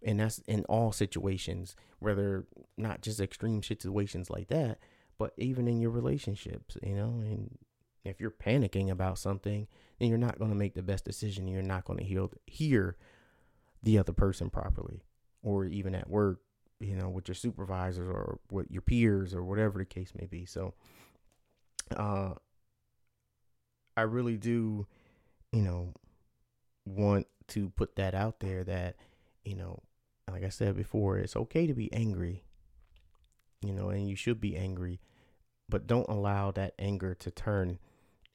And 0.03 0.19
that's 0.19 0.39
in 0.47 0.65
all 0.65 0.91
situations, 0.91 1.75
whether 1.99 2.47
not 2.77 3.01
just 3.01 3.19
extreme 3.19 3.61
situations 3.61 4.29
like 4.29 4.47
that, 4.47 4.79
but 5.19 5.33
even 5.37 5.67
in 5.67 5.79
your 5.79 5.91
relationships, 5.91 6.77
you 6.81 6.95
know, 6.95 7.21
and 7.21 7.59
if 8.03 8.19
you're 8.19 8.31
panicking 8.31 8.89
about 8.89 9.19
something, 9.19 9.67
then 9.99 10.09
you're 10.09 10.17
not 10.17 10.39
going 10.39 10.49
to 10.49 10.57
make 10.57 10.73
the 10.73 10.81
best 10.81 11.05
decision. 11.05 11.47
You're 11.47 11.61
not 11.61 11.85
going 11.85 11.99
to 11.99 12.05
hear, 12.05 12.27
hear 12.47 12.97
the 13.83 13.99
other 13.99 14.13
person 14.13 14.49
properly, 14.49 15.03
or 15.43 15.65
even 15.65 15.93
at 15.93 16.09
work, 16.09 16.39
you 16.79 16.95
know, 16.95 17.09
with 17.09 17.27
your 17.27 17.35
supervisors 17.35 18.09
or 18.09 18.39
with 18.49 18.71
your 18.71 18.81
peers 18.81 19.35
or 19.35 19.43
whatever 19.43 19.77
the 19.77 19.85
case 19.85 20.13
may 20.17 20.25
be. 20.25 20.45
So, 20.45 20.73
uh, 21.95 22.33
I 23.99 24.03
really 24.03 24.37
do, 24.37 24.87
you 25.51 25.61
know, 25.61 25.93
want 26.85 27.27
to 27.49 27.69
put 27.71 27.97
that 27.97 28.15
out 28.15 28.39
there 28.39 28.63
that, 28.63 28.95
you 29.43 29.55
know, 29.55 29.83
like 30.31 30.45
I 30.45 30.49
said 30.49 30.77
before, 30.77 31.17
it's 31.17 31.35
okay 31.35 31.67
to 31.67 31.73
be 31.73 31.91
angry, 31.91 32.43
you 33.61 33.73
know, 33.73 33.89
and 33.89 34.07
you 34.07 34.15
should 34.15 34.39
be 34.39 34.55
angry, 34.55 35.01
but 35.67 35.85
don't 35.85 36.07
allow 36.07 36.49
that 36.51 36.75
anger 36.79 37.13
to 37.15 37.29
turn 37.29 37.77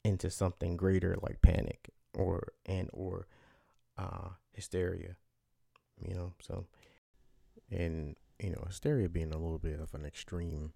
into 0.05 0.29
something 0.29 0.77
greater 0.77 1.17
like 1.23 1.41
panic 1.41 1.89
or 2.13 2.53
and 2.67 2.91
or 2.93 3.27
uh 3.97 4.29
hysteria. 4.53 5.17
You 6.07 6.15
know, 6.15 6.33
so 6.43 6.67
and 7.71 8.17
you 8.39 8.51
know, 8.51 8.65
hysteria 8.67 9.09
being 9.09 9.33
a 9.33 9.39
little 9.39 9.59
bit 9.59 9.81
of 9.81 9.95
an 9.95 10.05
extreme 10.05 10.75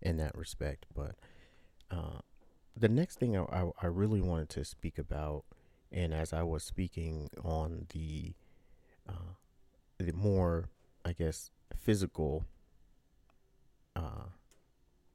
in 0.00 0.16
that 0.16 0.34
respect, 0.34 0.86
but 0.94 1.16
uh 1.90 2.20
the 2.76 2.88
next 2.88 3.18
thing 3.18 3.36
I, 3.36 3.42
I, 3.42 3.70
I 3.82 3.86
really 3.86 4.20
wanted 4.20 4.48
to 4.50 4.64
speak 4.64 4.98
about, 4.98 5.44
and 5.92 6.12
as 6.12 6.32
I 6.32 6.42
was 6.42 6.64
speaking 6.64 7.30
on 7.42 7.86
the, 7.92 8.34
uh, 9.08 9.34
the 9.98 10.12
more, 10.12 10.70
I 11.04 11.12
guess, 11.12 11.50
physical 11.76 12.46
uh, 13.94 14.28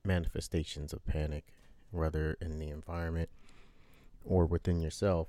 manifestations 0.05 0.93
of 0.93 1.05
panic, 1.05 1.47
whether 1.91 2.37
in 2.39 2.59
the 2.59 2.69
environment 2.69 3.29
or 4.23 4.45
within 4.45 4.79
yourself, 4.79 5.27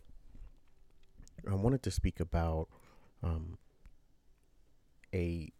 I 1.50 1.54
wanted 1.54 1.82
to 1.84 1.90
speak 1.90 2.20
about 2.20 2.68
um, 3.22 3.58
a 5.12 5.52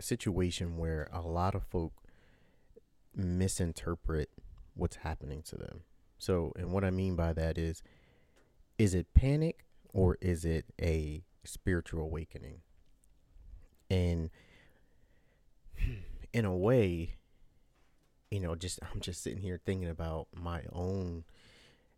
situation 0.00 0.76
where 0.76 1.08
a 1.12 1.20
lot 1.20 1.54
of 1.54 1.64
folk 1.64 1.92
misinterpret 3.14 4.30
what's 4.74 4.96
happening 4.96 5.42
to 5.42 5.56
them. 5.56 5.80
So, 6.18 6.52
and 6.56 6.72
what 6.72 6.84
I 6.84 6.90
mean 6.90 7.16
by 7.16 7.32
that 7.32 7.58
is, 7.58 7.82
is 8.78 8.94
it 8.94 9.14
panic 9.14 9.66
or 9.92 10.16
is 10.20 10.44
it 10.44 10.66
a 10.80 11.24
spiritual 11.44 12.02
awakening? 12.02 12.60
And 13.90 14.30
in 16.32 16.44
a 16.44 16.56
way, 16.56 17.16
you 18.30 18.40
know, 18.40 18.54
just 18.54 18.80
I'm 18.92 19.00
just 19.00 19.22
sitting 19.22 19.42
here 19.42 19.60
thinking 19.64 19.88
about 19.88 20.28
my 20.34 20.62
own 20.72 21.24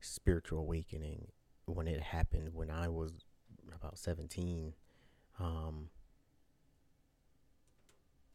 spiritual 0.01 0.61
awakening 0.61 1.29
when 1.67 1.89
it 1.89 2.01
happened 2.01 2.51
when 2.53 2.71
I 2.71 2.89
was 2.89 3.13
about 3.75 3.99
17. 3.99 4.75
Um, 5.39 5.89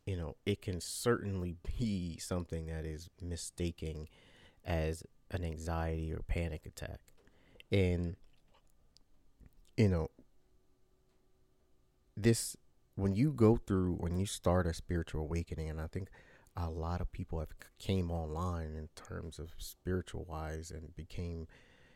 you 0.05 0.17
know, 0.17 0.35
it 0.45 0.61
can 0.61 0.81
certainly 0.81 1.55
be 1.77 2.17
something 2.17 2.65
that 2.67 2.85
is 2.85 3.09
mistaking 3.21 4.07
as 4.65 5.03
an 5.31 5.43
anxiety 5.43 6.11
or 6.13 6.21
panic 6.27 6.65
attack. 6.65 6.99
And, 7.71 8.15
you 9.77 9.87
know, 9.87 10.09
this, 12.17 12.57
when 12.95 13.15
you 13.15 13.31
go 13.31 13.57
through, 13.57 13.95
when 13.95 14.17
you 14.17 14.25
start 14.25 14.67
a 14.67 14.73
spiritual 14.73 15.21
awakening, 15.21 15.69
and 15.69 15.79
I 15.79 15.87
think 15.87 16.09
a 16.55 16.69
lot 16.69 17.01
of 17.01 17.11
people 17.11 17.39
have 17.39 17.53
came 17.79 18.11
online 18.11 18.75
in 18.75 18.89
terms 18.95 19.39
of 19.39 19.51
spiritual 19.57 20.25
wise 20.27 20.71
and 20.71 20.95
became, 20.95 21.47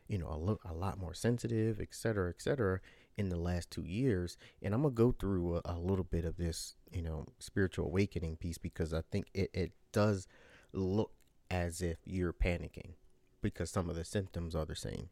you 0.07 0.17
know, 0.17 0.29
a, 0.29 0.37
lo- 0.37 0.59
a 0.65 0.73
lot 0.73 0.97
more 0.97 1.13
sensitive, 1.13 1.81
et 1.81 1.89
cetera, 1.91 2.29
et 2.29 2.41
cetera, 2.41 2.79
in 3.17 3.29
the 3.29 3.37
last 3.37 3.69
two 3.69 3.83
years. 3.83 4.37
And 4.61 4.73
I'm 4.73 4.81
going 4.83 4.93
to 4.93 4.97
go 4.97 5.11
through 5.11 5.57
a, 5.57 5.61
a, 5.65 5.77
little 5.77 6.05
bit 6.05 6.25
of 6.25 6.37
this, 6.37 6.75
you 6.91 7.01
know, 7.01 7.25
spiritual 7.39 7.85
awakening 7.87 8.37
piece 8.37 8.57
because 8.57 8.93
I 8.93 9.01
think 9.11 9.27
it, 9.33 9.49
it 9.53 9.71
does 9.91 10.27
look 10.73 11.11
as 11.49 11.81
if 11.81 11.97
you're 12.05 12.33
panicking 12.33 12.93
because 13.41 13.69
some 13.69 13.89
of 13.89 13.95
the 13.95 14.03
symptoms 14.03 14.55
are 14.55 14.65
the 14.65 14.75
same. 14.75 15.09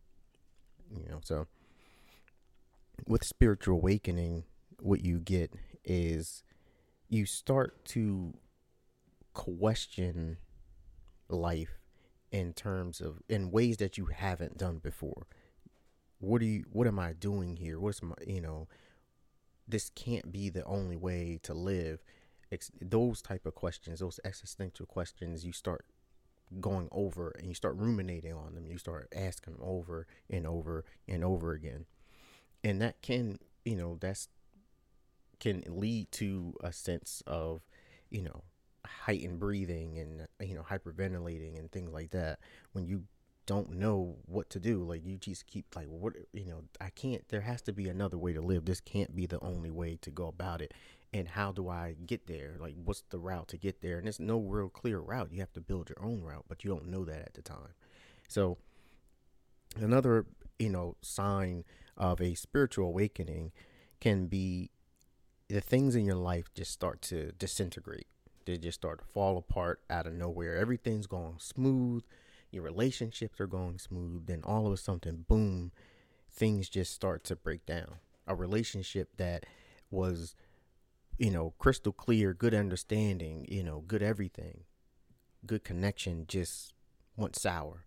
You 0.95 1.07
know, 1.09 1.19
so 1.23 1.47
with 3.07 3.23
spiritual 3.23 3.75
awakening, 3.75 4.43
what 4.79 5.03
you 5.03 5.19
get 5.19 5.53
is 5.83 6.43
you 7.09 7.25
start 7.25 7.85
to 7.85 8.33
question 9.33 10.37
life 11.29 11.79
in 12.31 12.53
terms 12.53 13.01
of 13.01 13.21
in 13.29 13.51
ways 13.51 13.77
that 13.77 13.97
you 13.97 14.05
haven't 14.05 14.57
done 14.57 14.79
before. 14.79 15.27
What 16.19 16.41
are 16.41 16.45
you 16.45 16.65
what 16.71 16.87
am 16.87 16.99
i 16.99 17.13
doing 17.13 17.57
here? 17.57 17.79
What's 17.79 18.01
my 18.01 18.15
you 18.25 18.41
know 18.41 18.67
this 19.67 19.89
can't 19.95 20.31
be 20.31 20.49
the 20.49 20.63
only 20.65 20.97
way 20.97 21.39
to 21.43 21.53
live. 21.53 22.03
Ex- 22.51 22.71
those 22.81 23.21
type 23.21 23.45
of 23.45 23.55
questions 23.55 23.99
those 23.99 24.19
existential 24.23 24.85
questions 24.85 25.45
you 25.45 25.53
start 25.53 25.85
going 26.59 26.87
over 26.91 27.29
and 27.39 27.47
you 27.47 27.53
start 27.53 27.75
ruminating 27.77 28.33
on 28.33 28.53
them 28.55 28.67
you 28.67 28.77
start 28.77 29.07
asking 29.15 29.53
them 29.53 29.63
over 29.63 30.05
and 30.29 30.45
over 30.45 30.85
and 31.07 31.23
over 31.23 31.53
again 31.53 31.85
and 32.63 32.81
that 32.81 33.01
can 33.01 33.39
you 33.65 33.75
know 33.75 33.97
that's 33.99 34.27
can 35.39 35.63
lead 35.67 36.11
to 36.11 36.53
a 36.63 36.71
sense 36.71 37.23
of 37.25 37.61
you 38.09 38.21
know 38.21 38.43
heightened 38.85 39.39
breathing 39.39 39.97
and 39.97 40.27
you 40.47 40.55
know 40.55 40.61
hyperventilating 40.61 41.57
and 41.57 41.71
things 41.71 41.91
like 41.91 42.11
that 42.11 42.39
when 42.73 42.85
you 42.85 43.03
don't 43.45 43.71
know 43.71 44.15
what 44.25 44.49
to 44.51 44.59
do. 44.59 44.83
Like 44.83 45.05
you 45.05 45.17
just 45.17 45.47
keep 45.47 45.65
like 45.75 45.87
what 45.87 46.13
you 46.33 46.45
know, 46.45 46.63
I 46.79 46.89
can't 46.89 47.27
there 47.29 47.41
has 47.41 47.61
to 47.63 47.73
be 47.73 47.89
another 47.89 48.17
way 48.17 48.33
to 48.33 48.41
live. 48.41 48.65
This 48.65 48.79
can't 48.79 49.15
be 49.15 49.25
the 49.25 49.39
only 49.41 49.71
way 49.71 49.97
to 50.01 50.11
go 50.11 50.27
about 50.27 50.61
it. 50.61 50.73
And 51.13 51.27
how 51.27 51.51
do 51.51 51.69
I 51.69 51.95
get 52.05 52.27
there? 52.27 52.55
Like 52.59 52.75
what's 52.83 53.03
the 53.09 53.19
route 53.19 53.47
to 53.49 53.57
get 53.57 53.81
there? 53.81 53.97
And 53.97 54.05
there's 54.05 54.19
no 54.19 54.39
real 54.39 54.69
clear 54.69 54.99
route. 54.99 55.31
You 55.31 55.39
have 55.41 55.53
to 55.53 55.61
build 55.61 55.89
your 55.89 56.03
own 56.03 56.21
route, 56.21 56.45
but 56.47 56.63
you 56.63 56.71
don't 56.71 56.87
know 56.87 57.05
that 57.05 57.21
at 57.21 57.33
the 57.33 57.41
time. 57.41 57.75
So 58.27 58.57
another, 59.79 60.25
you 60.57 60.69
know, 60.69 60.95
sign 61.01 61.65
of 61.95 62.19
a 62.19 62.33
spiritual 62.33 62.87
awakening 62.87 63.51
can 63.99 64.25
be 64.25 64.71
the 65.49 65.61
things 65.61 65.95
in 65.95 66.05
your 66.05 66.15
life 66.15 66.51
just 66.55 66.71
start 66.71 67.01
to 67.03 67.31
disintegrate. 67.33 68.07
They 68.45 68.57
just 68.57 68.79
start 68.79 68.99
to 68.99 69.05
fall 69.05 69.37
apart 69.37 69.81
out 69.89 70.07
of 70.07 70.13
nowhere. 70.13 70.57
Everything's 70.57 71.07
going 71.07 71.35
smooth 71.37 72.03
your 72.53 72.63
relationships 72.63 73.41
are 73.41 73.47
going 73.47 73.79
smooth, 73.79 74.27
then 74.27 74.41
all 74.43 74.67
of 74.67 74.73
a 74.73 74.77
sudden, 74.77 75.25
boom, 75.27 75.71
things 76.31 76.69
just 76.69 76.93
start 76.93 77.23
to 77.23 77.35
break 77.35 77.65
down. 77.65 77.95
A 78.27 78.35
relationship 78.35 79.09
that 79.17 79.47
was, 79.89 80.35
you 81.17 81.31
know, 81.31 81.53
crystal 81.59 81.93
clear, 81.93 82.33
good 82.33 82.53
understanding, 82.53 83.45
you 83.49 83.63
know, 83.63 83.83
good 83.85 84.03
everything, 84.03 84.61
good 85.45 85.63
connection 85.63 86.25
just 86.27 86.73
went 87.15 87.35
sour. 87.35 87.85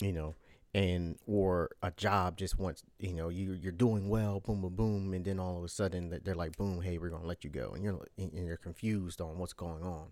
You 0.00 0.12
know, 0.12 0.34
and 0.76 1.16
or 1.26 1.70
a 1.82 1.90
job 1.92 2.36
just 2.36 2.58
wants 2.58 2.82
you 2.98 3.14
know 3.14 3.30
you 3.30 3.52
you're 3.52 3.72
doing 3.72 4.10
well 4.10 4.40
boom 4.40 4.60
boom 4.60 4.74
boom 4.74 5.14
and 5.14 5.24
then 5.24 5.40
all 5.40 5.56
of 5.56 5.64
a 5.64 5.68
sudden 5.68 6.10
that 6.10 6.22
they're 6.22 6.34
like 6.34 6.54
boom 6.58 6.82
hey 6.82 6.98
we're 6.98 7.08
gonna 7.08 7.26
let 7.26 7.44
you 7.44 7.48
go 7.48 7.70
and 7.74 7.82
you're 7.82 8.06
and 8.18 8.46
you're 8.46 8.58
confused 8.58 9.22
on 9.22 9.38
what's 9.38 9.54
going 9.54 9.82
on 9.82 10.08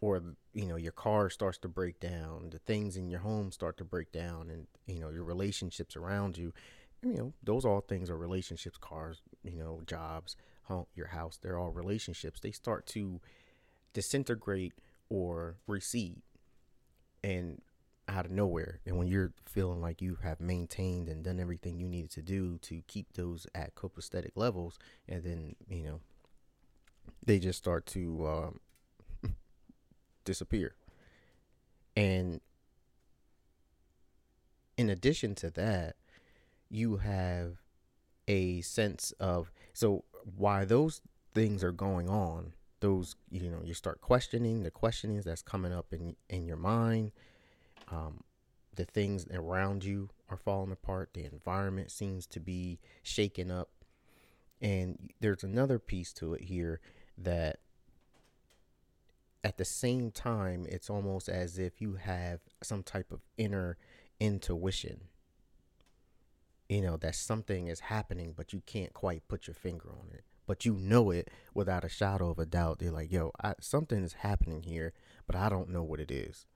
or 0.00 0.22
you 0.52 0.66
know 0.66 0.76
your 0.76 0.92
car 0.92 1.28
starts 1.30 1.58
to 1.58 1.66
break 1.66 1.98
down 1.98 2.50
the 2.50 2.60
things 2.60 2.96
in 2.96 3.10
your 3.10 3.18
home 3.18 3.50
start 3.50 3.76
to 3.76 3.84
break 3.84 4.12
down 4.12 4.50
and 4.50 4.68
you 4.86 5.00
know 5.00 5.10
your 5.10 5.24
relationships 5.24 5.96
around 5.96 6.38
you 6.38 6.52
you 7.02 7.14
know 7.14 7.32
those 7.42 7.64
all 7.64 7.80
things 7.80 8.10
are 8.10 8.16
relationships 8.16 8.78
cars 8.78 9.22
you 9.44 9.62
know 9.62 9.80
jobs 9.86 10.36
home 10.64 10.86
your 10.94 11.08
house 11.08 11.38
they're 11.40 11.58
all 11.58 11.70
relationships 11.70 12.40
they 12.40 12.50
start 12.50 12.86
to 12.86 13.20
disintegrate 13.92 14.72
or 15.08 15.56
recede 15.66 16.20
and 17.22 17.60
out 18.08 18.24
of 18.24 18.30
nowhere 18.30 18.80
and 18.86 18.96
when 18.96 19.06
you're 19.06 19.32
feeling 19.44 19.80
like 19.80 20.00
you 20.00 20.18
have 20.22 20.40
maintained 20.40 21.08
and 21.08 21.24
done 21.24 21.38
everything 21.38 21.78
you 21.78 21.88
needed 21.88 22.10
to 22.10 22.22
do 22.22 22.58
to 22.58 22.82
keep 22.86 23.12
those 23.14 23.46
at 23.54 23.74
copacetic 23.74 24.30
levels 24.34 24.78
and 25.08 25.24
then 25.24 25.54
you 25.68 25.82
know 25.82 26.00
they 27.24 27.38
just 27.38 27.58
start 27.58 27.86
to 27.86 28.26
um, 28.26 28.60
disappear. 30.24 30.74
And 31.96 32.40
in 34.76 34.88
addition 34.88 35.34
to 35.36 35.50
that, 35.50 35.96
you 36.70 36.98
have 36.98 37.56
a 38.26 38.60
sense 38.60 39.12
of 39.18 39.50
so 39.72 40.04
why 40.36 40.64
those 40.64 41.00
things 41.34 41.64
are 41.64 41.72
going 41.72 42.08
on, 42.08 42.52
those 42.80 43.16
you 43.30 43.50
know, 43.50 43.60
you 43.64 43.74
start 43.74 44.00
questioning 44.00 44.62
the 44.62 44.70
questionings 44.70 45.24
that's 45.24 45.42
coming 45.42 45.72
up 45.72 45.92
in 45.92 46.16
in 46.28 46.46
your 46.46 46.56
mind. 46.56 47.12
Um, 47.90 48.22
the 48.74 48.84
things 48.84 49.26
around 49.32 49.82
you 49.82 50.08
are 50.28 50.36
falling 50.36 50.70
apart. 50.72 51.10
The 51.12 51.24
environment 51.24 51.90
seems 51.90 52.26
to 52.28 52.40
be 52.40 52.78
shaken 53.02 53.50
up. 53.50 53.70
And 54.60 55.10
there's 55.20 55.42
another 55.42 55.78
piece 55.78 56.12
to 56.14 56.34
it 56.34 56.42
here 56.42 56.80
that 57.16 57.58
at 59.42 59.56
the 59.56 59.64
same 59.64 60.10
time, 60.10 60.66
it's 60.68 60.90
almost 60.90 61.28
as 61.28 61.58
if 61.58 61.80
you 61.80 61.94
have 61.94 62.40
some 62.62 62.82
type 62.82 63.12
of 63.12 63.20
inner 63.36 63.78
intuition. 64.20 65.02
You 66.68 66.82
know, 66.82 66.96
that 66.98 67.14
something 67.14 67.66
is 67.68 67.80
happening, 67.80 68.34
but 68.36 68.52
you 68.52 68.62
can't 68.66 68.92
quite 68.92 69.26
put 69.28 69.46
your 69.46 69.54
finger 69.54 69.88
on 69.90 70.10
it. 70.12 70.24
But 70.46 70.64
you 70.64 70.74
know 70.74 71.10
it 71.10 71.30
without 71.54 71.84
a 71.84 71.88
shadow 71.88 72.30
of 72.30 72.38
a 72.38 72.46
doubt. 72.46 72.78
They're 72.78 72.90
like, 72.90 73.10
yo, 73.12 73.32
I, 73.42 73.54
something 73.60 74.02
is 74.02 74.14
happening 74.14 74.62
here, 74.62 74.92
but 75.26 75.36
I 75.36 75.48
don't 75.48 75.70
know 75.70 75.82
what 75.82 76.00
it 76.00 76.10
is. 76.10 76.46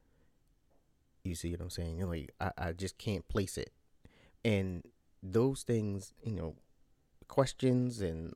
You 1.25 1.35
see 1.35 1.53
what 1.53 1.61
I'm 1.61 1.71
saying? 1.71 1.99
You're 1.99 2.09
like, 2.09 2.35
I, 2.41 2.51
I 2.59 2.73
just 2.73 2.99
can't 2.99 3.27
place 3.29 3.57
it. 3.57 3.73
And 4.45 4.83
those 5.23 5.63
things, 5.63 6.13
you 6.23 6.33
know, 6.33 6.57
questions 7.29 8.01
and 8.01 8.35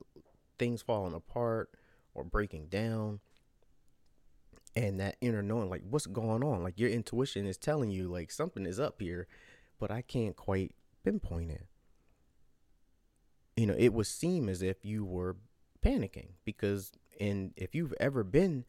things 0.58 0.82
falling 0.82 1.14
apart 1.14 1.70
or 2.14 2.24
breaking 2.24 2.68
down 2.68 3.20
and 4.74 5.00
that 5.00 5.16
inner 5.20 5.42
knowing 5.42 5.70
like 5.70 5.82
what's 5.88 6.06
going 6.06 6.42
on 6.42 6.62
like 6.62 6.78
your 6.78 6.90
intuition 6.90 7.46
is 7.46 7.56
telling 7.56 7.90
you 7.90 8.08
like 8.08 8.30
something 8.30 8.66
is 8.66 8.80
up 8.80 9.00
here 9.00 9.26
but 9.78 9.90
i 9.90 10.02
can't 10.02 10.36
quite 10.36 10.74
pinpoint 11.06 11.50
it 11.50 11.66
you 13.56 13.66
know 13.66 13.74
it 13.78 13.92
would 13.92 14.06
seem 14.06 14.48
as 14.48 14.60
if 14.62 14.84
you 14.84 15.04
were 15.04 15.36
panicking 15.84 16.30
because 16.44 16.92
and 17.20 17.52
if 17.56 17.74
you've 17.74 17.94
ever 18.00 18.24
been 18.24 18.64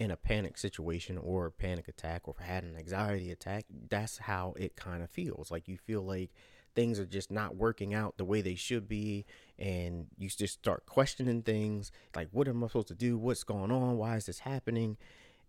in 0.00 0.10
a 0.10 0.16
panic 0.16 0.56
situation 0.56 1.18
or 1.18 1.46
a 1.46 1.52
panic 1.52 1.86
attack 1.86 2.26
or 2.26 2.34
had 2.40 2.64
an 2.64 2.74
anxiety 2.74 3.30
attack, 3.30 3.66
that's 3.90 4.16
how 4.16 4.54
it 4.56 4.74
kind 4.74 5.02
of 5.02 5.10
feels. 5.10 5.50
Like 5.50 5.68
you 5.68 5.76
feel 5.76 6.00
like 6.00 6.30
things 6.74 6.98
are 6.98 7.04
just 7.04 7.30
not 7.30 7.56
working 7.56 7.92
out 7.92 8.16
the 8.16 8.24
way 8.24 8.40
they 8.40 8.54
should 8.54 8.88
be 8.88 9.26
and 9.58 10.06
you 10.16 10.30
just 10.30 10.54
start 10.54 10.86
questioning 10.86 11.42
things 11.42 11.92
like 12.16 12.28
what 12.30 12.48
am 12.48 12.64
I 12.64 12.68
supposed 12.68 12.88
to 12.88 12.94
do? 12.94 13.18
What's 13.18 13.44
going 13.44 13.70
on? 13.70 13.98
Why 13.98 14.16
is 14.16 14.24
this 14.24 14.40
happening? 14.40 14.96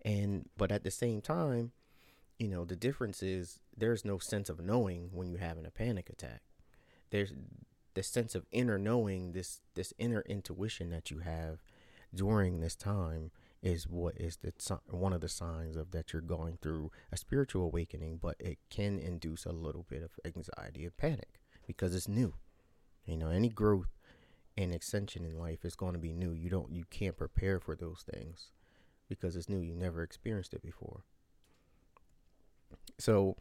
And 0.03 0.49
but 0.57 0.71
at 0.71 0.83
the 0.83 0.91
same 0.91 1.21
time, 1.21 1.71
you 2.41 2.47
know, 2.47 2.65
the 2.65 2.75
difference 2.75 3.21
is 3.21 3.59
there's 3.77 4.03
no 4.03 4.17
sense 4.17 4.49
of 4.49 4.59
knowing 4.59 5.11
when 5.13 5.29
you're 5.29 5.39
having 5.39 5.67
a 5.67 5.69
panic 5.69 6.09
attack. 6.09 6.41
There's 7.11 7.33
the 7.93 8.01
sense 8.01 8.33
of 8.33 8.47
inner 8.51 8.79
knowing, 8.79 9.33
this 9.33 9.61
this 9.75 9.93
inner 9.99 10.21
intuition 10.21 10.89
that 10.89 11.11
you 11.11 11.19
have 11.19 11.61
during 12.15 12.59
this 12.59 12.75
time 12.75 13.29
is 13.61 13.87
what 13.87 14.17
is 14.17 14.37
the 14.37 14.51
one 14.89 15.13
of 15.13 15.21
the 15.21 15.29
signs 15.29 15.75
of 15.75 15.91
that 15.91 16.13
you're 16.13 16.21
going 16.23 16.57
through 16.63 16.89
a 17.11 17.17
spiritual 17.17 17.65
awakening, 17.65 18.17
but 18.19 18.37
it 18.39 18.57
can 18.71 18.97
induce 18.97 19.45
a 19.45 19.51
little 19.51 19.85
bit 19.87 20.01
of 20.01 20.09
anxiety 20.25 20.83
and 20.83 20.97
panic 20.97 21.39
because 21.67 21.93
it's 21.93 22.07
new. 22.07 22.33
You 23.05 23.17
know, 23.17 23.29
any 23.29 23.49
growth 23.49 23.99
and 24.57 24.73
extension 24.73 25.25
in 25.25 25.37
life 25.37 25.63
is 25.63 25.75
going 25.75 25.93
to 25.93 25.99
be 25.99 26.11
new. 26.11 26.31
You 26.31 26.49
don't 26.49 26.71
you 26.71 26.85
can't 26.89 27.15
prepare 27.15 27.59
for 27.59 27.75
those 27.75 28.03
things 28.11 28.49
because 29.07 29.35
it's 29.35 29.47
new. 29.47 29.59
You 29.59 29.75
never 29.75 30.01
experienced 30.01 30.55
it 30.55 30.63
before. 30.63 31.03
So, 32.97 33.37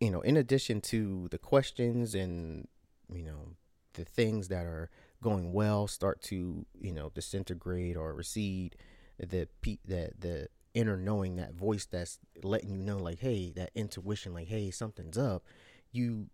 you 0.00 0.10
know, 0.10 0.20
in 0.20 0.36
addition 0.36 0.80
to 0.82 1.28
the 1.30 1.38
questions 1.38 2.14
and 2.14 2.68
you 3.12 3.22
know 3.22 3.54
the 3.94 4.04
things 4.04 4.48
that 4.48 4.66
are 4.66 4.90
going 5.22 5.52
well 5.52 5.86
start 5.86 6.20
to 6.20 6.66
you 6.80 6.92
know 6.92 7.10
disintegrate 7.14 7.96
or 7.96 8.14
recede 8.14 8.76
the 9.18 9.48
the 9.62 10.10
the 10.18 10.48
inner 10.74 10.96
knowing 10.96 11.36
that 11.36 11.54
voice 11.54 11.86
that's 11.86 12.18
letting 12.42 12.70
you 12.70 12.76
know 12.76 12.98
like 12.98 13.20
hey 13.20 13.50
that 13.56 13.70
intuition 13.74 14.34
like 14.34 14.48
hey 14.48 14.70
something's 14.70 15.16
up 15.16 15.42
you 15.90 16.26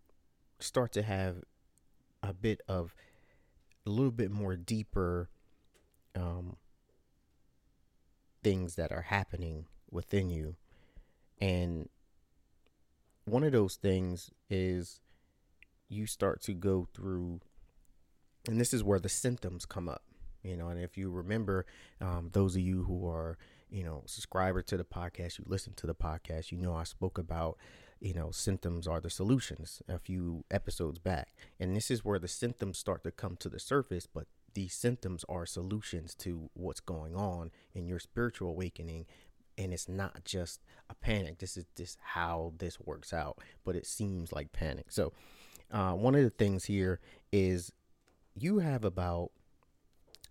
start 0.59 0.93
to 0.93 1.03
have 1.03 1.45
a 2.23 2.33
bit 2.33 2.61
of 2.67 2.95
a 3.87 3.91
little 3.91 4.11
bit 4.11 4.31
more 4.33 4.57
deeper 4.57 5.29
um 6.17 6.57
things 8.43 8.75
that 8.75 8.91
are 8.91 9.03
happening 9.03 9.67
within 9.91 10.29
you 10.29 10.57
and 11.41 11.89
one 13.25 13.45
of 13.45 13.53
those 13.53 13.77
things 13.77 14.31
is 14.51 15.01
you 15.89 16.07
start 16.07 16.43
to 16.43 16.53
go 16.53 16.89
through 16.95 17.41
and 18.49 18.61
this 18.61 18.75
is 18.75 18.83
where 18.83 18.99
the 18.99 19.09
symptoms 19.09 19.65
come 19.65 19.89
up 19.89 20.03
you 20.43 20.57
know 20.57 20.69
and 20.69 20.81
if 20.81 20.97
you 20.97 21.11
remember 21.11 21.67
um, 22.01 22.31
those 22.33 22.57
of 22.57 22.63
you 22.63 22.85
who 22.85 23.09
are 23.09 23.39
you 23.71 23.85
know 23.85 24.03
subscriber 24.07 24.63
to 24.63 24.77
the 24.77 24.85
podcast 24.85 25.39
you 25.39 25.45
listen 25.47 25.73
to 25.75 25.87
the 25.87 25.95
podcast 25.95 26.51
you 26.51 26.59
know 26.59 26.75
i 26.75 26.85
spoke 26.85 27.19
about 27.19 27.57
you 28.03 28.13
know 28.13 28.31
symptoms 28.33 28.89
are 28.89 29.01
the 29.01 29.09
solutions 29.09 29.81
a 29.89 29.99
few 29.99 30.45
episodes 30.51 30.99
back. 30.99 31.33
And 31.61 31.77
this 31.77 31.91
is 31.91 32.05
where 32.05 32.19
the 32.19 32.29
symptoms 32.29 32.77
start 32.77 33.05
to 33.05 33.13
come 33.13 33.37
to 33.37 33.49
the 33.49 33.61
surface 33.61 34.07
but 34.13 34.27
these 34.55 34.75
symptoms 34.75 35.25
are 35.29 35.47
solutions 35.47 36.15
to 36.17 36.51
what's 36.53 36.81
going 36.81 37.15
on 37.15 37.51
in 37.75 37.87
your 37.87 38.01
spiritual 38.01 38.51
awakening 38.51 39.07
and 39.59 39.73
it's 39.73 39.89
not 39.89 40.25
just 40.25 40.61
a 40.91 40.95
panic 40.95 41.39
this 41.39 41.57
is 41.57 41.67
just 41.77 41.99
how 42.03 42.53
this 42.59 42.81
works 42.81 43.13
out 43.13 43.39
but 43.65 43.77
it 43.77 43.87
seems 43.87 44.33
like 44.33 44.53
panic 44.53 44.87
so 44.91 45.13
uh, 45.71 45.93
one 45.93 46.15
of 46.15 46.23
the 46.23 46.31
things 46.31 46.65
here 46.65 47.01
is 47.33 47.73
you 48.35 48.59
have 48.59 48.85
about 48.85 49.31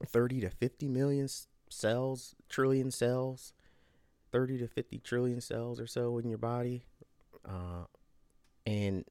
30 0.06 0.42
to 0.42 0.50
50 0.50 0.88
million 0.88 1.28
cells, 1.70 2.36
trillion 2.50 2.92
cells, 2.92 3.54
30 4.32 4.60
to 4.60 4.68
50 4.68 5.00
trillion 5.00 5.42
cells 5.42 5.80
or 5.80 5.88
so 5.88 6.18
in 6.18 6.30
your 6.30 6.38
body. 6.38 6.84
Uh, 7.48 7.86
and 8.66 9.06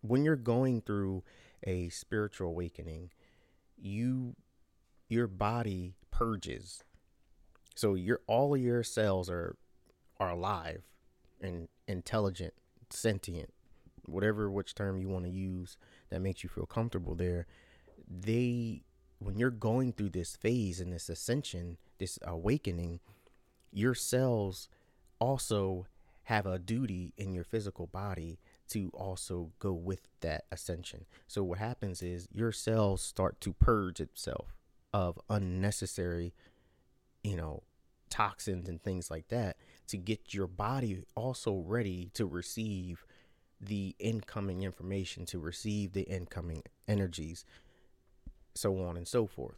when 0.00 0.24
you're 0.24 0.36
going 0.36 0.80
through 0.80 1.22
a 1.62 1.88
spiritual 1.88 2.48
awakening, 2.48 3.10
you 3.76 4.34
your 5.08 5.26
body 5.26 5.94
purges. 6.10 6.82
So 7.74 7.94
your 7.94 8.20
all 8.26 8.56
your 8.56 8.82
cells 8.82 9.28
are 9.30 9.56
are 10.20 10.30
alive 10.30 10.82
and 11.40 11.68
intelligent, 11.88 12.54
sentient, 12.90 13.52
whatever 14.06 14.50
which 14.50 14.74
term 14.74 14.98
you 14.98 15.08
want 15.08 15.24
to 15.24 15.30
use 15.30 15.76
that 16.10 16.20
makes 16.20 16.42
you 16.42 16.48
feel 16.48 16.66
comfortable 16.66 17.14
there 17.14 17.46
they 18.08 18.82
when 19.18 19.38
you're 19.38 19.50
going 19.50 19.92
through 19.92 20.10
this 20.10 20.36
phase 20.36 20.80
and 20.80 20.92
this 20.92 21.08
ascension, 21.08 21.78
this 21.98 22.18
awakening, 22.22 23.00
your 23.72 23.94
cells 23.94 24.68
also 25.18 25.86
have 26.24 26.46
a 26.46 26.58
duty 26.58 27.14
in 27.16 27.32
your 27.32 27.44
physical 27.44 27.86
body 27.86 28.38
to 28.68 28.90
also 28.92 29.50
go 29.58 29.72
with 29.72 30.08
that 30.20 30.44
ascension. 30.50 31.06
So 31.26 31.42
what 31.42 31.58
happens 31.58 32.02
is 32.02 32.28
your 32.32 32.52
cells 32.52 33.02
start 33.02 33.40
to 33.42 33.52
purge 33.52 34.00
itself 34.00 34.54
of 34.92 35.18
unnecessary, 35.30 36.34
you 37.24 37.36
know, 37.36 37.64
toxins 38.10 38.68
and 38.68 38.80
things 38.80 39.10
like 39.10 39.26
that 39.28 39.56
to 39.88 39.96
get 39.96 40.32
your 40.32 40.46
body 40.46 41.02
also 41.16 41.56
ready 41.66 42.10
to 42.14 42.24
receive 42.24 43.04
the 43.60 43.96
incoming 43.98 44.62
information, 44.62 45.26
to 45.26 45.40
receive 45.40 45.92
the 45.92 46.02
incoming 46.02 46.62
energies 46.86 47.44
so 48.56 48.80
on 48.84 48.96
and 48.96 49.08
so 49.08 49.26
forth 49.26 49.56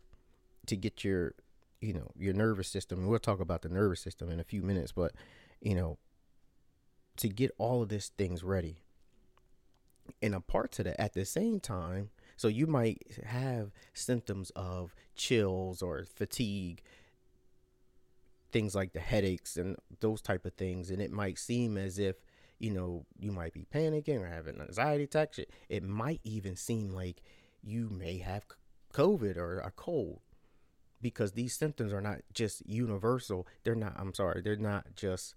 to 0.64 0.74
get 0.74 1.04
your 1.04 1.34
you 1.82 1.92
know 1.92 2.10
your 2.16 2.32
nervous 2.32 2.66
system 2.66 3.06
we'll 3.06 3.18
talk 3.18 3.40
about 3.40 3.60
the 3.60 3.68
nervous 3.68 4.00
system 4.00 4.30
in 4.30 4.40
a 4.40 4.44
few 4.44 4.62
minutes 4.62 4.90
but 4.90 5.12
you 5.60 5.74
know 5.74 5.98
to 7.16 7.28
get 7.28 7.50
all 7.58 7.82
of 7.82 7.88
these 7.88 8.10
things 8.16 8.44
ready. 8.44 8.82
And 10.22 10.34
a 10.34 10.40
part 10.40 10.70
to 10.72 10.84
that 10.84 11.00
at 11.00 11.14
the 11.14 11.24
same 11.24 11.58
time 11.58 12.10
so 12.36 12.46
you 12.46 12.68
might 12.68 13.02
have 13.24 13.72
symptoms 13.92 14.50
of 14.54 14.94
chills 15.16 15.82
or 15.82 16.04
fatigue 16.04 16.82
things 18.52 18.74
like 18.74 18.92
the 18.92 19.00
headaches 19.00 19.56
and 19.56 19.76
those 20.00 20.20
type 20.22 20.44
of 20.44 20.54
things 20.54 20.90
and 20.90 21.00
it 21.02 21.10
might 21.10 21.38
seem 21.38 21.76
as 21.76 21.98
if 21.98 22.16
you 22.58 22.70
know 22.70 23.04
you 23.18 23.32
might 23.32 23.52
be 23.52 23.66
panicking 23.74 24.20
or 24.20 24.26
having 24.26 24.60
anxiety 24.60 25.04
attacks 25.04 25.38
it 25.68 25.82
might 25.82 26.20
even 26.24 26.56
seem 26.56 26.90
like 26.90 27.22
you 27.62 27.90
may 27.90 28.18
have 28.18 28.44
COVID 28.92 29.36
or 29.36 29.58
a 29.58 29.70
cold 29.70 30.20
because 31.02 31.32
these 31.32 31.54
symptoms 31.54 31.92
are 31.92 32.00
not 32.00 32.18
just 32.32 32.66
universal. 32.66 33.46
They're 33.64 33.74
not, 33.74 33.94
I'm 33.96 34.14
sorry, 34.14 34.40
they're 34.40 34.56
not 34.56 34.86
just, 34.94 35.34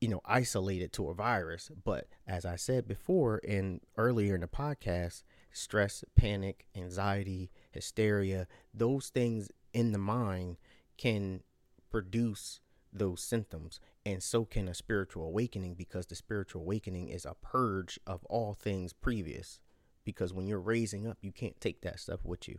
you 0.00 0.08
know, 0.08 0.20
isolated 0.24 0.92
to 0.94 1.08
a 1.08 1.14
virus. 1.14 1.70
But 1.84 2.08
as 2.26 2.44
I 2.44 2.56
said 2.56 2.86
before 2.86 3.40
and 3.48 3.80
earlier 3.96 4.34
in 4.34 4.42
the 4.42 4.48
podcast, 4.48 5.22
stress, 5.52 6.04
panic, 6.14 6.66
anxiety, 6.76 7.50
hysteria, 7.70 8.46
those 8.74 9.08
things 9.08 9.48
in 9.72 9.92
the 9.92 9.98
mind 9.98 10.56
can 10.98 11.42
produce 11.90 12.60
those 12.92 13.22
symptoms. 13.22 13.80
And 14.06 14.22
so 14.22 14.44
can 14.44 14.68
a 14.68 14.74
spiritual 14.74 15.24
awakening 15.24 15.74
because 15.74 16.06
the 16.06 16.14
spiritual 16.14 16.62
awakening 16.62 17.08
is 17.08 17.24
a 17.24 17.34
purge 17.34 17.98
of 18.06 18.24
all 18.26 18.54
things 18.54 18.92
previous 18.92 19.60
because 20.04 20.32
when 20.32 20.46
you're 20.46 20.60
raising 20.60 21.06
up, 21.06 21.18
you 21.20 21.32
can't 21.32 21.60
take 21.60 21.82
that 21.82 22.00
stuff 22.00 22.20
with 22.24 22.48
you. 22.48 22.58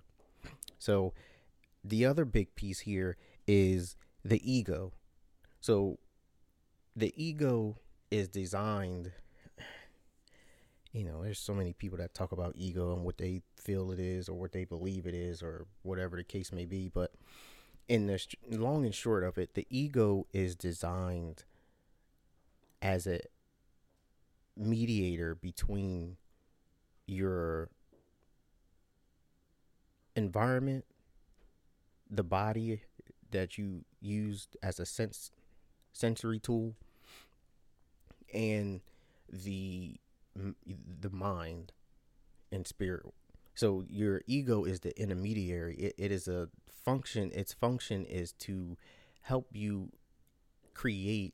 So 0.78 1.14
the 1.84 2.06
other 2.06 2.26
big 2.26 2.56
piece 2.56 2.82
here 2.82 3.18
is 3.48 3.96
the 4.24 4.40
ego. 4.50 4.94
So 5.60 6.00
the 6.96 7.14
ego 7.16 7.78
is 8.12 8.28
designed 8.28 9.12
you 10.92 11.04
know, 11.04 11.22
there's 11.22 11.40
so 11.40 11.54
many 11.54 11.74
people 11.74 11.98
that 12.00 12.14
talk 12.14 12.32
about 12.32 12.56
ego 12.56 12.94
and 12.94 13.04
what 13.04 13.18
they 13.18 13.42
feel 13.56 13.92
it 13.92 14.00
is 14.00 14.28
or 14.28 14.34
what 14.34 14.52
they 14.52 14.66
believe 14.66 15.06
it 15.06 15.14
is 15.14 15.44
or 15.44 15.68
whatever 15.84 16.18
the 16.18 16.24
case 16.24 16.52
may 16.52 16.66
be, 16.66 16.90
but 16.90 17.12
in 17.90 18.06
the 18.06 18.20
long 18.52 18.86
and 18.86 18.94
short 18.94 19.24
of 19.24 19.38
it, 19.40 19.56
the 19.56 19.66
ego 19.70 20.28
is 20.32 20.56
designed 20.56 21.44
as 22.82 23.08
a 23.08 23.20
mediator 24.56 25.34
between 25.34 26.18
your 27.08 27.70
environment, 30.16 30.86
the 32.10 32.24
body 32.24 32.84
that 33.32 33.58
you 33.58 33.84
used 34.00 34.56
as 34.62 34.80
a 34.80 34.86
sense 34.86 35.32
sensory 35.92 36.40
tool, 36.40 36.76
and 38.32 38.82
the 39.28 40.00
the 40.36 41.10
mind 41.10 41.72
and 42.52 42.68
spirit. 42.68 43.14
So 43.60 43.84
your 43.90 44.22
ego 44.26 44.64
is 44.64 44.80
the 44.80 44.98
intermediary. 44.98 45.76
It, 45.76 45.96
it 45.98 46.12
is 46.14 46.30
a 46.30 46.48
function. 46.86 47.30
Its 47.34 47.52
function 47.52 48.06
is 48.06 48.32
to 48.48 48.78
help 49.24 49.48
you 49.52 49.92
create 50.74 51.34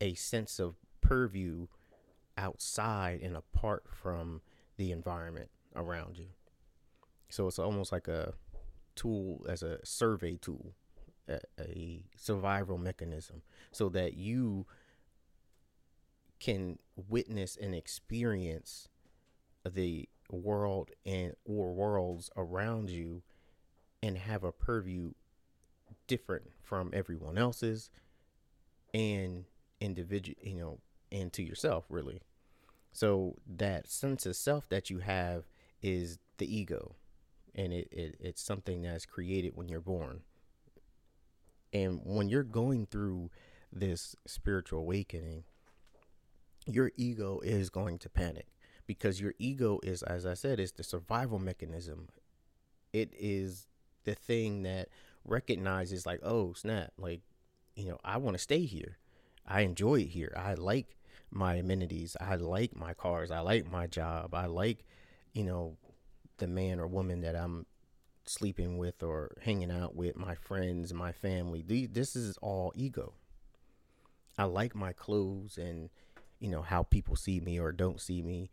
a 0.00 0.14
sense 0.14 0.58
of 0.58 0.74
purview 1.00 1.68
outside 2.36 3.20
and 3.22 3.36
apart 3.36 3.84
from 3.88 4.40
the 4.78 4.90
environment 4.90 5.48
around 5.76 6.18
you. 6.18 6.30
So 7.28 7.46
it's 7.46 7.60
almost 7.60 7.92
like 7.92 8.08
a 8.08 8.34
tool 8.96 9.46
as 9.48 9.62
a 9.62 9.78
survey 9.86 10.36
tool 10.38 10.74
a, 11.28 11.38
a 11.60 12.02
survival 12.16 12.78
mechanism 12.78 13.42
so 13.70 13.88
that 13.90 14.14
you 14.14 14.66
can 16.40 16.80
witness 16.96 17.56
and 17.56 17.76
experience 17.76 18.88
the 19.64 20.08
world 20.30 20.90
and 21.04 21.34
or 21.44 21.72
worlds 21.72 22.30
around 22.36 22.90
you 22.90 23.22
and 24.02 24.18
have 24.18 24.44
a 24.44 24.52
purview 24.52 25.12
different 26.06 26.50
from 26.62 26.90
everyone 26.92 27.38
else's 27.38 27.90
and 28.94 29.44
individual 29.80 30.36
you 30.42 30.54
know 30.54 30.78
and 31.12 31.32
to 31.32 31.42
yourself 31.42 31.84
really. 31.88 32.20
So 32.92 33.36
that 33.46 33.88
sense 33.88 34.24
of 34.24 34.36
self 34.36 34.68
that 34.70 34.88
you 34.90 35.00
have 35.00 35.44
is 35.82 36.18
the 36.38 36.54
ego 36.54 36.96
and 37.54 37.72
it, 37.72 37.88
it 37.90 38.16
it's 38.20 38.42
something 38.42 38.82
that's 38.82 39.06
created 39.06 39.52
when 39.54 39.68
you're 39.68 39.80
born. 39.80 40.20
And 41.72 42.00
when 42.04 42.28
you're 42.28 42.42
going 42.42 42.86
through 42.86 43.30
this 43.72 44.16
spiritual 44.26 44.80
awakening 44.80 45.44
your 46.66 46.90
ego 46.96 47.40
is 47.44 47.70
going 47.70 47.98
to 47.98 48.08
panic 48.08 48.46
because 48.86 49.20
your 49.20 49.34
ego 49.38 49.80
is 49.82 50.02
as 50.02 50.24
i 50.26 50.34
said 50.34 50.60
is 50.60 50.72
the 50.72 50.84
survival 50.84 51.38
mechanism. 51.38 52.08
It 52.92 53.12
is 53.18 53.66
the 54.04 54.14
thing 54.14 54.62
that 54.62 54.88
recognizes 55.24 56.06
like 56.06 56.20
oh 56.22 56.52
snap 56.52 56.92
like 56.96 57.20
you 57.74 57.88
know 57.88 57.98
i 58.04 58.16
want 58.16 58.36
to 58.36 58.42
stay 58.42 58.64
here. 58.64 58.98
I 59.46 59.60
enjoy 59.60 60.00
it 60.00 60.08
here. 60.08 60.32
I 60.36 60.54
like 60.54 60.96
my 61.30 61.54
amenities. 61.56 62.16
I 62.20 62.34
like 62.36 62.74
my 62.74 62.94
cars. 62.94 63.30
I 63.30 63.40
like 63.40 63.70
my 63.70 63.86
job. 63.86 64.34
I 64.34 64.46
like 64.46 64.84
you 65.32 65.44
know 65.44 65.76
the 66.38 66.46
man 66.46 66.80
or 66.80 66.86
woman 66.86 67.22
that 67.22 67.34
i'm 67.34 67.64
sleeping 68.26 68.76
with 68.76 69.02
or 69.02 69.30
hanging 69.42 69.70
out 69.70 69.94
with 69.94 70.16
my 70.16 70.34
friends 70.34 70.92
my 70.92 71.12
family. 71.12 71.62
This 71.62 72.16
is 72.16 72.36
all 72.38 72.72
ego. 72.74 73.14
I 74.38 74.44
like 74.44 74.74
my 74.74 74.92
clothes 74.92 75.58
and 75.58 75.90
you 76.38 76.48
know 76.48 76.62
how 76.62 76.82
people 76.82 77.16
see 77.16 77.40
me 77.40 77.58
or 77.58 77.72
don't 77.72 78.00
see 78.00 78.22
me 78.22 78.50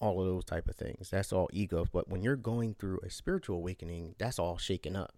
all 0.00 0.20
of 0.20 0.26
those 0.26 0.44
type 0.44 0.68
of 0.68 0.76
things. 0.76 1.10
That's 1.10 1.32
all 1.32 1.48
ego. 1.52 1.86
But 1.92 2.08
when 2.08 2.22
you're 2.22 2.36
going 2.36 2.74
through 2.74 3.00
a 3.04 3.10
spiritual 3.10 3.56
awakening 3.56 4.14
that's 4.18 4.38
all 4.38 4.56
shaken 4.58 4.96
up 4.96 5.14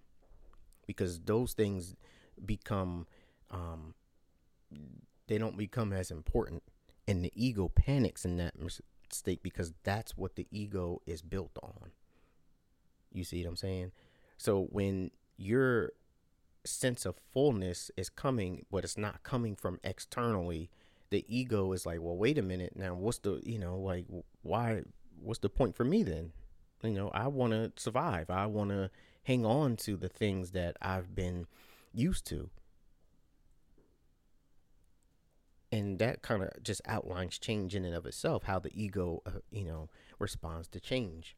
because 0.86 1.20
those 1.20 1.52
things 1.52 1.94
become 2.44 3.06
um 3.50 3.94
they 5.28 5.38
don't 5.38 5.56
become 5.56 5.92
as 5.92 6.10
important. 6.10 6.62
And 7.06 7.24
the 7.24 7.32
ego 7.34 7.68
panics 7.68 8.24
in 8.24 8.36
that 8.38 8.54
state 9.10 9.42
because 9.42 9.72
that's 9.84 10.16
what 10.16 10.36
the 10.36 10.46
ego 10.50 11.00
is 11.06 11.22
built 11.22 11.58
on. 11.62 11.92
You 13.12 13.24
see 13.24 13.42
what 13.42 13.50
i'm 13.50 13.56
saying? 13.56 13.92
So 14.36 14.66
when 14.70 15.10
your 15.36 15.92
sense 16.64 17.04
of 17.04 17.16
fullness 17.32 17.90
is 17.96 18.08
coming 18.08 18.64
but 18.70 18.84
it's 18.84 18.96
not 18.96 19.22
coming 19.24 19.56
from 19.56 19.80
externally 19.82 20.70
the 21.12 21.24
ego 21.28 21.72
is 21.72 21.84
like, 21.84 22.00
well, 22.00 22.16
wait 22.16 22.38
a 22.38 22.42
minute. 22.42 22.72
Now, 22.74 22.94
what's 22.94 23.18
the, 23.18 23.40
you 23.44 23.58
know, 23.58 23.78
like, 23.78 24.06
why, 24.40 24.82
what's 25.20 25.40
the 25.40 25.50
point 25.50 25.76
for 25.76 25.84
me 25.84 26.02
then? 26.02 26.32
You 26.82 26.90
know, 26.90 27.10
I 27.10 27.28
want 27.28 27.52
to 27.52 27.70
survive. 27.76 28.30
I 28.30 28.46
want 28.46 28.70
to 28.70 28.90
hang 29.24 29.44
on 29.44 29.76
to 29.76 29.96
the 29.96 30.08
things 30.08 30.52
that 30.52 30.76
I've 30.80 31.14
been 31.14 31.46
used 31.92 32.26
to. 32.28 32.48
And 35.70 35.98
that 35.98 36.22
kind 36.22 36.42
of 36.42 36.50
just 36.62 36.80
outlines 36.86 37.38
change 37.38 37.74
in 37.74 37.84
and 37.84 37.94
of 37.94 38.06
itself, 38.06 38.44
how 38.44 38.58
the 38.58 38.72
ego, 38.74 39.22
uh, 39.26 39.40
you 39.50 39.64
know, 39.64 39.90
responds 40.18 40.66
to 40.68 40.80
change. 40.80 41.36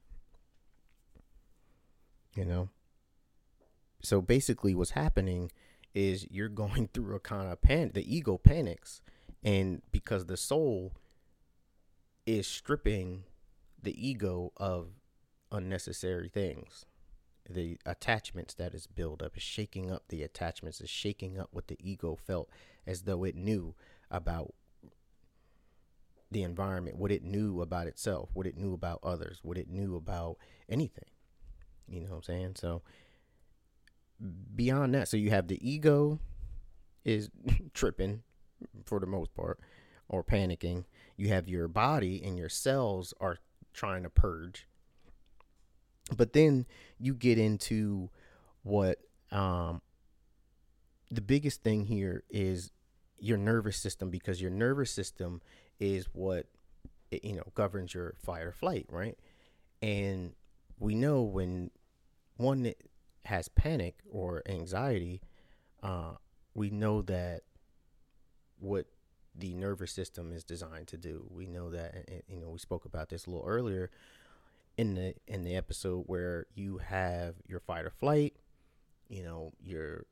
You 2.36 2.44
know? 2.44 2.68
So 4.02 4.20
basically, 4.20 4.74
what's 4.74 4.92
happening 4.92 5.50
is 5.94 6.30
you're 6.30 6.48
going 6.64 6.90
through 6.94 7.16
a 7.16 7.20
kind 7.20 7.50
of 7.50 7.60
panic. 7.60 7.94
The 7.94 8.16
ego 8.16 8.38
panics 8.38 9.02
and 9.44 9.82
because 9.92 10.26
the 10.26 10.36
soul 10.36 10.92
is 12.26 12.46
stripping 12.46 13.24
the 13.82 14.08
ego 14.08 14.52
of 14.56 14.88
unnecessary 15.52 16.28
things 16.28 16.86
the 17.48 17.78
attachments 17.84 18.54
that 18.54 18.74
is 18.74 18.86
built 18.86 19.22
up 19.22 19.36
is 19.36 19.42
shaking 19.42 19.90
up 19.90 20.04
the 20.08 20.22
attachments 20.22 20.80
is 20.80 20.88
shaking 20.88 21.38
up 21.38 21.48
what 21.52 21.68
the 21.68 21.76
ego 21.78 22.16
felt 22.16 22.48
as 22.86 23.02
though 23.02 23.24
it 23.24 23.36
knew 23.36 23.74
about 24.10 24.54
the 26.30 26.42
environment 26.42 26.96
what 26.96 27.12
it 27.12 27.22
knew 27.22 27.60
about 27.60 27.86
itself 27.86 28.30
what 28.32 28.46
it 28.46 28.56
knew 28.56 28.72
about 28.72 28.98
others 29.02 29.40
what 29.42 29.58
it 29.58 29.68
knew 29.68 29.94
about 29.94 30.36
anything. 30.68 31.04
You 31.86 32.00
know 32.00 32.10
what 32.10 32.16
i'm 32.16 32.22
saying? 32.22 32.52
So 32.56 32.82
beyond 34.56 34.94
that 34.94 35.08
so 35.08 35.16
you 35.16 35.30
have 35.30 35.48
the 35.48 35.68
ego 35.68 36.18
is 37.04 37.28
tripping 37.74 38.22
for 38.84 39.00
the 39.00 39.06
most 39.06 39.34
part 39.34 39.58
or 40.08 40.22
panicking. 40.22 40.84
You 41.16 41.28
have 41.28 41.48
your 41.48 41.68
body 41.68 42.22
and 42.24 42.38
your 42.38 42.48
cells 42.48 43.14
are 43.20 43.38
trying 43.72 44.02
to 44.02 44.10
purge. 44.10 44.66
But 46.16 46.32
then 46.32 46.66
you 46.98 47.14
get 47.14 47.38
into 47.38 48.10
what 48.62 48.98
um, 49.30 49.80
the 51.10 51.20
biggest 51.20 51.62
thing 51.62 51.84
here 51.84 52.24
is 52.28 52.72
your 53.18 53.38
nervous 53.38 53.76
system 53.76 54.10
because 54.10 54.40
your 54.40 54.50
nervous 54.50 54.90
system 54.90 55.40
is 55.80 56.06
what 56.12 56.46
you 57.10 57.34
know 57.34 57.44
governs 57.54 57.94
your 57.94 58.14
fight 58.22 58.42
or 58.42 58.52
flight, 58.52 58.86
right? 58.90 59.18
And 59.80 60.32
we 60.78 60.94
know 60.94 61.22
when 61.22 61.70
one 62.36 62.72
has 63.24 63.48
panic 63.48 63.96
or 64.10 64.42
anxiety, 64.46 65.22
uh, 65.82 66.14
we 66.54 66.70
know 66.70 67.02
that 67.02 67.42
what 68.64 68.86
the 69.34 69.54
nervous 69.54 69.92
system 69.92 70.32
is 70.32 70.44
designed 70.44 70.88
to 70.88 70.96
do. 70.96 71.26
We 71.30 71.46
know 71.46 71.70
that, 71.70 72.08
you 72.28 72.40
know, 72.40 72.50
we 72.50 72.58
spoke 72.58 72.84
about 72.84 73.08
this 73.08 73.26
a 73.26 73.30
little 73.30 73.46
earlier 73.46 73.90
in 74.76 74.94
the 74.94 75.14
in 75.26 75.44
the 75.44 75.54
episode 75.54 76.04
where 76.06 76.46
you 76.54 76.78
have 76.78 77.34
your 77.46 77.60
fight 77.60 77.84
or 77.84 77.90
flight. 77.90 78.34
You 79.08 79.22
know, 79.22 79.52
your 79.62 80.06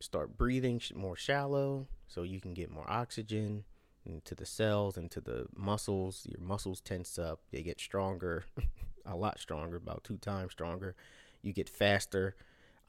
start 0.00 0.36
breathing 0.36 0.80
more 0.94 1.16
shallow 1.16 1.86
so 2.06 2.22
you 2.22 2.40
can 2.40 2.54
get 2.54 2.70
more 2.70 2.88
oxygen 2.88 3.64
into 4.06 4.34
the 4.34 4.46
cells 4.46 4.96
into 4.96 5.20
the 5.20 5.46
muscles. 5.56 6.26
Your 6.30 6.40
muscles 6.40 6.80
tense 6.80 7.18
up. 7.18 7.40
They 7.50 7.62
get 7.62 7.80
stronger, 7.80 8.44
a 9.06 9.16
lot 9.16 9.40
stronger, 9.40 9.76
about 9.76 10.04
two 10.04 10.18
times 10.18 10.52
stronger. 10.52 10.94
You 11.42 11.52
get 11.52 11.68
faster. 11.68 12.36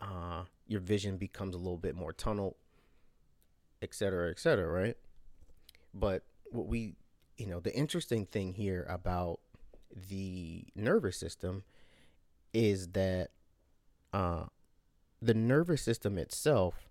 Uh, 0.01 0.43
your 0.67 0.81
vision 0.81 1.17
becomes 1.17 1.55
a 1.55 1.57
little 1.57 1.77
bit 1.77 1.95
more 1.95 2.11
tunnel 2.11 2.57
et 3.82 3.93
cetera, 3.93 4.30
et 4.30 4.39
cetera, 4.39 4.67
right? 4.67 4.97
But 5.93 6.23
what 6.51 6.67
we, 6.67 6.95
you 7.38 7.47
know, 7.47 7.59
the 7.59 7.76
interesting 7.76 8.26
thing 8.26 8.53
here 8.53 8.86
about 8.89 9.39
the 10.09 10.65
nervous 10.76 11.17
system 11.17 11.63
is 12.53 12.89
that 12.89 13.30
uh, 14.13 14.45
the 15.21 15.34
nervous 15.34 15.82
system 15.82 16.17
itself 16.17 16.89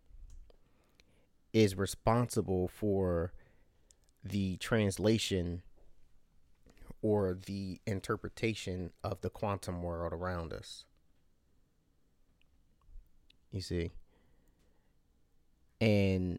is 1.53 1.77
responsible 1.77 2.69
for 2.69 3.33
the 4.23 4.57
translation 4.57 5.63
or 7.03 7.39
the 7.47 7.81
interpretation 7.87 8.91
of 9.03 9.21
the 9.21 9.31
quantum 9.31 9.83
world 9.83 10.13
around 10.13 10.53
us. 10.53 10.85
You 13.53 13.61
see? 13.61 13.91
And 15.81 16.39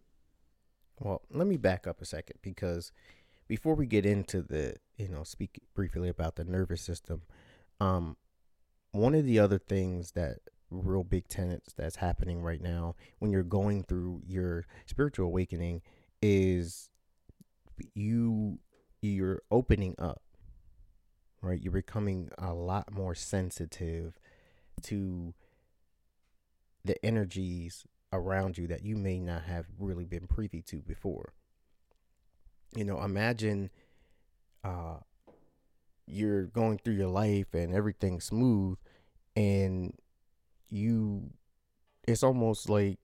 well, 0.99 1.21
let 1.31 1.47
me 1.47 1.57
back 1.57 1.87
up 1.87 2.01
a 2.01 2.05
second 2.05 2.39
because 2.41 2.91
before 3.47 3.75
we 3.75 3.85
get 3.85 4.05
into 4.05 4.41
the, 4.41 4.75
you 4.97 5.07
know, 5.07 5.23
speak 5.23 5.59
briefly 5.73 6.09
about 6.09 6.35
the 6.35 6.43
nervous 6.43 6.81
system, 6.81 7.21
um, 7.79 8.17
one 8.91 9.13
of 9.13 9.25
the 9.25 9.39
other 9.39 9.59
things 9.59 10.11
that 10.11 10.37
real 10.71 11.03
big 11.03 11.27
tenets 11.27 11.73
that's 11.73 11.97
happening 11.97 12.41
right 12.41 12.61
now 12.61 12.95
when 13.19 13.31
you're 13.31 13.43
going 13.43 13.83
through 13.83 14.21
your 14.25 14.65
spiritual 14.85 15.27
awakening 15.27 15.81
is 16.21 16.89
you 17.93 18.57
you're 19.01 19.41
opening 19.51 19.93
up 19.99 20.21
right? 21.45 21.61
You're 21.61 21.71
becoming 21.71 22.29
a 22.37 22.53
lot 22.53 22.91
more 22.91 23.13
sensitive 23.13 24.17
to 24.83 25.33
the 26.83 27.03
energies 27.05 27.85
around 28.13 28.57
you 28.57 28.67
that 28.67 28.83
you 28.83 28.95
may 28.95 29.19
not 29.19 29.43
have 29.43 29.65
really 29.79 30.05
been 30.05 30.27
privy 30.27 30.61
to 30.63 30.77
before. 30.77 31.33
You 32.75 32.83
know, 32.83 33.01
imagine 33.01 33.69
uh, 34.63 34.97
you're 36.05 36.45
going 36.45 36.79
through 36.79 36.95
your 36.95 37.09
life 37.09 37.53
and 37.53 37.73
everything's 37.73 38.25
smooth, 38.25 38.77
and 39.35 39.93
you, 40.69 41.31
it's 42.07 42.23
almost 42.23 42.69
like, 42.69 42.99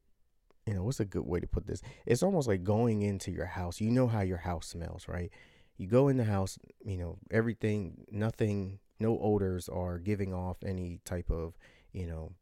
you 0.66 0.74
know, 0.74 0.84
what's 0.84 1.00
a 1.00 1.06
good 1.06 1.26
way 1.26 1.40
to 1.40 1.48
put 1.48 1.66
this? 1.66 1.82
It's 2.06 2.24
almost 2.24 2.48
like 2.48 2.64
going 2.64 3.02
into 3.02 3.32
your 3.32 3.46
house. 3.46 3.82
You 3.82 3.92
know 3.92 4.08
how 4.08 4.22
your 4.22 4.38
house 4.38 4.68
smells, 4.68 5.08
right? 5.08 5.32
You 5.78 5.88
go 5.88 6.08
in 6.08 6.18
the 6.18 6.24
house, 6.24 6.60
you 6.86 6.98
know, 6.98 7.18
everything, 7.32 8.06
nothing, 8.12 8.80
no 9.00 9.18
odors 9.20 9.68
are 9.68 9.98
giving 9.98 10.34
off 10.34 10.58
any 10.64 11.00
type 11.06 11.32
of, 11.32 11.58
you 11.92 12.06
know, 12.06 12.34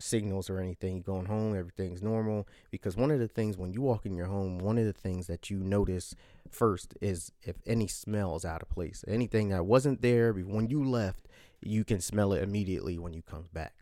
signals 0.00 0.50
or 0.50 0.58
anything. 0.58 0.96
You're 0.96 1.04
going 1.04 1.26
home, 1.26 1.56
everything's 1.56 2.02
normal. 2.02 2.46
Because 2.70 2.96
one 2.96 3.10
of 3.10 3.18
the 3.18 3.28
things 3.28 3.56
when 3.56 3.72
you 3.72 3.80
walk 3.82 4.06
in 4.06 4.14
your 4.14 4.26
home, 4.26 4.58
one 4.58 4.78
of 4.78 4.84
the 4.84 4.92
things 4.92 5.26
that 5.26 5.50
you 5.50 5.58
notice 5.58 6.14
first 6.50 6.94
is 7.00 7.32
if 7.42 7.56
any 7.66 7.86
smell 7.86 8.36
is 8.36 8.44
out 8.44 8.62
of 8.62 8.68
place. 8.68 9.04
Anything 9.06 9.48
that 9.50 9.66
wasn't 9.66 10.02
there 10.02 10.32
when 10.32 10.68
you 10.68 10.84
left, 10.84 11.28
you 11.60 11.84
can 11.84 12.00
smell 12.00 12.32
it 12.32 12.42
immediately 12.42 12.98
when 12.98 13.12
you 13.12 13.22
come 13.22 13.46
back. 13.52 13.74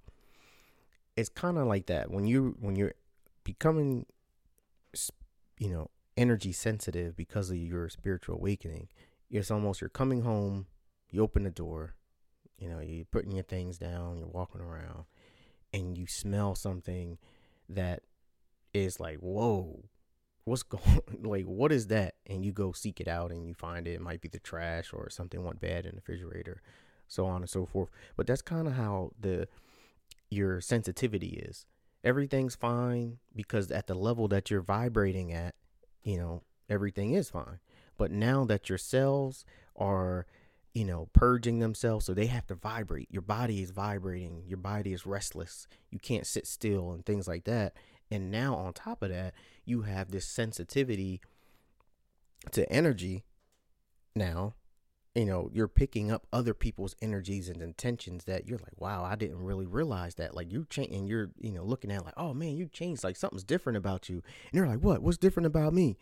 It's 1.16 1.28
kind 1.28 1.58
of 1.58 1.66
like 1.66 1.86
that 1.86 2.10
when 2.10 2.26
you 2.26 2.56
when 2.60 2.76
you're 2.76 2.94
becoming, 3.44 4.06
you 5.58 5.68
know, 5.68 5.90
energy 6.16 6.52
sensitive 6.52 7.16
because 7.16 7.50
of 7.50 7.56
your 7.56 7.88
spiritual 7.88 8.36
awakening. 8.36 8.88
It's 9.30 9.50
almost 9.50 9.80
you're 9.80 9.90
coming 9.90 10.22
home, 10.22 10.66
you 11.10 11.22
open 11.22 11.44
the 11.44 11.50
door, 11.50 11.94
you 12.58 12.68
know, 12.68 12.80
you're 12.80 13.04
putting 13.04 13.32
your 13.32 13.44
things 13.44 13.78
down, 13.78 14.18
you're 14.18 14.28
walking 14.28 14.60
around, 14.60 15.04
and 15.72 15.96
you 15.96 16.06
smell 16.06 16.54
something 16.54 17.18
that 17.68 18.02
is 18.74 19.00
like, 19.00 19.18
whoa, 19.18 19.84
what's 20.44 20.62
going 20.62 21.00
like 21.22 21.44
what 21.44 21.72
is 21.72 21.86
that? 21.88 22.14
And 22.26 22.44
you 22.44 22.52
go 22.52 22.72
seek 22.72 23.00
it 23.00 23.08
out 23.08 23.30
and 23.30 23.46
you 23.46 23.54
find 23.54 23.86
it. 23.86 23.94
It 23.94 24.00
might 24.00 24.20
be 24.20 24.28
the 24.28 24.38
trash 24.38 24.92
or 24.92 25.08
something 25.10 25.42
went 25.42 25.60
bad 25.60 25.86
in 25.86 25.92
the 25.92 25.96
refrigerator, 25.96 26.62
so 27.08 27.26
on 27.26 27.42
and 27.42 27.50
so 27.50 27.66
forth. 27.66 27.90
But 28.16 28.26
that's 28.26 28.42
kind 28.42 28.66
of 28.66 28.74
how 28.74 29.12
the 29.18 29.48
your 30.28 30.60
sensitivity 30.60 31.44
is. 31.48 31.66
Everything's 32.02 32.54
fine 32.54 33.18
because 33.34 33.70
at 33.70 33.86
the 33.86 33.94
level 33.94 34.28
that 34.28 34.50
you're 34.50 34.62
vibrating 34.62 35.32
at, 35.32 35.54
you 36.02 36.16
know, 36.18 36.42
everything 36.68 37.12
is 37.12 37.30
fine. 37.30 37.58
But 37.98 38.10
now 38.10 38.44
that 38.46 38.68
your 38.70 38.78
cells 38.78 39.44
are 39.76 40.26
you 40.74 40.84
know, 40.84 41.08
purging 41.12 41.58
themselves. 41.58 42.06
So 42.06 42.14
they 42.14 42.26
have 42.26 42.46
to 42.48 42.54
vibrate. 42.54 43.08
Your 43.10 43.22
body 43.22 43.62
is 43.62 43.70
vibrating. 43.70 44.44
Your 44.46 44.58
body 44.58 44.92
is 44.92 45.06
restless. 45.06 45.66
You 45.90 45.98
can't 45.98 46.26
sit 46.26 46.46
still 46.46 46.92
and 46.92 47.04
things 47.04 47.26
like 47.26 47.44
that. 47.44 47.74
And 48.10 48.30
now, 48.30 48.54
on 48.56 48.72
top 48.72 49.02
of 49.02 49.10
that, 49.10 49.34
you 49.64 49.82
have 49.82 50.10
this 50.10 50.26
sensitivity 50.26 51.20
to 52.52 52.70
energy. 52.70 53.24
Now, 54.16 54.54
you 55.14 55.24
know, 55.24 55.50
you're 55.52 55.68
picking 55.68 56.10
up 56.10 56.26
other 56.32 56.54
people's 56.54 56.94
energies 57.02 57.48
and 57.48 57.60
intentions 57.62 58.24
that 58.24 58.46
you're 58.46 58.58
like, 58.58 58.80
wow, 58.80 59.04
I 59.04 59.16
didn't 59.16 59.42
really 59.42 59.66
realize 59.66 60.14
that. 60.16 60.34
Like 60.34 60.52
you 60.52 60.66
change 60.70 60.94
and 60.94 61.08
you're, 61.08 61.30
you 61.40 61.50
know, 61.50 61.64
looking 61.64 61.90
at 61.90 62.04
like, 62.04 62.14
oh 62.16 62.32
man, 62.32 62.56
you 62.56 62.68
changed. 62.68 63.02
Like 63.02 63.16
something's 63.16 63.44
different 63.44 63.76
about 63.76 64.08
you. 64.08 64.16
And 64.16 64.54
you're 64.54 64.68
like, 64.68 64.80
what? 64.80 65.02
What's 65.02 65.18
different 65.18 65.46
about 65.46 65.74
me? 65.74 65.96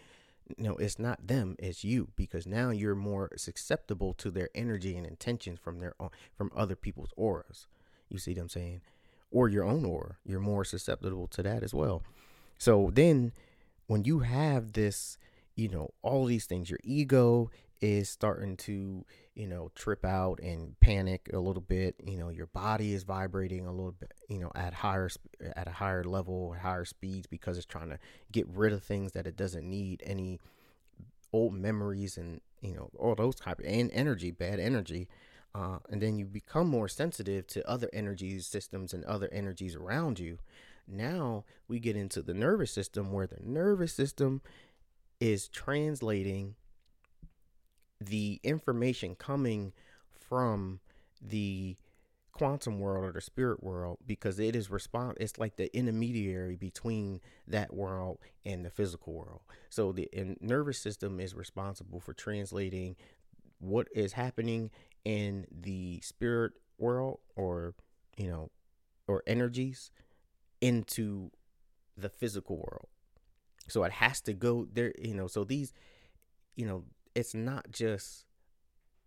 No, 0.56 0.76
it's 0.76 0.98
not 0.98 1.26
them, 1.26 1.56
it's 1.58 1.84
you 1.84 2.08
because 2.16 2.46
now 2.46 2.70
you're 2.70 2.94
more 2.94 3.30
susceptible 3.36 4.14
to 4.14 4.30
their 4.30 4.48
energy 4.54 4.96
and 4.96 5.06
intentions 5.06 5.58
from 5.58 5.78
their 5.78 5.94
own, 6.00 6.10
from 6.36 6.50
other 6.56 6.76
people's 6.76 7.12
auras. 7.16 7.66
You 8.08 8.18
see 8.18 8.32
what 8.32 8.42
I'm 8.42 8.48
saying? 8.48 8.80
Or 9.30 9.48
your 9.48 9.64
own 9.64 9.84
aura. 9.84 10.16
You're 10.24 10.40
more 10.40 10.64
susceptible 10.64 11.26
to 11.28 11.42
that 11.42 11.62
as 11.62 11.74
well. 11.74 12.02
So 12.56 12.90
then 12.92 13.32
when 13.86 14.04
you 14.04 14.20
have 14.20 14.72
this, 14.72 15.18
you 15.54 15.68
know, 15.68 15.90
all 16.02 16.24
these 16.24 16.46
things, 16.46 16.70
your 16.70 16.80
ego 16.82 17.50
is 17.80 18.08
starting 18.08 18.56
to, 18.56 19.04
you 19.34 19.46
know, 19.46 19.70
trip 19.74 20.04
out 20.04 20.40
and 20.40 20.78
panic 20.80 21.30
a 21.32 21.38
little 21.38 21.62
bit. 21.62 21.94
You 22.04 22.18
know, 22.18 22.28
your 22.28 22.46
body 22.46 22.92
is 22.92 23.04
vibrating 23.04 23.66
a 23.66 23.72
little 23.72 23.92
bit, 23.92 24.12
you 24.28 24.38
know, 24.38 24.50
at 24.54 24.74
higher 24.74 25.08
at 25.56 25.68
a 25.68 25.72
higher 25.72 26.04
level, 26.04 26.54
higher 26.60 26.84
speeds 26.84 27.26
because 27.26 27.56
it's 27.56 27.66
trying 27.66 27.90
to 27.90 27.98
get 28.32 28.46
rid 28.48 28.72
of 28.72 28.82
things 28.82 29.12
that 29.12 29.26
it 29.26 29.36
doesn't 29.36 29.68
need 29.68 30.02
any 30.04 30.40
old 31.32 31.52
memories 31.52 32.16
and 32.16 32.40
you 32.62 32.74
know 32.74 32.90
all 32.98 33.14
those 33.14 33.36
type 33.36 33.60
of 33.60 33.66
and 33.66 33.90
energy, 33.92 34.30
bad 34.30 34.60
energy. 34.60 35.08
Uh, 35.54 35.78
and 35.90 36.02
then 36.02 36.18
you 36.18 36.26
become 36.26 36.68
more 36.68 36.88
sensitive 36.88 37.46
to 37.46 37.68
other 37.68 37.88
energies, 37.92 38.46
systems 38.46 38.92
and 38.92 39.04
other 39.04 39.28
energies 39.32 39.74
around 39.74 40.18
you. 40.18 40.38
Now 40.86 41.44
we 41.66 41.80
get 41.80 41.96
into 41.96 42.22
the 42.22 42.34
nervous 42.34 42.70
system 42.70 43.12
where 43.12 43.26
the 43.26 43.40
nervous 43.42 43.92
system 43.92 44.42
is 45.20 45.48
translating 45.48 46.54
the 48.00 48.40
information 48.42 49.14
coming 49.14 49.72
from 50.12 50.80
the 51.20 51.76
quantum 52.38 52.78
world 52.78 53.04
or 53.04 53.10
the 53.10 53.20
spirit 53.20 53.64
world 53.64 53.98
because 54.06 54.38
it 54.38 54.54
is 54.54 54.70
respond 54.70 55.16
it's 55.18 55.38
like 55.38 55.56
the 55.56 55.76
intermediary 55.76 56.54
between 56.54 57.20
that 57.48 57.74
world 57.74 58.18
and 58.44 58.64
the 58.64 58.70
physical 58.70 59.12
world. 59.12 59.40
So 59.70 59.90
the 59.90 60.08
nervous 60.40 60.78
system 60.78 61.18
is 61.18 61.34
responsible 61.34 61.98
for 61.98 62.12
translating 62.12 62.94
what 63.58 63.88
is 63.92 64.12
happening 64.12 64.70
in 65.04 65.46
the 65.50 66.00
spirit 66.02 66.52
world 66.78 67.18
or 67.34 67.74
you 68.16 68.28
know 68.28 68.50
or 69.08 69.24
energies 69.26 69.90
into 70.60 71.30
the 71.96 72.08
physical 72.08 72.56
world. 72.56 72.86
So 73.68 73.82
it 73.82 73.92
has 73.92 74.20
to 74.22 74.32
go 74.32 74.68
there 74.72 74.92
you 74.96 75.14
know 75.14 75.26
so 75.26 75.42
these 75.42 75.72
you 76.54 76.66
know 76.66 76.84
it's 77.18 77.34
not 77.34 77.72
just 77.72 78.26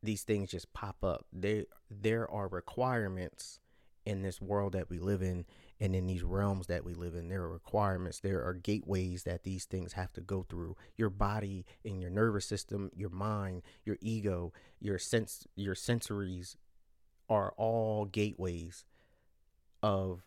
these 0.03 0.23
things 0.23 0.51
just 0.51 0.73
pop 0.73 1.01
up. 1.01 1.25
There 1.31 1.63
there 1.89 2.29
are 2.29 2.49
requirements 2.49 3.61
in 4.05 4.21
this 4.21 4.41
world 4.41 4.73
that 4.73 4.89
we 4.89 4.99
live 4.99 5.21
in 5.21 5.45
and 5.79 5.95
in 5.95 6.07
these 6.07 6.21
realms 6.21 6.67
that 6.67 6.83
we 6.83 6.93
live 6.93 7.15
in. 7.15 7.29
There 7.29 7.43
are 7.43 7.49
requirements, 7.49 8.19
there 8.19 8.43
are 8.43 8.53
gateways 8.53 9.23
that 9.23 9.43
these 9.43 9.63
things 9.63 9.93
have 9.93 10.11
to 10.13 10.21
go 10.21 10.45
through. 10.49 10.75
Your 10.97 11.09
body 11.09 11.65
and 11.85 12.01
your 12.01 12.09
nervous 12.09 12.45
system, 12.45 12.91
your 12.93 13.11
mind, 13.11 13.61
your 13.85 13.97
ego, 14.01 14.51
your 14.81 14.97
sense 14.97 15.47
your 15.55 15.75
sensories 15.75 16.57
are 17.29 17.53
all 17.55 18.03
gateways 18.03 18.83
of 19.81 20.23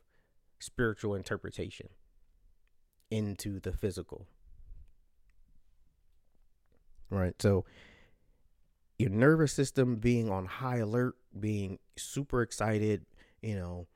spiritual 0.59 1.15
interpretation 1.15 1.89
into 3.11 3.61
the 3.61 3.73
physical. 3.73 4.27
Right? 7.11 7.41
So 7.41 7.65
your 8.99 9.11
nervous 9.11 9.53
system 9.53 9.97
being 9.97 10.31
on 10.31 10.47
high 10.47 10.79
alert, 10.79 11.17
being 11.39 11.79
super 11.97 12.43
excited, 12.43 13.05
you 13.43 13.57
know, 13.57 13.87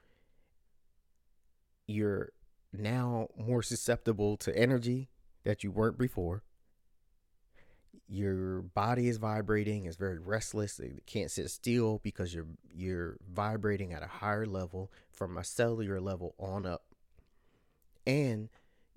you're 1.86 2.32
now 2.72 3.28
more 3.36 3.62
susceptible 3.62 4.36
to 4.36 4.56
energy 4.56 5.08
that 5.44 5.64
you 5.64 5.70
weren't 5.70 5.98
before. 5.98 6.42
Your 8.10 8.62
body 8.62 9.08
is 9.08 9.18
vibrating, 9.18 9.84
it's 9.84 9.96
very 9.96 10.18
restless, 10.18 10.80
it 10.80 11.04
can't 11.06 11.30
sit 11.30 11.50
still 11.50 12.00
because 12.02 12.34
you're 12.34 12.46
you're 12.74 13.18
vibrating 13.30 13.92
at 13.92 14.02
a 14.02 14.06
higher 14.06 14.46
level 14.46 14.90
from 15.10 15.36
a 15.36 15.44
cellular 15.44 16.00
level 16.00 16.34
on 16.38 16.64
up. 16.64 16.84
And 18.06 18.48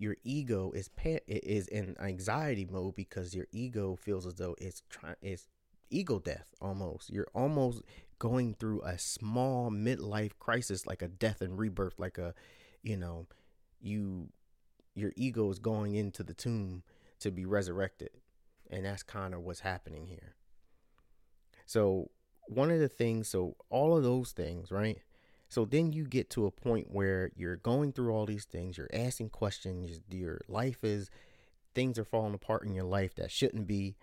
your 0.01 0.17
ego 0.23 0.71
is 0.71 0.89
is 1.27 1.67
in 1.67 1.95
anxiety 2.01 2.65
mode 2.65 2.95
because 2.95 3.35
your 3.35 3.45
ego 3.51 3.95
feels 3.95 4.25
as 4.25 4.33
though 4.33 4.55
it's 4.57 4.81
trying 4.89 5.15
it's 5.21 5.47
ego 5.91 6.17
death 6.17 6.47
almost. 6.59 7.11
You're 7.11 7.27
almost 7.35 7.83
going 8.17 8.55
through 8.55 8.81
a 8.81 8.97
small 8.97 9.69
midlife 9.69 10.31
crisis, 10.39 10.87
like 10.87 11.03
a 11.03 11.07
death 11.07 11.41
and 11.41 11.55
rebirth, 11.57 11.99
like 11.99 12.17
a, 12.17 12.33
you 12.81 12.97
know, 12.97 13.27
you, 13.79 14.29
your 14.95 15.11
ego 15.15 15.51
is 15.51 15.59
going 15.59 15.93
into 15.93 16.23
the 16.23 16.33
tomb 16.33 16.81
to 17.19 17.29
be 17.29 17.45
resurrected. 17.45 18.09
And 18.71 18.85
that's 18.85 19.03
kind 19.03 19.35
of 19.35 19.41
what's 19.41 19.59
happening 19.59 20.07
here. 20.07 20.35
So, 21.67 22.09
one 22.47 22.71
of 22.71 22.79
the 22.79 22.89
things, 22.89 23.27
so 23.27 23.55
all 23.69 23.95
of 23.95 24.03
those 24.03 24.31
things, 24.31 24.71
right? 24.71 24.97
So 25.51 25.65
then 25.65 25.91
you 25.91 26.05
get 26.05 26.29
to 26.29 26.45
a 26.45 26.51
point 26.51 26.87
where 26.91 27.29
you're 27.35 27.57
going 27.57 27.91
through 27.91 28.13
all 28.13 28.25
these 28.25 28.45
things, 28.45 28.77
you're 28.77 28.87
asking 28.93 29.31
questions, 29.31 29.99
your 30.09 30.39
life 30.47 30.81
is, 30.81 31.09
things 31.75 31.99
are 31.99 32.05
falling 32.05 32.33
apart 32.33 32.63
in 32.63 32.73
your 32.73 32.85
life 32.85 33.15
that 33.15 33.31
shouldn't 33.31 33.67
be. 33.67 33.97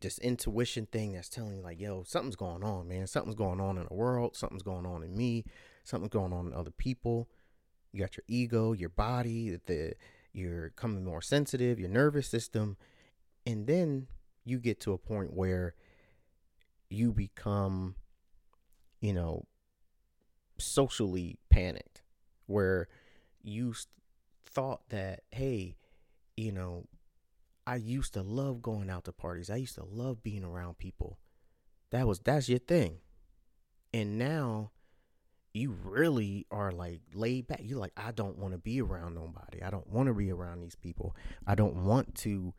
This 0.00 0.18
intuition 0.18 0.86
thing 0.86 1.14
that's 1.14 1.28
telling 1.28 1.56
you 1.56 1.62
like 1.62 1.80
yo 1.80 2.04
something's 2.04 2.36
going 2.36 2.62
on 2.62 2.86
man. 2.86 3.08
Something's 3.08 3.34
going 3.34 3.60
on 3.60 3.76
in 3.76 3.86
the 3.88 3.94
world. 3.94 4.36
Something's 4.36 4.62
going 4.62 4.86
on 4.86 5.02
in 5.02 5.16
me. 5.16 5.44
Something's 5.82 6.12
going 6.12 6.32
on 6.32 6.46
in 6.46 6.54
other 6.54 6.70
people. 6.70 7.28
You 7.92 8.00
got 8.00 8.16
your 8.16 8.24
ego 8.28 8.72
your 8.72 8.88
body 8.90 9.58
the 9.66 9.94
you're 10.32 10.70
coming 10.76 11.04
more 11.04 11.20
sensitive 11.20 11.80
your 11.80 11.90
nervous 11.90 12.28
system. 12.28 12.76
And 13.44 13.66
then 13.66 14.06
you 14.44 14.58
get 14.58 14.78
to 14.82 14.92
a 14.92 14.98
point 14.98 15.34
where 15.34 15.74
you 16.88 17.12
become 17.12 17.96
you 19.00 19.12
know 19.12 19.44
socially 20.58 21.38
panicked 21.50 22.02
where 22.46 22.88
you 23.42 23.74
thought 24.46 24.80
that 24.88 25.20
hey 25.30 25.76
you 26.36 26.52
know 26.52 26.86
I 27.68 27.76
used 27.76 28.14
to 28.14 28.22
love 28.22 28.62
going 28.62 28.88
out 28.88 29.04
to 29.04 29.12
parties. 29.12 29.50
I 29.50 29.56
used 29.56 29.74
to 29.74 29.84
love 29.84 30.22
being 30.22 30.42
around 30.42 30.78
people. 30.78 31.18
That 31.90 32.06
was 32.06 32.18
that's 32.18 32.48
your 32.48 32.60
thing. 32.60 33.00
And 33.92 34.18
now 34.18 34.70
you 35.52 35.76
really 35.84 36.46
are 36.50 36.72
like 36.72 37.02
laid 37.12 37.46
back. 37.46 37.60
You're 37.62 37.78
like, 37.78 37.92
I 37.94 38.12
don't 38.12 38.38
want 38.38 38.52
to 38.52 38.58
be 38.58 38.80
around 38.80 39.16
nobody. 39.16 39.62
I 39.62 39.68
don't 39.68 39.86
want 39.86 40.06
to 40.06 40.14
be 40.14 40.32
around 40.32 40.62
these 40.62 40.76
people. 40.76 41.14
I 41.46 41.54
don't 41.54 41.84
want 41.84 42.14
to 42.16 42.54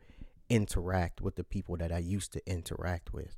interact 0.48 1.20
with 1.20 1.34
the 1.34 1.44
people 1.44 1.76
that 1.78 1.90
I 1.90 1.98
used 1.98 2.32
to 2.34 2.48
interact 2.48 3.12
with. 3.12 3.36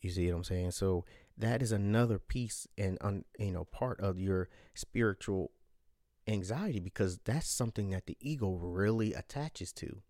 You 0.00 0.08
see 0.10 0.30
what 0.30 0.38
I'm 0.38 0.44
saying? 0.44 0.70
So 0.70 1.04
that 1.38 1.62
is 1.62 1.72
another 1.72 2.18
piece 2.18 2.66
and 2.76 2.98
un, 3.00 3.24
you 3.38 3.52
know 3.52 3.64
part 3.64 4.00
of 4.00 4.18
your 4.18 4.48
spiritual 4.74 5.52
anxiety 6.28 6.80
because 6.80 7.18
that's 7.24 7.48
something 7.48 7.90
that 7.90 8.06
the 8.06 8.16
ego 8.20 8.58
really 8.60 9.14
attaches 9.14 9.72
to. 9.72 10.02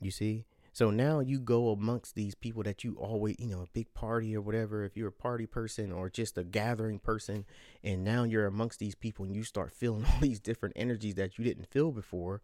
You 0.00 0.10
see? 0.10 0.44
So 0.72 0.90
now 0.90 1.18
you 1.18 1.40
go 1.40 1.70
amongst 1.70 2.14
these 2.14 2.36
people 2.36 2.62
that 2.62 2.84
you 2.84 2.94
always, 3.00 3.34
you 3.40 3.48
know, 3.48 3.62
a 3.62 3.68
big 3.72 3.92
party 3.94 4.36
or 4.36 4.40
whatever, 4.40 4.84
if 4.84 4.96
you're 4.96 5.08
a 5.08 5.12
party 5.12 5.44
person 5.44 5.90
or 5.90 6.08
just 6.08 6.38
a 6.38 6.44
gathering 6.44 7.00
person, 7.00 7.44
and 7.82 8.04
now 8.04 8.22
you're 8.22 8.46
amongst 8.46 8.78
these 8.78 8.94
people 8.94 9.24
and 9.24 9.34
you 9.34 9.42
start 9.42 9.72
feeling 9.72 10.04
all 10.12 10.20
these 10.20 10.38
different 10.38 10.76
energies 10.76 11.16
that 11.16 11.36
you 11.36 11.44
didn't 11.44 11.66
feel 11.66 11.90
before, 11.90 12.42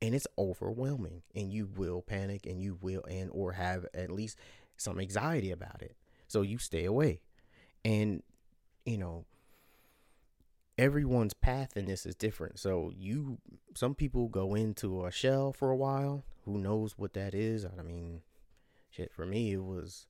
and 0.00 0.14
it's 0.14 0.26
overwhelming, 0.38 1.22
and 1.34 1.52
you 1.52 1.68
will 1.76 2.00
panic 2.00 2.46
and 2.46 2.62
you 2.62 2.78
will 2.80 3.04
and 3.04 3.30
or 3.32 3.52
have 3.52 3.84
at 3.92 4.10
least 4.10 4.38
some 4.78 4.98
anxiety 4.98 5.50
about 5.50 5.82
it. 5.82 5.96
So 6.28 6.42
you 6.42 6.58
stay 6.58 6.84
away. 6.84 7.20
And 7.84 8.22
you 8.84 8.98
know, 8.98 9.24
everyone's 10.78 11.34
path 11.34 11.76
in 11.76 11.86
this 11.86 12.06
is 12.06 12.14
different. 12.14 12.58
So 12.58 12.92
you 12.96 13.38
some 13.74 13.94
people 13.94 14.28
go 14.28 14.54
into 14.54 15.04
a 15.04 15.10
shell 15.10 15.52
for 15.52 15.70
a 15.70 15.76
while. 15.76 16.24
Who 16.44 16.58
knows 16.58 16.96
what 16.96 17.14
that 17.14 17.34
is? 17.34 17.64
I 17.66 17.82
mean, 17.82 18.22
shit 18.90 19.12
for 19.12 19.26
me 19.26 19.52
it 19.52 19.64
was 19.64 20.06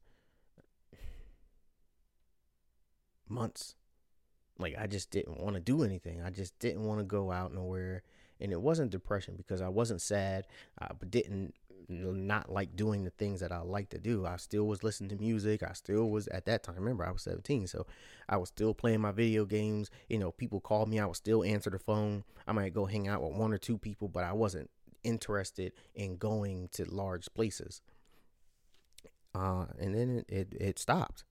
months. 3.28 3.74
Like 4.58 4.76
I 4.78 4.86
just 4.86 5.10
didn't 5.10 5.40
want 5.40 5.54
to 5.54 5.60
do 5.60 5.82
anything. 5.82 6.22
I 6.22 6.30
just 6.30 6.58
didn't 6.58 6.84
want 6.84 7.00
to 7.00 7.04
go 7.04 7.30
out 7.30 7.52
nowhere. 7.52 8.02
And 8.40 8.52
it 8.52 8.60
wasn't 8.60 8.90
depression 8.90 9.34
because 9.36 9.62
I 9.62 9.68
wasn't 9.68 10.02
sad. 10.02 10.46
I 10.78 10.88
didn't 11.08 11.54
not 11.88 12.50
like 12.50 12.74
doing 12.74 13.04
the 13.04 13.10
things 13.10 13.40
that 13.40 13.52
I 13.52 13.60
like 13.60 13.90
to 13.90 13.98
do. 13.98 14.26
I 14.26 14.36
still 14.36 14.64
was 14.64 14.82
listening 14.82 15.10
to 15.10 15.16
music. 15.16 15.62
I 15.62 15.72
still 15.72 16.10
was 16.10 16.26
at 16.28 16.46
that 16.46 16.62
time. 16.62 16.76
Remember, 16.76 17.06
I 17.06 17.12
was 17.12 17.22
17, 17.22 17.66
so 17.66 17.86
I 18.28 18.36
was 18.36 18.48
still 18.48 18.74
playing 18.74 19.00
my 19.00 19.12
video 19.12 19.44
games. 19.44 19.90
You 20.08 20.18
know, 20.18 20.32
people 20.32 20.60
called 20.60 20.88
me. 20.88 20.98
I 20.98 21.06
would 21.06 21.16
still 21.16 21.44
answer 21.44 21.70
the 21.70 21.78
phone. 21.78 22.24
I 22.46 22.52
might 22.52 22.74
go 22.74 22.86
hang 22.86 23.08
out 23.08 23.22
with 23.22 23.38
one 23.38 23.52
or 23.52 23.58
two 23.58 23.78
people, 23.78 24.08
but 24.08 24.24
I 24.24 24.32
wasn't 24.32 24.70
interested 25.04 25.72
in 25.94 26.16
going 26.16 26.68
to 26.72 26.84
large 26.84 27.32
places. 27.34 27.82
Uh, 29.34 29.66
and 29.78 29.94
then 29.94 30.24
it, 30.28 30.34
it, 30.34 30.54
it 30.60 30.78
stopped. 30.78 31.24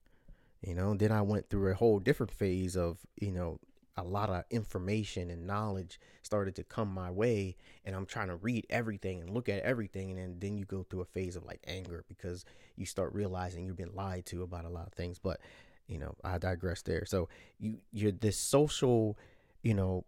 You 0.62 0.74
know, 0.74 0.94
then 0.94 1.12
I 1.12 1.22
went 1.22 1.50
through 1.50 1.70
a 1.70 1.74
whole 1.74 1.98
different 1.98 2.32
phase 2.32 2.76
of, 2.76 2.98
you 3.20 3.32
know, 3.32 3.60
a 3.96 4.04
lot 4.04 4.28
of 4.28 4.44
information 4.50 5.30
and 5.30 5.46
knowledge 5.46 5.98
started 6.22 6.54
to 6.54 6.62
come 6.62 6.88
my 6.88 7.10
way 7.10 7.56
and 7.84 7.94
i'm 7.94 8.06
trying 8.06 8.28
to 8.28 8.36
read 8.36 8.66
everything 8.68 9.20
and 9.20 9.30
look 9.30 9.48
at 9.48 9.62
everything 9.62 10.10
and 10.10 10.18
then, 10.18 10.36
then 10.38 10.58
you 10.58 10.64
go 10.64 10.82
through 10.82 11.00
a 11.00 11.04
phase 11.06 11.36
of 11.36 11.44
like 11.44 11.60
anger 11.66 12.04
because 12.08 12.44
you 12.76 12.84
start 12.84 13.12
realizing 13.14 13.64
you've 13.64 13.76
been 13.76 13.94
lied 13.94 14.24
to 14.26 14.42
about 14.42 14.64
a 14.64 14.68
lot 14.68 14.86
of 14.86 14.92
things 14.92 15.18
but 15.18 15.40
you 15.86 15.98
know 15.98 16.14
i 16.24 16.38
digress 16.38 16.82
there. 16.82 17.04
So 17.06 17.28
you 17.58 17.78
you're 17.92 18.12
this 18.12 18.36
social 18.36 19.16
you 19.62 19.74
know 19.74 20.04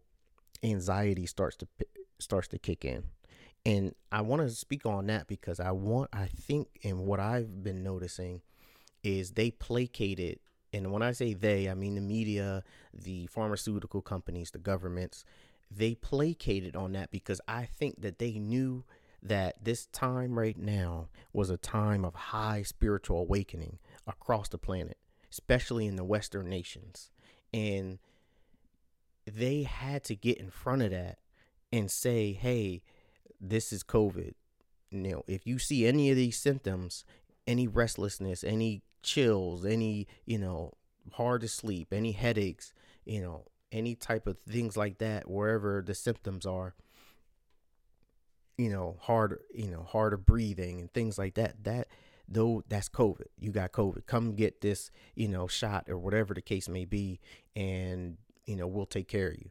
anxiety 0.62 1.26
starts 1.26 1.56
to 1.56 1.68
starts 2.18 2.48
to 2.48 2.58
kick 2.58 2.84
in. 2.84 3.04
And 3.64 3.94
i 4.12 4.20
want 4.22 4.42
to 4.42 4.50
speak 4.50 4.86
on 4.86 5.06
that 5.06 5.26
because 5.26 5.60
i 5.60 5.70
want 5.70 6.10
i 6.12 6.26
think 6.26 6.68
and 6.84 7.00
what 7.00 7.20
i've 7.20 7.62
been 7.62 7.82
noticing 7.82 8.40
is 9.02 9.32
they 9.32 9.50
placated 9.50 10.38
and 10.72 10.92
when 10.92 11.02
I 11.02 11.12
say 11.12 11.34
they, 11.34 11.68
I 11.68 11.74
mean 11.74 11.94
the 11.94 12.00
media, 12.00 12.62
the 12.92 13.26
pharmaceutical 13.26 14.02
companies, 14.02 14.50
the 14.50 14.58
governments, 14.58 15.24
they 15.70 15.94
placated 15.94 16.76
on 16.76 16.92
that 16.92 17.10
because 17.10 17.40
I 17.46 17.64
think 17.64 18.02
that 18.02 18.18
they 18.18 18.38
knew 18.38 18.84
that 19.22 19.64
this 19.64 19.86
time 19.86 20.38
right 20.38 20.56
now 20.56 21.08
was 21.32 21.50
a 21.50 21.56
time 21.56 22.04
of 22.04 22.14
high 22.14 22.62
spiritual 22.62 23.20
awakening 23.20 23.78
across 24.06 24.48
the 24.48 24.58
planet, 24.58 24.96
especially 25.30 25.86
in 25.86 25.96
the 25.96 26.04
Western 26.04 26.48
nations. 26.48 27.10
And 27.52 27.98
they 29.26 29.64
had 29.64 30.04
to 30.04 30.14
get 30.14 30.38
in 30.38 30.50
front 30.50 30.82
of 30.82 30.90
that 30.90 31.18
and 31.72 31.90
say, 31.90 32.32
hey, 32.32 32.82
this 33.40 33.72
is 33.72 33.82
COVID. 33.82 34.34
You 34.90 34.98
know, 34.98 35.24
if 35.26 35.46
you 35.46 35.58
see 35.58 35.86
any 35.86 36.10
of 36.10 36.16
these 36.16 36.38
symptoms, 36.38 37.04
any 37.46 37.66
restlessness, 37.66 38.42
any 38.44 38.82
chills, 39.02 39.64
any, 39.64 40.06
you 40.24 40.38
know, 40.38 40.72
hard 41.12 41.40
to 41.42 41.48
sleep, 41.48 41.92
any 41.92 42.12
headaches, 42.12 42.72
you 43.04 43.20
know, 43.20 43.44
any 43.72 43.94
type 43.94 44.26
of 44.26 44.38
things 44.48 44.76
like 44.76 44.98
that, 44.98 45.30
wherever 45.30 45.82
the 45.84 45.94
symptoms 45.94 46.46
are, 46.46 46.74
you 48.56 48.70
know, 48.70 48.96
hard, 49.00 49.38
you 49.54 49.70
know, 49.70 49.82
harder 49.82 50.16
breathing 50.16 50.80
and 50.80 50.92
things 50.92 51.18
like 51.18 51.34
that, 51.34 51.64
that 51.64 51.88
though 52.28 52.62
that's 52.68 52.88
COVID. 52.88 53.26
You 53.38 53.50
got 53.50 53.72
COVID. 53.72 54.06
Come 54.06 54.34
get 54.34 54.60
this, 54.60 54.90
you 55.14 55.28
know, 55.28 55.46
shot 55.46 55.86
or 55.88 55.98
whatever 55.98 56.34
the 56.34 56.42
case 56.42 56.68
may 56.68 56.84
be, 56.84 57.20
and 57.56 58.18
you 58.46 58.56
know, 58.56 58.66
we'll 58.66 58.86
take 58.86 59.08
care 59.08 59.28
of 59.28 59.38
you. 59.38 59.50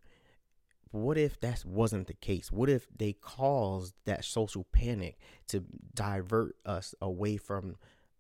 What 0.92 1.18
if 1.18 1.40
that 1.42 1.64
wasn't 1.66 2.08
the 2.08 2.14
case? 2.14 2.52
What 2.52 2.70
if 2.70 2.88
they 2.96 3.14
caused 3.14 3.94
that 4.06 4.24
social 4.24 4.64
panic 4.72 5.18
to 5.48 5.64
divert 5.94 6.56
us 6.66 6.96
away 7.02 7.38
from 7.38 7.76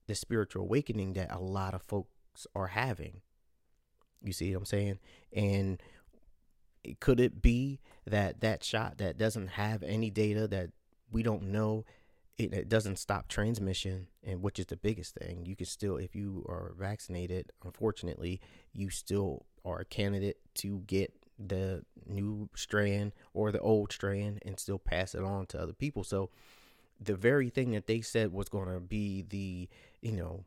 the 0.07 0.15
spiritual 0.15 0.63
awakening 0.63 1.13
that 1.13 1.31
a 1.31 1.39
lot 1.39 1.73
of 1.73 1.81
folks 1.81 2.47
are 2.55 2.67
having. 2.67 3.21
You 4.23 4.33
see 4.33 4.51
what 4.53 4.59
I'm 4.59 4.65
saying? 4.65 4.99
And 5.33 5.81
could 6.99 7.19
it 7.19 7.41
be 7.41 7.79
that 8.05 8.41
that 8.41 8.63
shot 8.63 8.97
that 8.97 9.17
doesn't 9.17 9.49
have 9.49 9.83
any 9.83 10.09
data 10.09 10.47
that 10.47 10.69
we 11.11 11.23
don't 11.23 11.43
know 11.43 11.85
it, 12.37 12.53
it, 12.53 12.69
doesn't 12.69 12.97
stop 12.97 13.27
transmission 13.27 14.07
and 14.23 14.41
which 14.41 14.59
is 14.59 14.67
the 14.67 14.77
biggest 14.77 15.15
thing 15.15 15.45
you 15.45 15.55
can 15.55 15.65
still 15.65 15.97
if 15.97 16.15
you 16.15 16.45
are 16.47 16.73
vaccinated 16.77 17.51
unfortunately 17.65 18.39
you 18.73 18.89
still 18.89 19.45
are 19.65 19.79
a 19.79 19.85
candidate 19.85 20.37
to 20.53 20.79
get 20.87 21.13
the 21.39 21.83
new 22.05 22.49
strand 22.55 23.11
or 23.33 23.51
the 23.51 23.59
old 23.59 23.91
strand 23.91 24.39
and 24.45 24.59
still 24.59 24.79
pass 24.79 25.13
it 25.13 25.23
on 25.23 25.45
to 25.45 25.59
other 25.59 25.73
people 25.73 26.03
so 26.03 26.29
the 26.99 27.15
very 27.15 27.49
thing 27.49 27.71
that 27.71 27.87
they 27.87 28.01
said 28.01 28.33
was 28.33 28.49
going 28.49 28.71
to 28.71 28.79
be 28.79 29.21
the 29.21 29.69
you 30.01 30.11
know 30.11 30.45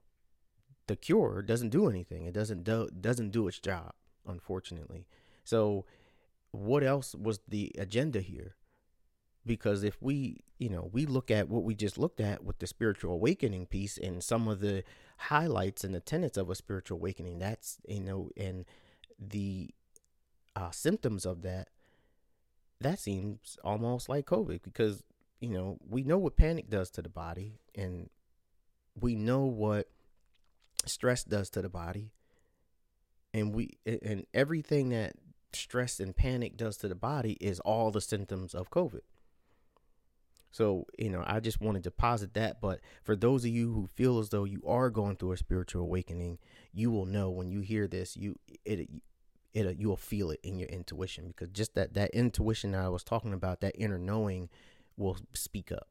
the 0.86 0.96
cure 0.96 1.42
doesn't 1.42 1.68
do 1.68 1.88
anything. 1.88 2.26
It 2.26 2.34
doesn't 2.34 2.64
do 2.64 2.88
doesn't 3.00 3.30
do 3.30 3.48
its 3.48 3.58
job 3.58 3.92
unfortunately. 4.26 5.06
So 5.44 5.84
what 6.50 6.82
else 6.82 7.14
was 7.14 7.40
the 7.48 7.72
agenda 7.78 8.20
here? 8.20 8.56
Because 9.46 9.84
if 9.84 10.00
we 10.00 10.40
you 10.58 10.68
know 10.68 10.90
we 10.92 11.06
look 11.06 11.30
at 11.30 11.48
what 11.48 11.64
we 11.64 11.74
just 11.74 11.98
looked 11.98 12.20
at 12.20 12.44
with 12.44 12.58
the 12.58 12.66
spiritual 12.66 13.14
awakening 13.14 13.66
piece 13.66 13.96
and 13.98 14.22
some 14.22 14.46
of 14.46 14.60
the 14.60 14.84
highlights 15.16 15.82
and 15.82 15.94
the 15.94 16.00
tenets 16.00 16.36
of 16.36 16.50
a 16.50 16.54
spiritual 16.54 16.98
awakening 16.98 17.38
that's 17.38 17.78
you 17.88 18.00
know 18.00 18.30
and 18.36 18.64
the 19.18 19.70
uh, 20.56 20.70
symptoms 20.70 21.26
of 21.26 21.42
that 21.42 21.68
that 22.80 22.98
seems 22.98 23.58
almost 23.62 24.08
like 24.08 24.26
covid 24.26 24.62
because 24.62 25.02
you 25.40 25.48
know, 25.48 25.78
we 25.88 26.02
know 26.02 26.18
what 26.18 26.36
panic 26.36 26.68
does 26.68 26.90
to 26.90 27.02
the 27.02 27.08
body 27.08 27.60
and 27.74 28.10
we 28.98 29.14
know 29.14 29.44
what 29.44 29.88
stress 30.84 31.24
does 31.24 31.50
to 31.50 31.62
the 31.62 31.68
body. 31.68 32.12
And 33.32 33.54
we 33.54 33.78
and 33.86 34.26
everything 34.34 34.90
that 34.90 35.14
stress 35.52 36.00
and 36.00 36.14
panic 36.14 36.56
does 36.56 36.76
to 36.78 36.88
the 36.88 36.94
body 36.94 37.32
is 37.40 37.60
all 37.60 37.90
the 37.90 38.00
symptoms 38.00 38.54
of 38.54 38.70
COVID. 38.70 39.00
So, 40.52 40.86
you 40.98 41.10
know, 41.10 41.22
I 41.26 41.38
just 41.38 41.60
wanted 41.60 41.84
to 41.84 41.92
posit 41.92 42.34
that. 42.34 42.60
But 42.60 42.80
for 43.04 43.14
those 43.14 43.44
of 43.44 43.50
you 43.50 43.72
who 43.72 43.86
feel 43.86 44.18
as 44.18 44.30
though 44.30 44.44
you 44.44 44.62
are 44.66 44.90
going 44.90 45.16
through 45.16 45.32
a 45.32 45.36
spiritual 45.36 45.82
awakening, 45.82 46.38
you 46.72 46.90
will 46.90 47.06
know 47.06 47.30
when 47.30 47.50
you 47.50 47.60
hear 47.60 47.86
this, 47.86 48.16
you 48.16 48.36
it 48.64 48.88
it 49.54 49.78
you 49.78 49.88
will 49.88 49.96
feel 49.96 50.30
it 50.30 50.40
in 50.42 50.58
your 50.58 50.68
intuition 50.68 51.28
because 51.28 51.50
just 51.50 51.74
that 51.74 51.94
that 51.94 52.10
intuition 52.10 52.72
that 52.72 52.82
I 52.82 52.88
was 52.88 53.04
talking 53.04 53.32
about, 53.32 53.60
that 53.60 53.76
inner 53.76 53.98
knowing 53.98 54.48
will 55.00 55.16
speak 55.34 55.72
up 55.72 55.88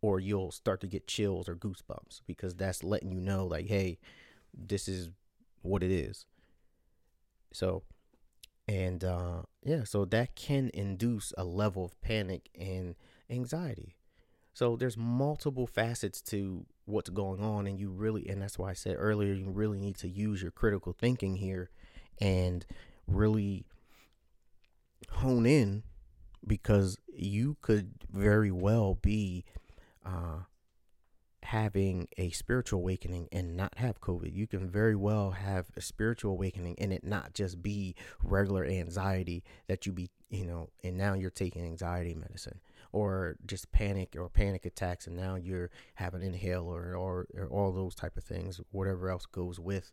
or 0.00 0.20
you'll 0.20 0.50
start 0.50 0.80
to 0.80 0.86
get 0.86 1.06
chills 1.06 1.48
or 1.48 1.54
goosebumps 1.54 2.22
because 2.26 2.54
that's 2.54 2.82
letting 2.82 3.10
you 3.10 3.20
know 3.20 3.44
like 3.44 3.66
hey 3.66 3.98
this 4.56 4.88
is 4.88 5.10
what 5.62 5.82
it 5.82 5.90
is. 5.90 6.24
So 7.52 7.82
and 8.66 9.04
uh 9.04 9.42
yeah 9.64 9.84
so 9.84 10.04
that 10.06 10.36
can 10.36 10.70
induce 10.72 11.32
a 11.36 11.44
level 11.44 11.84
of 11.84 12.00
panic 12.00 12.48
and 12.58 12.94
anxiety. 13.28 13.96
So 14.54 14.76
there's 14.76 14.96
multiple 14.96 15.66
facets 15.66 16.20
to 16.22 16.66
what's 16.84 17.10
going 17.10 17.42
on 17.42 17.66
and 17.66 17.78
you 17.78 17.90
really 17.90 18.28
and 18.28 18.40
that's 18.40 18.58
why 18.58 18.70
I 18.70 18.74
said 18.74 18.96
earlier 18.98 19.32
you 19.32 19.50
really 19.50 19.78
need 19.78 19.96
to 19.98 20.08
use 20.08 20.40
your 20.40 20.50
critical 20.50 20.92
thinking 20.92 21.36
here 21.36 21.70
and 22.20 22.64
really 23.06 23.64
hone 25.10 25.46
in 25.46 25.82
because 26.46 26.98
you 27.14 27.56
could 27.60 27.92
very 28.10 28.50
well 28.50 28.98
be 29.00 29.44
uh, 30.04 30.40
having 31.42 32.08
a 32.16 32.30
spiritual 32.30 32.80
awakening 32.80 33.28
and 33.32 33.56
not 33.56 33.76
have 33.78 34.00
COVID. 34.00 34.34
You 34.34 34.46
can 34.46 34.68
very 34.68 34.94
well 34.94 35.32
have 35.32 35.66
a 35.76 35.80
spiritual 35.80 36.32
awakening 36.32 36.76
and 36.78 36.92
it 36.92 37.04
not 37.04 37.34
just 37.34 37.62
be 37.62 37.94
regular 38.22 38.64
anxiety 38.64 39.42
that 39.66 39.86
you 39.86 39.92
be, 39.92 40.10
you 40.28 40.46
know, 40.46 40.70
and 40.84 40.96
now 40.96 41.14
you're 41.14 41.30
taking 41.30 41.64
anxiety 41.64 42.14
medicine 42.14 42.60
or 42.92 43.36
just 43.46 43.70
panic 43.72 44.16
or 44.18 44.28
panic 44.28 44.66
attacks 44.66 45.06
and 45.06 45.16
now 45.16 45.34
you're 45.34 45.70
having 45.94 46.22
inhaler 46.22 46.96
or, 46.96 47.26
or 47.36 47.48
all 47.50 47.72
those 47.72 47.94
type 47.94 48.16
of 48.16 48.24
things 48.24 48.60
whatever 48.72 49.10
else 49.10 49.26
goes 49.26 49.60
with 49.60 49.92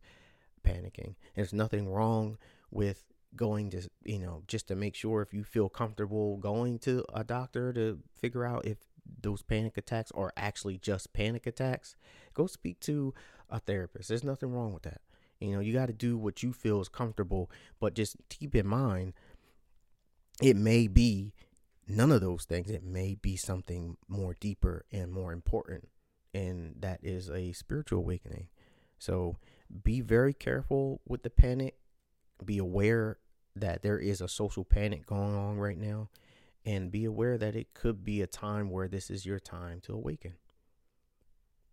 panicking 0.66 1.16
there's 1.36 1.54
nothing 1.54 1.88
wrong 1.88 2.38
with 2.72 3.04
going 3.36 3.70
to 3.70 3.88
you 4.04 4.20
know 4.20 4.42
just 4.48 4.68
to 4.68 4.76
make 4.76 4.96
sure 4.96 5.22
if 5.22 5.34
you 5.34 5.44
feel 5.44 5.70
comfortable 5.70 6.38
going 6.38 6.80
to 6.80 7.06
a 7.14 7.24
doctor 7.24 7.72
to 7.74 8.00
figure 8.18 8.46
out 8.46 8.66
if 8.66 8.78
those 9.22 9.42
panic 9.42 9.78
attacks 9.78 10.12
are 10.16 10.34
actually 10.36 10.78
just 10.78 11.14
panic 11.14 11.46
attacks 11.46 11.96
go 12.34 12.48
speak 12.48 12.80
to 12.80 13.14
a 13.50 13.60
therapist. 13.60 14.10
There's 14.10 14.24
nothing 14.24 14.54
wrong 14.54 14.74
with 14.74 14.84
that. 14.84 15.02
You 15.40 15.54
know 15.54 15.60
you 15.60 15.74
got 15.74 15.88
to 15.88 15.94
do 15.94 16.18
what 16.18 16.42
you 16.42 16.52
feel 16.54 16.82
is 16.82 16.90
comfortable 16.90 17.52
but 17.80 17.94
just 17.94 18.18
keep 18.30 18.56
in 18.56 18.68
mind 18.68 19.14
it 20.42 20.56
may 20.56 20.88
be 20.88 21.34
none 21.88 22.12
of 22.12 22.22
those 22.22 22.46
things. 22.46 22.70
It 22.70 22.84
may 22.84 23.16
be 23.16 23.36
something 23.36 23.98
more 24.08 24.36
deeper 24.40 24.86
and 24.92 25.12
more 25.12 25.32
important 25.32 25.90
and 26.34 26.76
that 26.80 27.00
is 27.04 27.30
a 27.30 27.54
spiritual 27.54 28.00
awakening. 28.00 28.48
So 29.00 29.38
be 29.84 30.02
very 30.02 30.34
careful 30.34 31.02
with 31.08 31.24
the 31.24 31.30
panic 31.30 31.76
be 32.44 32.58
aware 32.58 33.18
that 33.56 33.82
there 33.82 33.98
is 33.98 34.22
a 34.22 34.28
social 34.28 34.64
panic 34.64 35.06
going 35.06 35.36
on 35.36 35.58
right 35.58 35.78
now 35.78 36.10
and 36.66 36.92
be 36.92 37.06
aware 37.06 37.38
that 37.38 37.56
it 37.56 37.74
could 37.74 38.04
be 38.04 38.22
a 38.22 38.28
time 38.28 38.70
where 38.70 38.88
this 38.88 39.10
is 39.10 39.26
your 39.26 39.40
time 39.40 39.80
to 39.82 39.94
awaken. 39.94 40.34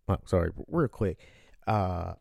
Oh, 0.07 0.17
sorry, 0.25 0.51
real 0.67 0.87
quick. 0.87 1.19
Uh, 1.67 2.13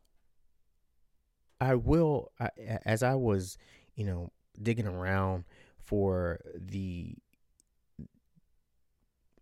I 1.60 1.76
will, 1.76 2.32
I, 2.40 2.50
as 2.84 3.02
I 3.02 3.14
was, 3.14 3.58
you 3.94 4.04
know, 4.04 4.32
digging 4.60 4.86
around 4.86 5.44
for 5.78 6.40
the 6.54 7.14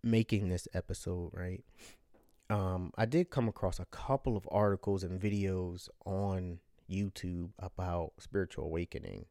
making 0.03 0.49
this 0.49 0.67
episode, 0.73 1.31
right? 1.33 1.63
Um, 2.49 2.91
I 2.97 3.05
did 3.05 3.29
come 3.29 3.47
across 3.47 3.79
a 3.79 3.85
couple 3.85 4.37
of 4.37 4.47
articles 4.51 5.03
and 5.03 5.19
videos 5.19 5.89
on 6.05 6.59
YouTube 6.93 7.51
about 7.59 8.13
spiritual 8.19 8.65
awakening. 8.65 9.25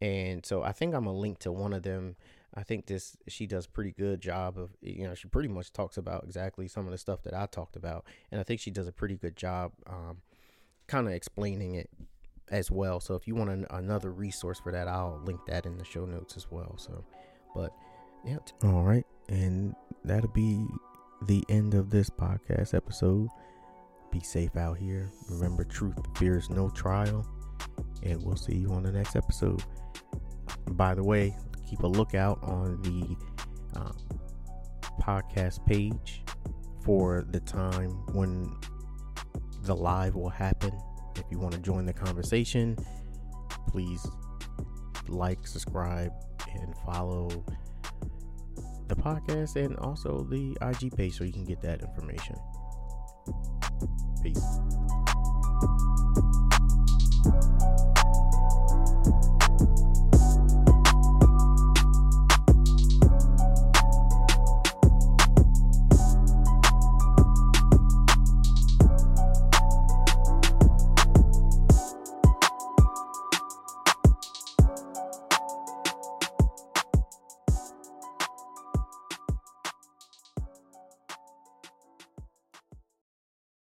And 0.00 0.44
so 0.46 0.62
I 0.62 0.72
think 0.72 0.94
I'm 0.94 1.04
gonna 1.04 1.16
link 1.16 1.38
to 1.40 1.52
one 1.52 1.72
of 1.72 1.82
them. 1.82 2.16
I 2.54 2.62
think 2.62 2.86
this 2.86 3.16
she 3.28 3.46
does 3.46 3.66
pretty 3.66 3.92
good 3.92 4.20
job 4.20 4.58
of 4.58 4.70
you 4.80 5.06
know 5.06 5.14
she 5.14 5.28
pretty 5.28 5.48
much 5.48 5.72
talks 5.72 5.96
about 5.96 6.24
exactly 6.24 6.68
some 6.68 6.86
of 6.86 6.92
the 6.92 6.98
stuff 6.98 7.22
that 7.24 7.34
I 7.34 7.46
talked 7.46 7.76
about, 7.76 8.04
and 8.30 8.40
I 8.40 8.44
think 8.44 8.60
she 8.60 8.70
does 8.70 8.88
a 8.88 8.92
pretty 8.92 9.16
good 9.16 9.36
job, 9.36 9.72
um, 9.86 10.22
kind 10.86 11.06
of 11.06 11.12
explaining 11.12 11.74
it 11.74 11.90
as 12.50 12.70
well. 12.70 12.98
So 12.98 13.14
if 13.14 13.28
you 13.28 13.34
want 13.34 13.50
an, 13.50 13.66
another 13.70 14.10
resource 14.10 14.58
for 14.58 14.72
that, 14.72 14.88
I'll 14.88 15.20
link 15.24 15.40
that 15.46 15.66
in 15.66 15.76
the 15.76 15.84
show 15.84 16.06
notes 16.06 16.36
as 16.36 16.50
well. 16.50 16.76
So, 16.78 17.04
but 17.54 17.72
yeah, 18.24 18.38
all 18.64 18.82
right, 18.82 19.06
and 19.28 19.74
that'll 20.04 20.30
be 20.30 20.64
the 21.26 21.44
end 21.50 21.74
of 21.74 21.90
this 21.90 22.08
podcast 22.08 22.74
episode. 22.74 23.28
Be 24.12 24.20
safe 24.20 24.56
out 24.56 24.78
here. 24.78 25.10
Remember, 25.28 25.64
truth 25.64 25.94
fears 26.16 26.50
no 26.50 26.68
trial. 26.70 27.26
And 28.02 28.22
we'll 28.22 28.36
see 28.36 28.56
you 28.56 28.70
on 28.72 28.82
the 28.82 28.92
next 28.92 29.14
episode. 29.16 29.62
By 30.70 30.94
the 30.94 31.04
way, 31.04 31.36
keep 31.68 31.80
a 31.80 31.86
lookout 31.86 32.42
on 32.42 32.80
the 32.82 33.78
uh, 33.78 33.92
podcast 35.00 35.64
page 35.66 36.22
for 36.84 37.24
the 37.30 37.40
time 37.40 37.90
when 38.12 38.50
the 39.62 39.74
live 39.74 40.14
will 40.14 40.30
happen. 40.30 40.72
If 41.16 41.24
you 41.30 41.38
want 41.38 41.52
to 41.52 41.60
join 41.60 41.84
the 41.84 41.92
conversation, 41.92 42.76
please 43.68 44.06
like, 45.08 45.46
subscribe, 45.46 46.12
and 46.54 46.74
follow 46.84 47.28
the 48.88 48.96
podcast 48.96 49.56
and 49.56 49.76
also 49.78 50.26
the 50.30 50.56
IG 50.62 50.96
page 50.96 51.16
so 51.16 51.24
you 51.24 51.32
can 51.32 51.44
get 51.44 51.60
that 51.62 51.82
information. 51.82 52.36
Peace. 54.22 54.60